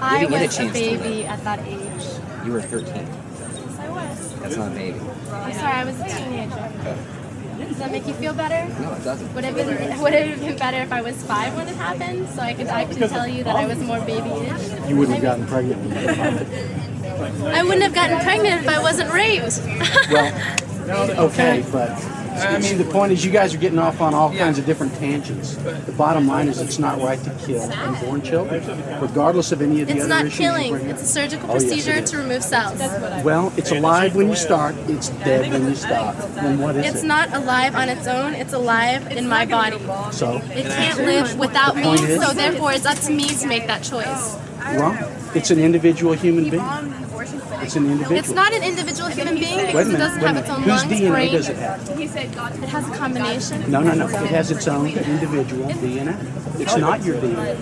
I 0.00 0.22
a 0.22 0.28
was 0.28 0.58
a, 0.58 0.62
live. 0.64 0.72
baby 0.72 1.24
at 1.26 1.42
that 1.44 1.60
age. 1.66 2.46
you 2.46 2.52
were 2.52 2.62
13. 2.62 2.94
Yes, 2.94 3.78
I 3.78 3.88
was. 3.90 4.34
That's 4.36 4.56
not 4.56 4.68
a 4.72 4.74
baby. 4.74 5.00
I'm 5.32 5.52
sorry, 5.52 5.72
I 5.72 5.84
was 5.84 6.00
a 6.00 6.04
teenager. 6.04 7.19
Does 7.68 7.78
that 7.78 7.92
make 7.92 8.06
you 8.06 8.14
feel 8.14 8.32
better? 8.34 8.68
No, 8.80 8.92
it 8.94 9.04
doesn't. 9.04 9.34
Would 9.34 9.44
it, 9.44 9.54
been, 9.54 10.00
would 10.00 10.14
it 10.14 10.28
have 10.28 10.40
been 10.40 10.56
better 10.58 10.78
if 10.78 10.92
I 10.92 11.02
was 11.02 11.22
five 11.24 11.54
when 11.56 11.68
it 11.68 11.76
happened? 11.76 12.28
So 12.30 12.42
I 12.42 12.54
could 12.54 12.68
I 12.68 12.84
could 12.84 13.08
tell 13.08 13.28
you 13.28 13.44
that 13.44 13.56
I 13.56 13.66
was 13.66 13.78
more 13.78 13.98
babyish? 14.00 14.88
You 14.88 14.96
wouldn't 14.96 15.18
have 15.18 15.22
gotten 15.22 15.46
pregnant 15.46 15.80
when 15.80 16.00
you 16.00 16.06
were 16.06 16.14
five. 16.14 17.44
I 17.44 17.62
wouldn't 17.62 17.82
have 17.82 17.94
gotten 17.94 18.18
pregnant 18.20 18.62
if 18.62 18.68
I 18.68 18.80
wasn't 18.80 19.12
raped. 19.12 19.60
Well, 20.10 21.10
okay, 21.26 21.64
but 21.70 21.90
see, 22.60 22.74
the 22.74 22.84
point 22.90 23.12
is, 23.12 23.24
you 23.24 23.30
guys 23.30 23.54
are 23.54 23.58
getting 23.58 23.78
off 23.78 24.00
on 24.00 24.14
all 24.14 24.34
kinds 24.34 24.58
of 24.58 24.66
different 24.66 24.94
tangents. 24.96 25.54
The 25.56 25.94
bottom 25.96 26.26
line 26.26 26.48
is, 26.48 26.60
it's 26.60 26.78
not 26.78 27.00
right 27.00 27.22
to 27.24 27.30
kill 27.46 27.62
unborn 27.72 28.22
children, 28.22 28.62
regardless 29.00 29.52
of 29.52 29.62
any 29.62 29.80
of 29.82 29.88
the 29.88 29.94
It's 29.94 30.04
other 30.04 30.08
not 30.08 30.26
issues 30.26 30.38
you 30.40 30.46
killing. 30.46 30.74
It's 30.90 31.02
a 31.02 31.06
surgical 31.06 31.50
Oh, 31.50 31.54
yes, 31.54 31.64
procedure 31.64 31.98
is. 31.98 32.10
to 32.10 32.16
remove 32.18 32.42
cells. 32.42 32.78
Well, 33.24 33.52
it's 33.56 33.70
alive 33.72 34.14
when 34.16 34.28
you 34.28 34.36
start. 34.36 34.74
It's 34.88 35.08
dead 35.08 35.50
when 35.52 35.66
you 35.68 35.74
stop. 35.74 36.16
Then 36.34 36.58
what 36.58 36.76
is 36.76 36.86
It's 36.86 37.02
it? 37.02 37.06
not 37.06 37.32
alive 37.34 37.74
on 37.74 37.88
its 37.88 38.06
own. 38.06 38.34
It's 38.34 38.52
alive 38.52 39.10
in 39.12 39.28
my 39.28 39.46
body. 39.46 39.78
So 40.12 40.36
It 40.54 40.66
can't 40.66 40.98
live 40.98 41.38
without 41.38 41.76
me, 41.76 41.94
is- 41.94 42.22
so 42.24 42.32
therefore 42.32 42.72
it's 42.72 42.86
up 42.86 42.98
to 42.98 43.12
me 43.12 43.28
to 43.28 43.46
make 43.46 43.66
that 43.66 43.82
choice. 43.82 44.36
wrong. 44.74 44.96
It's 45.34 45.50
an 45.50 45.58
individual 45.58 46.12
human 46.12 46.50
being. 46.50 46.62
It's 47.22 47.76
an 47.76 47.84
individual. 47.86 48.18
It's 48.18 48.30
not 48.30 48.52
an 48.54 48.62
individual 48.62 49.10
human 49.10 49.34
being 49.34 49.56
Wait 49.56 49.64
a 49.64 49.66
because 49.66 49.88
it 49.88 49.92
minute. 49.92 49.98
doesn't 49.98 50.20
Wait 50.22 50.24
a 50.24 50.32
have 50.32 50.36
its 50.38 50.50
own 50.50 50.62
Whose 50.62 50.84
lungs, 50.84 50.92
DNA 51.00 51.10
brain. 51.10 51.32
does 51.32 51.48
it 51.50 51.56
have? 51.56 52.00
It 52.62 52.68
has 52.70 52.88
a 52.88 52.96
combination. 52.96 53.70
No, 53.70 53.80
no, 53.82 53.92
no. 53.94 54.06
It 54.08 54.30
has 54.30 54.50
its 54.50 54.66
own 54.68 54.86
individual 54.88 55.68
DNA. 55.68 56.60
It's 56.60 56.76
not 56.76 57.04
your 57.04 57.16
DNA. 57.16 57.56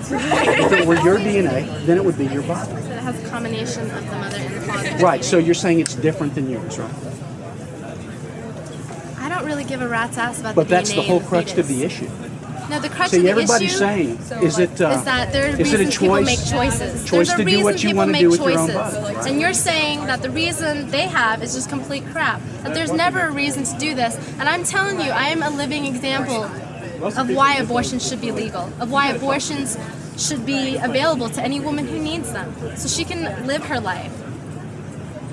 If 0.64 0.72
it 0.72 0.86
were 0.86 0.96
your 1.00 1.18
DNA, 1.18 1.84
then 1.86 1.96
it 1.96 2.04
would 2.04 2.16
be 2.18 2.26
your 2.26 2.42
body. 2.42 2.70
So 2.70 2.76
It 2.76 2.98
has 3.00 3.24
a 3.24 3.28
combination 3.28 3.90
of 3.90 4.08
the 4.08 4.16
mother 4.16 4.36
and 4.36 4.54
the 4.54 4.60
father. 4.60 4.96
Right. 4.98 5.24
So 5.24 5.38
you're 5.38 5.54
saying 5.54 5.80
it's 5.80 5.94
different 5.94 6.34
than 6.36 6.48
yours, 6.48 6.78
right? 6.78 6.94
I 9.18 9.28
don't 9.28 9.44
really 9.44 9.64
give 9.64 9.80
a 9.82 9.88
rat's 9.88 10.16
ass 10.18 10.38
about 10.40 10.54
But 10.54 10.64
the 10.68 10.70
that's 10.74 10.92
the 10.92 11.02
whole 11.02 11.20
crux 11.20 11.56
of 11.58 11.66
the 11.68 11.82
issue. 11.84 12.08
No, 12.68 12.78
the 12.80 12.88
crux 12.90 13.10
See, 13.10 13.16
of 13.18 13.22
the 13.22 13.30
everybody's 13.30 13.68
issue 13.70 13.78
saying, 13.78 14.08
is 14.42 14.58
it, 14.58 14.80
uh, 14.80 14.90
is 14.90 15.04
that 15.04 15.32
there 15.32 15.46
are 15.46 15.48
is 15.60 15.72
it 15.72 15.80
a 15.80 15.84
reasons 15.84 15.96
people 15.98 16.08
choice- 16.16 16.26
make 16.26 16.38
choices. 16.46 17.04
choice 17.04 17.10
There's 17.10 17.28
a 17.30 17.36
to 17.36 17.38
do 17.38 17.44
reason 17.46 17.64
what 17.64 17.82
you 17.82 17.88
people 17.88 17.96
wanna 17.98 18.12
make 18.12 18.20
do 18.20 18.30
with 18.30 18.40
your 18.40 18.50
own 18.58 18.68
choices. 18.68 18.74
body, 18.74 19.14
right? 19.16 19.26
And 19.26 19.40
you're 19.40 19.54
saying 19.54 20.06
that 20.06 20.20
the 20.22 20.30
reason 20.30 20.90
they 20.90 21.06
have 21.08 21.42
is 21.42 21.54
just 21.54 21.68
complete 21.70 22.04
crap. 22.12 22.40
That 22.64 22.74
there's 22.74 22.92
never 22.92 23.20
a 23.20 23.30
reason 23.30 23.64
to 23.64 23.78
do 23.78 23.94
this. 23.94 24.16
And 24.38 24.48
I'm 24.48 24.64
telling 24.64 25.00
you, 25.00 25.10
I 25.10 25.28
am 25.28 25.42
a 25.42 25.50
living 25.50 25.86
example 25.86 26.44
of 27.02 27.30
why 27.30 27.54
abortion 27.54 27.98
should 28.00 28.20
be 28.20 28.32
legal, 28.32 28.70
of 28.80 28.90
why 28.90 29.08
abortions 29.08 29.78
should 30.18 30.44
be 30.44 30.76
available 30.76 31.30
to 31.30 31.40
any 31.42 31.60
woman 31.60 31.86
who 31.86 31.98
needs 31.98 32.32
them, 32.32 32.52
so 32.76 32.88
she 32.88 33.04
can 33.04 33.46
live 33.46 33.64
her 33.66 33.80
life. 33.80 34.12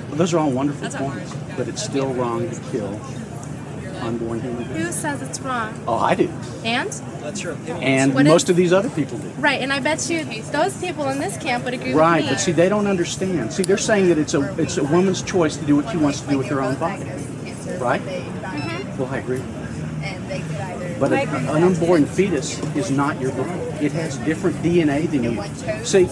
Well, 0.10 0.18
those 0.18 0.34
are 0.34 0.38
all 0.40 0.52
wonderful 0.52 0.90
points, 0.90 1.34
but 1.58 1.68
it's 1.68 1.84
still 1.84 2.14
wrong 2.14 2.48
to 2.50 2.60
kill 2.72 3.00
unborn 4.02 4.42
human 4.42 4.64
beings. 4.66 4.86
Who 4.86 4.92
says 4.92 5.22
it's 5.22 5.40
wrong? 5.42 5.74
Oh, 5.88 5.96
I 5.98 6.16
do. 6.16 6.30
And? 6.64 6.90
That's 7.22 7.40
true. 7.40 7.58
And 7.68 8.14
What 8.14 8.26
most 8.26 8.44
is- 8.44 8.50
of 8.52 8.56
these 8.56 8.72
other 8.74 8.90
people 8.90 9.18
do. 9.18 9.28
Right, 9.40 9.62
and 9.62 9.72
I 9.74 9.80
bet 9.80 10.10
you 10.10 10.24
those 10.52 10.76
people 10.78 11.10
in 11.10 11.20
this 11.20 11.38
camp 11.38 11.66
would 11.66 11.74
agree 11.74 11.94
Right, 11.94 12.18
with 12.18 12.26
me. 12.26 12.30
Right, 12.30 12.36
but 12.36 12.40
see, 12.42 12.52
they 12.52 12.70
don't 12.70 12.88
understand. 12.88 13.52
See, 13.54 13.64
they're 13.64 13.78
saying 13.78 14.10
that 14.10 14.18
it's 14.18 14.34
a 14.34 14.42
it's 14.62 14.78
a 14.78 14.84
woman's 14.84 15.22
choice 15.22 15.58
to 15.58 15.66
do 15.66 15.76
what 15.76 15.90
she 15.90 15.98
wants 15.98 16.22
to 16.22 16.28
do 16.28 16.38
with 16.38 16.48
her 16.48 16.62
own 16.62 16.76
body, 16.76 17.04
right? 17.80 18.02
Mhm. 18.02 18.98
Well, 18.98 19.10
I 19.12 19.18
agree. 19.18 19.42
But 20.98 21.12
a, 21.12 21.24
an 21.28 21.64
unborn 21.64 22.06
fetus 22.06 22.58
is 22.74 22.90
not 22.90 23.20
your 23.20 23.32
body. 23.34 23.50
It 23.82 23.92
has 23.92 24.18
different 24.20 24.56
DNA 24.64 25.08
than 25.12 25.24
you. 25.26 25.44
See, 25.84 26.04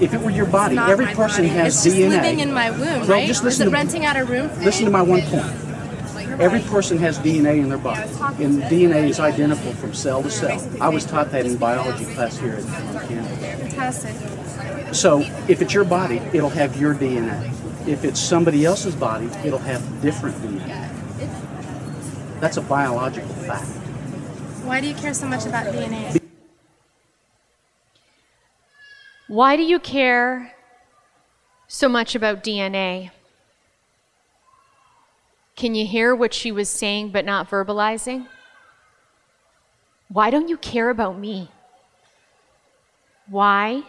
if 0.00 0.14
it 0.14 0.20
were 0.20 0.30
your 0.30 0.46
body, 0.46 0.78
every 0.78 1.06
person 1.06 1.44
body. 1.44 1.48
has 1.58 1.74
it's 1.74 1.84
just 1.84 1.96
DNA. 1.96 2.10
living 2.10 2.38
in 2.40 2.52
my 2.52 2.70
womb, 2.70 2.80
Well, 3.00 3.08
right? 3.08 3.26
just 3.26 3.44
Is 3.44 3.58
it 3.60 3.64
to- 3.64 3.70
renting 3.70 4.04
out 4.04 4.16
a 4.16 4.24
room 4.24 4.48
for 4.50 4.62
Listen 4.62 4.82
me? 4.84 4.86
to 4.86 4.90
my 4.92 5.02
one 5.02 5.22
point. 5.22 5.44
Every 6.40 6.60
person 6.60 6.98
has 6.98 7.18
DNA 7.18 7.58
in 7.58 7.68
their 7.68 7.78
body, 7.78 8.02
and 8.42 8.62
DNA 8.62 9.08
is 9.08 9.18
identical 9.18 9.72
from 9.72 9.92
cell 9.92 10.22
to 10.22 10.30
cell. 10.30 10.64
I 10.80 10.88
was 10.88 11.04
taught 11.04 11.32
that 11.32 11.46
in 11.46 11.56
biology 11.56 12.04
class 12.14 12.38
here 12.38 12.54
at 12.54 13.08
Canada. 13.08 13.36
Fantastic. 13.36 14.94
So 14.94 15.20
if 15.48 15.60
it's 15.60 15.74
your 15.74 15.84
body, 15.84 16.18
it'll 16.32 16.48
have 16.50 16.80
your 16.80 16.94
DNA. 16.94 17.52
If 17.88 18.04
it's 18.04 18.20
somebody 18.20 18.64
else's 18.64 18.94
body, 18.94 19.26
it'll 19.44 19.58
have 19.58 19.82
different 20.00 20.36
DNA. 20.36 20.88
That's 22.40 22.56
a 22.56 22.62
biological 22.62 23.34
fact. 23.34 23.66
Why 24.64 24.80
do 24.80 24.86
you 24.86 24.94
care 24.94 25.14
so 25.14 25.26
much 25.26 25.44
about 25.44 25.66
DNA? 25.74 26.20
Why 29.26 29.56
do 29.56 29.62
you 29.62 29.80
care 29.80 30.54
so 31.66 31.88
much 31.88 32.14
about 32.14 32.44
DNA? 32.44 33.10
Can 35.58 35.74
you 35.74 35.84
hear 35.84 36.14
what 36.14 36.32
she 36.32 36.52
was 36.52 36.68
saying 36.68 37.10
but 37.10 37.24
not 37.24 37.50
verbalizing? 37.50 38.28
Why 40.06 40.30
don't 40.30 40.48
you 40.48 40.56
care 40.56 40.88
about 40.88 41.18
me? 41.18 41.50
Why 43.26 43.82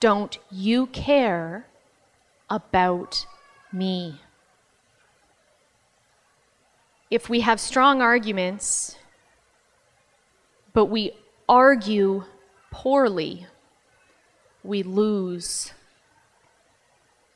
don't 0.00 0.36
you 0.50 0.86
care 0.88 1.68
about 2.50 3.26
me? 3.72 4.22
If 7.12 7.28
we 7.28 7.42
have 7.42 7.60
strong 7.60 8.02
arguments, 8.02 8.96
but 10.72 10.86
we 10.86 11.12
argue 11.48 12.24
poorly, 12.72 13.46
we 14.64 14.82
lose. 14.82 15.72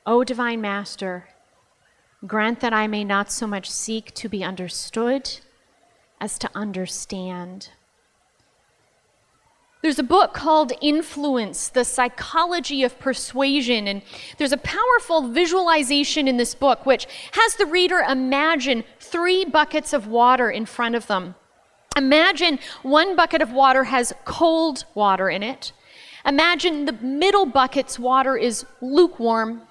O 0.05 0.25
Divine 0.25 0.61
Master, 0.61 1.29
grant 2.27 2.61
that 2.61 2.73
I 2.73 2.87
may 2.87 3.05
not 3.05 3.31
so 3.31 3.47
much 3.47 3.71
seek 3.71 4.13
to 4.15 4.29
be 4.29 4.43
understood 4.43 5.39
as 6.21 6.39
to 6.39 6.51
understand. 6.55 7.71
There's 9.81 10.01
a 10.01 10.05
book 10.05 10.35
called 10.35 10.73
Influence, 10.81 11.69
The 11.69 11.85
Psychology 11.85 12.83
of 12.83 12.99
Persuasion, 12.99 13.87
and 13.87 14.03
there's 14.37 14.53
a 14.53 14.57
powerful 14.57 15.29
visualization 15.29 16.27
in 16.27 16.37
this 16.37 16.57
book 16.57 16.85
which 16.85 17.07
has 17.33 17.55
the 17.55 17.67
reader 17.67 17.99
imagine 18.01 18.83
three 18.99 19.45
buckets 19.45 19.93
of 19.93 20.09
water 20.09 20.51
in 20.51 20.67
front 20.67 20.97
of 20.97 21.07
them. 21.07 21.37
Imagine 21.97 22.59
one 22.83 23.15
bucket 23.15 23.41
of 23.41 23.53
water 23.53 23.85
has 23.85 24.13
cold 24.25 24.85
water 24.95 25.31
in 25.31 25.45
it. 25.45 25.73
Imagine 26.27 26.85
the 26.85 26.93
middle 26.95 27.47
bucket's 27.47 28.01
water 28.01 28.37
is 28.37 28.67
lukewarm. 28.81 29.63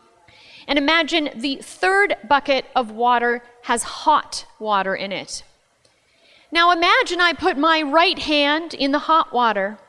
And 0.67 0.77
imagine 0.77 1.29
the 1.35 1.57
third 1.57 2.17
bucket 2.27 2.65
of 2.75 2.91
water 2.91 3.41
has 3.63 3.83
hot 3.83 4.45
water 4.59 4.95
in 4.95 5.11
it. 5.11 5.43
Now 6.51 6.71
imagine 6.71 7.21
I 7.21 7.33
put 7.33 7.57
my 7.57 7.81
right 7.81 8.19
hand 8.19 8.73
in 8.73 8.91
the 8.91 8.99
hot 8.99 9.33
water 9.33 9.79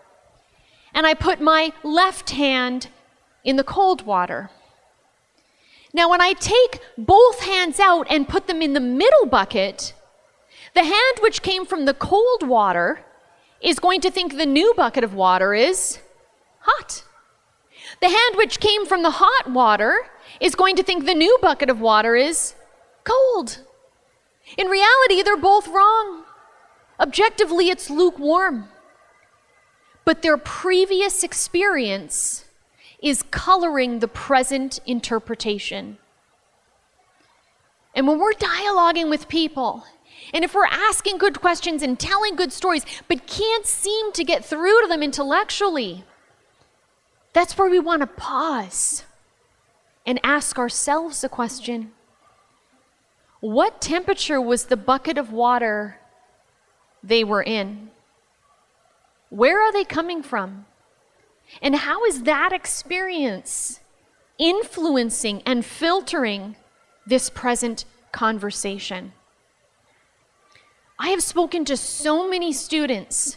and 0.94 1.06
I 1.06 1.14
put 1.14 1.40
my 1.40 1.72
left 1.82 2.30
hand 2.30 2.88
in 3.44 3.56
the 3.56 3.64
cold 3.64 4.06
water. 4.06 4.50
Now, 5.92 6.10
when 6.10 6.20
I 6.20 6.34
take 6.34 6.80
both 6.98 7.40
hands 7.40 7.80
out 7.80 8.06
and 8.10 8.28
put 8.28 8.46
them 8.46 8.60
in 8.60 8.74
the 8.74 8.80
middle 8.80 9.26
bucket, 9.26 9.94
the 10.74 10.84
hand 10.84 11.18
which 11.20 11.42
came 11.42 11.64
from 11.64 11.86
the 11.86 11.94
cold 11.94 12.46
water 12.46 13.00
is 13.60 13.78
going 13.78 14.00
to 14.02 14.10
think 14.10 14.36
the 14.36 14.46
new 14.46 14.74
bucket 14.76 15.02
of 15.02 15.14
water 15.14 15.54
is 15.54 15.98
hot. 16.60 17.04
The 18.00 18.08
hand 18.08 18.36
which 18.36 18.60
came 18.60 18.86
from 18.86 19.02
the 19.02 19.12
hot 19.12 19.50
water 19.50 20.06
is 20.40 20.54
going 20.54 20.76
to 20.76 20.82
think 20.82 21.04
the 21.04 21.14
new 21.14 21.38
bucket 21.40 21.70
of 21.70 21.80
water 21.80 22.16
is 22.16 22.54
cold. 23.04 23.58
In 24.56 24.68
reality, 24.68 25.22
they're 25.22 25.36
both 25.36 25.68
wrong. 25.68 26.24
Objectively, 27.00 27.68
it's 27.68 27.90
lukewarm. 27.90 28.68
But 30.04 30.22
their 30.22 30.38
previous 30.38 31.22
experience 31.22 32.44
is 33.00 33.22
coloring 33.30 33.98
the 33.98 34.08
present 34.08 34.80
interpretation. 34.86 35.98
And 37.94 38.06
when 38.06 38.18
we're 38.18 38.32
dialoguing 38.32 39.10
with 39.10 39.28
people, 39.28 39.84
and 40.32 40.44
if 40.44 40.54
we're 40.54 40.66
asking 40.66 41.18
good 41.18 41.40
questions 41.40 41.82
and 41.82 41.98
telling 41.98 42.36
good 42.36 42.52
stories, 42.52 42.84
but 43.06 43.26
can't 43.26 43.66
seem 43.66 44.12
to 44.12 44.24
get 44.24 44.44
through 44.44 44.82
to 44.82 44.88
them 44.88 45.02
intellectually, 45.02 46.04
that's 47.32 47.56
where 47.56 47.70
we 47.70 47.78
want 47.78 48.00
to 48.00 48.06
pause 48.06 49.04
and 50.08 50.18
ask 50.22 50.58
ourselves 50.58 51.20
the 51.20 51.28
question 51.28 51.92
What 53.40 53.82
temperature 53.82 54.40
was 54.40 54.64
the 54.64 54.76
bucket 54.76 55.18
of 55.18 55.30
water 55.30 56.00
they 57.02 57.22
were 57.22 57.42
in? 57.42 57.90
Where 59.28 59.60
are 59.60 59.70
they 59.70 59.84
coming 59.84 60.22
from? 60.22 60.64
And 61.60 61.76
how 61.76 62.06
is 62.06 62.22
that 62.22 62.54
experience 62.54 63.80
influencing 64.38 65.42
and 65.44 65.62
filtering 65.62 66.56
this 67.06 67.28
present 67.28 67.84
conversation? 68.10 69.12
I 70.98 71.08
have 71.10 71.22
spoken 71.22 71.66
to 71.66 71.76
so 71.76 72.26
many 72.26 72.54
students 72.54 73.36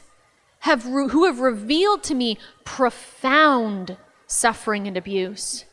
have 0.59 0.83
who 0.83 1.25
have 1.25 1.41
revealed 1.41 2.01
to 2.03 2.15
me 2.15 2.37
profound 2.63 3.97
suffering 4.25 4.87
and 4.87 4.95
abuse. 4.95 5.65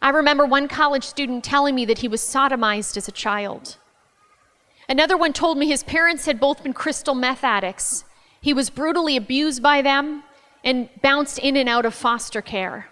I 0.00 0.10
remember 0.10 0.46
one 0.46 0.68
college 0.68 1.04
student 1.04 1.44
telling 1.44 1.74
me 1.74 1.84
that 1.86 1.98
he 1.98 2.08
was 2.08 2.20
sodomized 2.20 2.96
as 2.96 3.08
a 3.08 3.12
child. 3.12 3.76
Another 4.88 5.16
one 5.16 5.32
told 5.32 5.58
me 5.58 5.66
his 5.66 5.82
parents 5.82 6.26
had 6.26 6.40
both 6.40 6.62
been 6.62 6.72
crystal 6.72 7.14
meth 7.14 7.44
addicts. 7.44 8.04
He 8.40 8.54
was 8.54 8.70
brutally 8.70 9.16
abused 9.16 9.62
by 9.62 9.82
them 9.82 10.22
and 10.64 10.88
bounced 11.02 11.38
in 11.38 11.56
and 11.56 11.68
out 11.68 11.84
of 11.84 11.94
foster 11.94 12.40
care. 12.40 12.88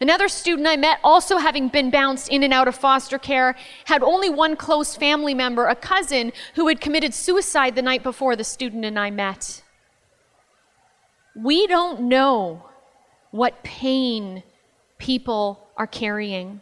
Another 0.00 0.26
student 0.26 0.66
I 0.66 0.76
met, 0.76 0.98
also 1.04 1.38
having 1.38 1.68
been 1.68 1.88
bounced 1.90 2.28
in 2.28 2.42
and 2.42 2.52
out 2.52 2.66
of 2.66 2.74
foster 2.74 3.18
care, 3.18 3.54
had 3.84 4.02
only 4.02 4.28
one 4.28 4.56
close 4.56 4.96
family 4.96 5.32
member, 5.32 5.66
a 5.66 5.76
cousin, 5.76 6.32
who 6.56 6.66
had 6.66 6.80
committed 6.80 7.14
suicide 7.14 7.76
the 7.76 7.82
night 7.82 8.02
before 8.02 8.34
the 8.34 8.42
student 8.42 8.84
and 8.84 8.98
I 8.98 9.10
met. 9.10 9.62
We 11.36 11.68
don't 11.68 12.00
know 12.08 12.68
what 13.30 13.62
pain 13.62 14.42
people 14.98 15.61
are 15.76 15.86
carrying. 15.86 16.60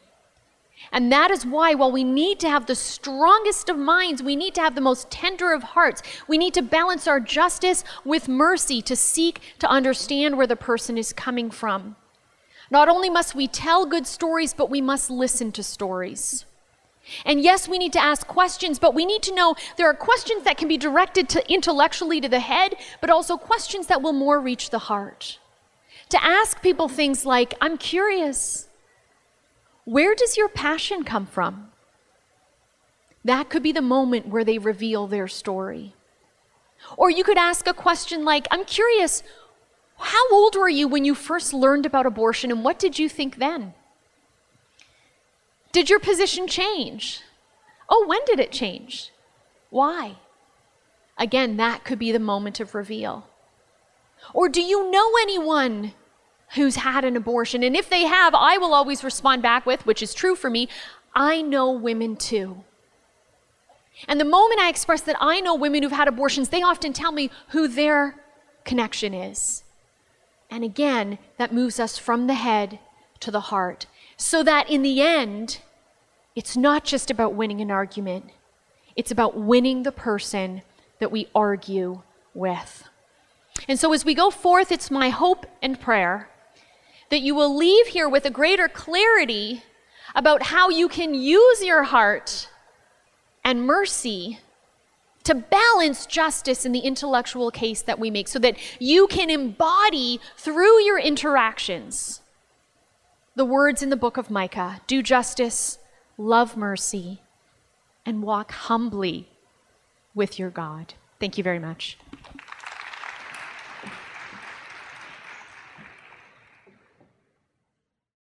And 0.93 1.13
that 1.13 1.31
is 1.31 1.45
why, 1.45 1.75
while 1.75 1.93
we 1.93 2.05
need 2.05 2.41
to 2.41 2.49
have 2.49 2.67
the 2.67 2.75
strongest 2.75 3.69
of 3.69 3.79
minds, 3.79 4.23
we 4.23 4.35
need 4.35 4.55
to 4.55 4.61
have 4.61 4.75
the 4.75 4.81
most 4.81 5.11
tender 5.11 5.53
of 5.53 5.63
hearts, 5.63 6.03
we 6.27 6.39
need 6.39 6.55
to 6.55 6.63
balance 6.63 7.07
our 7.07 7.21
justice 7.21 7.85
with 8.05 8.29
mercy 8.29 8.81
to 8.83 8.97
seek 8.97 9.41
to 9.59 9.69
understand 9.69 10.37
where 10.37 10.47
the 10.47 10.57
person 10.57 10.97
is 10.97 11.13
coming 11.13 11.51
from. 11.51 11.97
Not 12.71 12.89
only 12.89 13.11
must 13.11 13.35
we 13.35 13.47
tell 13.49 13.85
good 13.85 14.07
stories, 14.07 14.55
but 14.55 14.71
we 14.71 14.81
must 14.81 15.11
listen 15.11 15.53
to 15.53 15.63
stories. 15.63 16.45
And 17.25 17.41
yes, 17.41 17.69
we 17.69 17.79
need 17.79 17.93
to 17.95 18.03
ask 18.03 18.27
questions, 18.27 18.79
but 18.79 18.95
we 18.95 19.05
need 19.05 19.23
to 19.23 19.35
know 19.35 19.57
there 19.77 19.89
are 19.89 19.95
questions 19.95 20.45
that 20.45 20.57
can 20.57 20.69
be 20.69 20.77
directed 20.77 21.29
to 21.31 21.53
intellectually 21.53 22.21
to 22.21 22.29
the 22.29 22.41
head, 22.41 22.75
but 23.01 23.11
also 23.11 23.37
questions 23.37 23.89
that 23.89 24.03
will 24.03 24.13
more 24.13 24.41
reach 24.41 24.71
the 24.71 24.79
heart. 24.79 25.39
To 26.11 26.23
ask 26.23 26.63
people 26.63 26.89
things 26.89 27.27
like, 27.27 27.55
I'm 27.61 27.79
curious, 27.79 28.69
where 29.91 30.15
does 30.15 30.37
your 30.37 30.49
passion 30.49 31.03
come 31.03 31.27
from? 31.27 31.67
That 33.25 33.51
could 33.51 33.65
be 33.65 33.73
the 33.73 33.83
moment 33.83 34.29
where 34.29 34.45
they 34.45 34.57
reveal 34.57 35.09
their 35.09 35.27
story. 35.27 35.97
Or 36.97 37.11
you 37.11 37.25
could 37.25 37.37
ask 37.37 37.67
a 37.67 37.75
question 37.75 38.25
like, 38.25 38.47
I'm 38.53 38.65
curious, 38.65 39.25
how 39.99 40.31
old 40.31 40.55
were 40.55 40.69
you 40.69 40.87
when 40.87 41.05
you 41.05 41.17
first 41.17 41.53
learned 41.53 41.87
about 41.87 42.07
abortion 42.07 42.53
and 42.53 42.63
what 42.63 42.79
did 42.79 43.01
you 43.01 43.09
think 43.09 43.39
then? 43.39 43.75
Did 45.73 45.91
your 45.91 45.99
position 45.99 46.47
change? 46.47 47.23
Oh, 47.89 48.07
when 48.07 48.21
did 48.27 48.39
it 48.39 48.53
change? 48.53 49.11
Why? 49.71 50.19
Again, 51.19 51.57
that 51.57 51.83
could 51.83 51.99
be 51.99 52.13
the 52.13 52.21
moment 52.21 52.61
of 52.61 52.77
reveal. 52.77 53.27
Or 54.33 54.49
do 54.49 54.63
you 54.63 54.89
know 54.89 55.11
anyone 55.21 55.95
who's 56.55 56.77
had 56.77 57.05
an 57.05 57.17
abortion? 57.17 57.63
And 57.63 57.77
if 57.77 57.89
they 57.89 58.05
have, 58.05 58.35
I 58.35 58.59
will 58.59 58.75
always 58.75 59.05
respond 59.05 59.43
back 59.43 59.67
with, 59.67 59.87
which 59.87 60.03
is 60.03 60.15
true 60.15 60.35
for 60.35 60.51
me, 60.51 60.69
I 61.15 61.43
know 61.43 61.71
women 61.71 62.17
too. 62.17 62.65
And 64.09 64.19
the 64.19 64.25
moment 64.25 64.61
I 64.61 64.69
express 64.69 65.03
that 65.03 65.17
I 65.21 65.41
know 65.41 65.55
women 65.55 65.83
who've 65.83 65.93
had 65.93 66.09
abortions, 66.09 66.49
they 66.49 66.63
often 66.63 66.93
tell 66.93 67.13
me 67.13 67.31
who 67.49 67.69
their 67.69 68.17
connection 68.65 69.13
is. 69.13 69.63
And 70.51 70.65
again, 70.65 71.19
that 71.37 71.53
moves 71.53 71.79
us 71.79 71.99
from 71.99 72.27
the 72.27 72.35
head 72.35 72.79
to 73.21 73.31
the 73.31 73.41
heart 73.41 73.87
so 74.17 74.43
that 74.43 74.69
in 74.69 74.83
the 74.83 75.01
end, 75.01 75.61
it's 76.35 76.57
not 76.57 76.85
just 76.85 77.11
about 77.11 77.35
winning 77.35 77.61
an 77.61 77.71
argument, 77.71 78.31
it's 78.97 79.11
about 79.11 79.37
winning 79.37 79.83
the 79.83 79.93
person 79.93 80.63
that 80.99 81.13
we 81.13 81.29
argue 81.35 82.03
with. 82.35 82.89
And 83.69 83.79
so 83.79 83.93
as 83.93 84.05
we 84.05 84.15
go 84.15 84.31
forth, 84.31 84.73
it's 84.73 84.91
my 84.91 85.11
hope 85.11 85.47
and 85.63 85.81
prayer 85.81 86.29
that 87.11 87.21
you 87.21 87.35
will 87.35 87.57
leave 87.57 87.89
here 87.89 88.09
with 88.09 88.25
a 88.25 88.31
greater 88.31 88.69
clarity 88.69 89.63
about 90.15 90.45
how 90.45 90.69
you 90.69 90.89
can 90.89 91.15
use 91.15 91.63
your 91.63 91.85
heart 91.85 92.49
and 93.45 93.67
mercy 93.67 94.39
to 95.25 95.35
balance 95.35 96.07
justice 96.07 96.65
in 96.65 96.73
the 96.73 96.81
intellectual 96.81 97.51
case 97.51 97.83
that 97.83 97.99
we 97.99 98.11
make 98.11 98.27
so 98.27 98.39
that 98.39 98.57
you 98.79 99.07
can 99.07 99.31
embody 99.31 100.19
through 100.37 100.83
your 100.83 100.99
interactions 100.99 102.21
the 103.37 103.45
words 103.45 103.83
in 103.83 103.91
the 103.91 103.97
book 103.97 104.17
of 104.17 104.29
Micah 104.29 104.83
do 104.87 105.03
justice, 105.03 105.79
love 106.19 106.57
mercy, 106.57 107.23
and 108.05 108.23
walk 108.23 108.53
humbly 108.53 109.29
with 110.15 110.39
your 110.39 110.51
God. 110.51 110.95
Thank 111.19 111.39
you 111.39 111.45
very 111.45 111.59
much. 111.59 111.97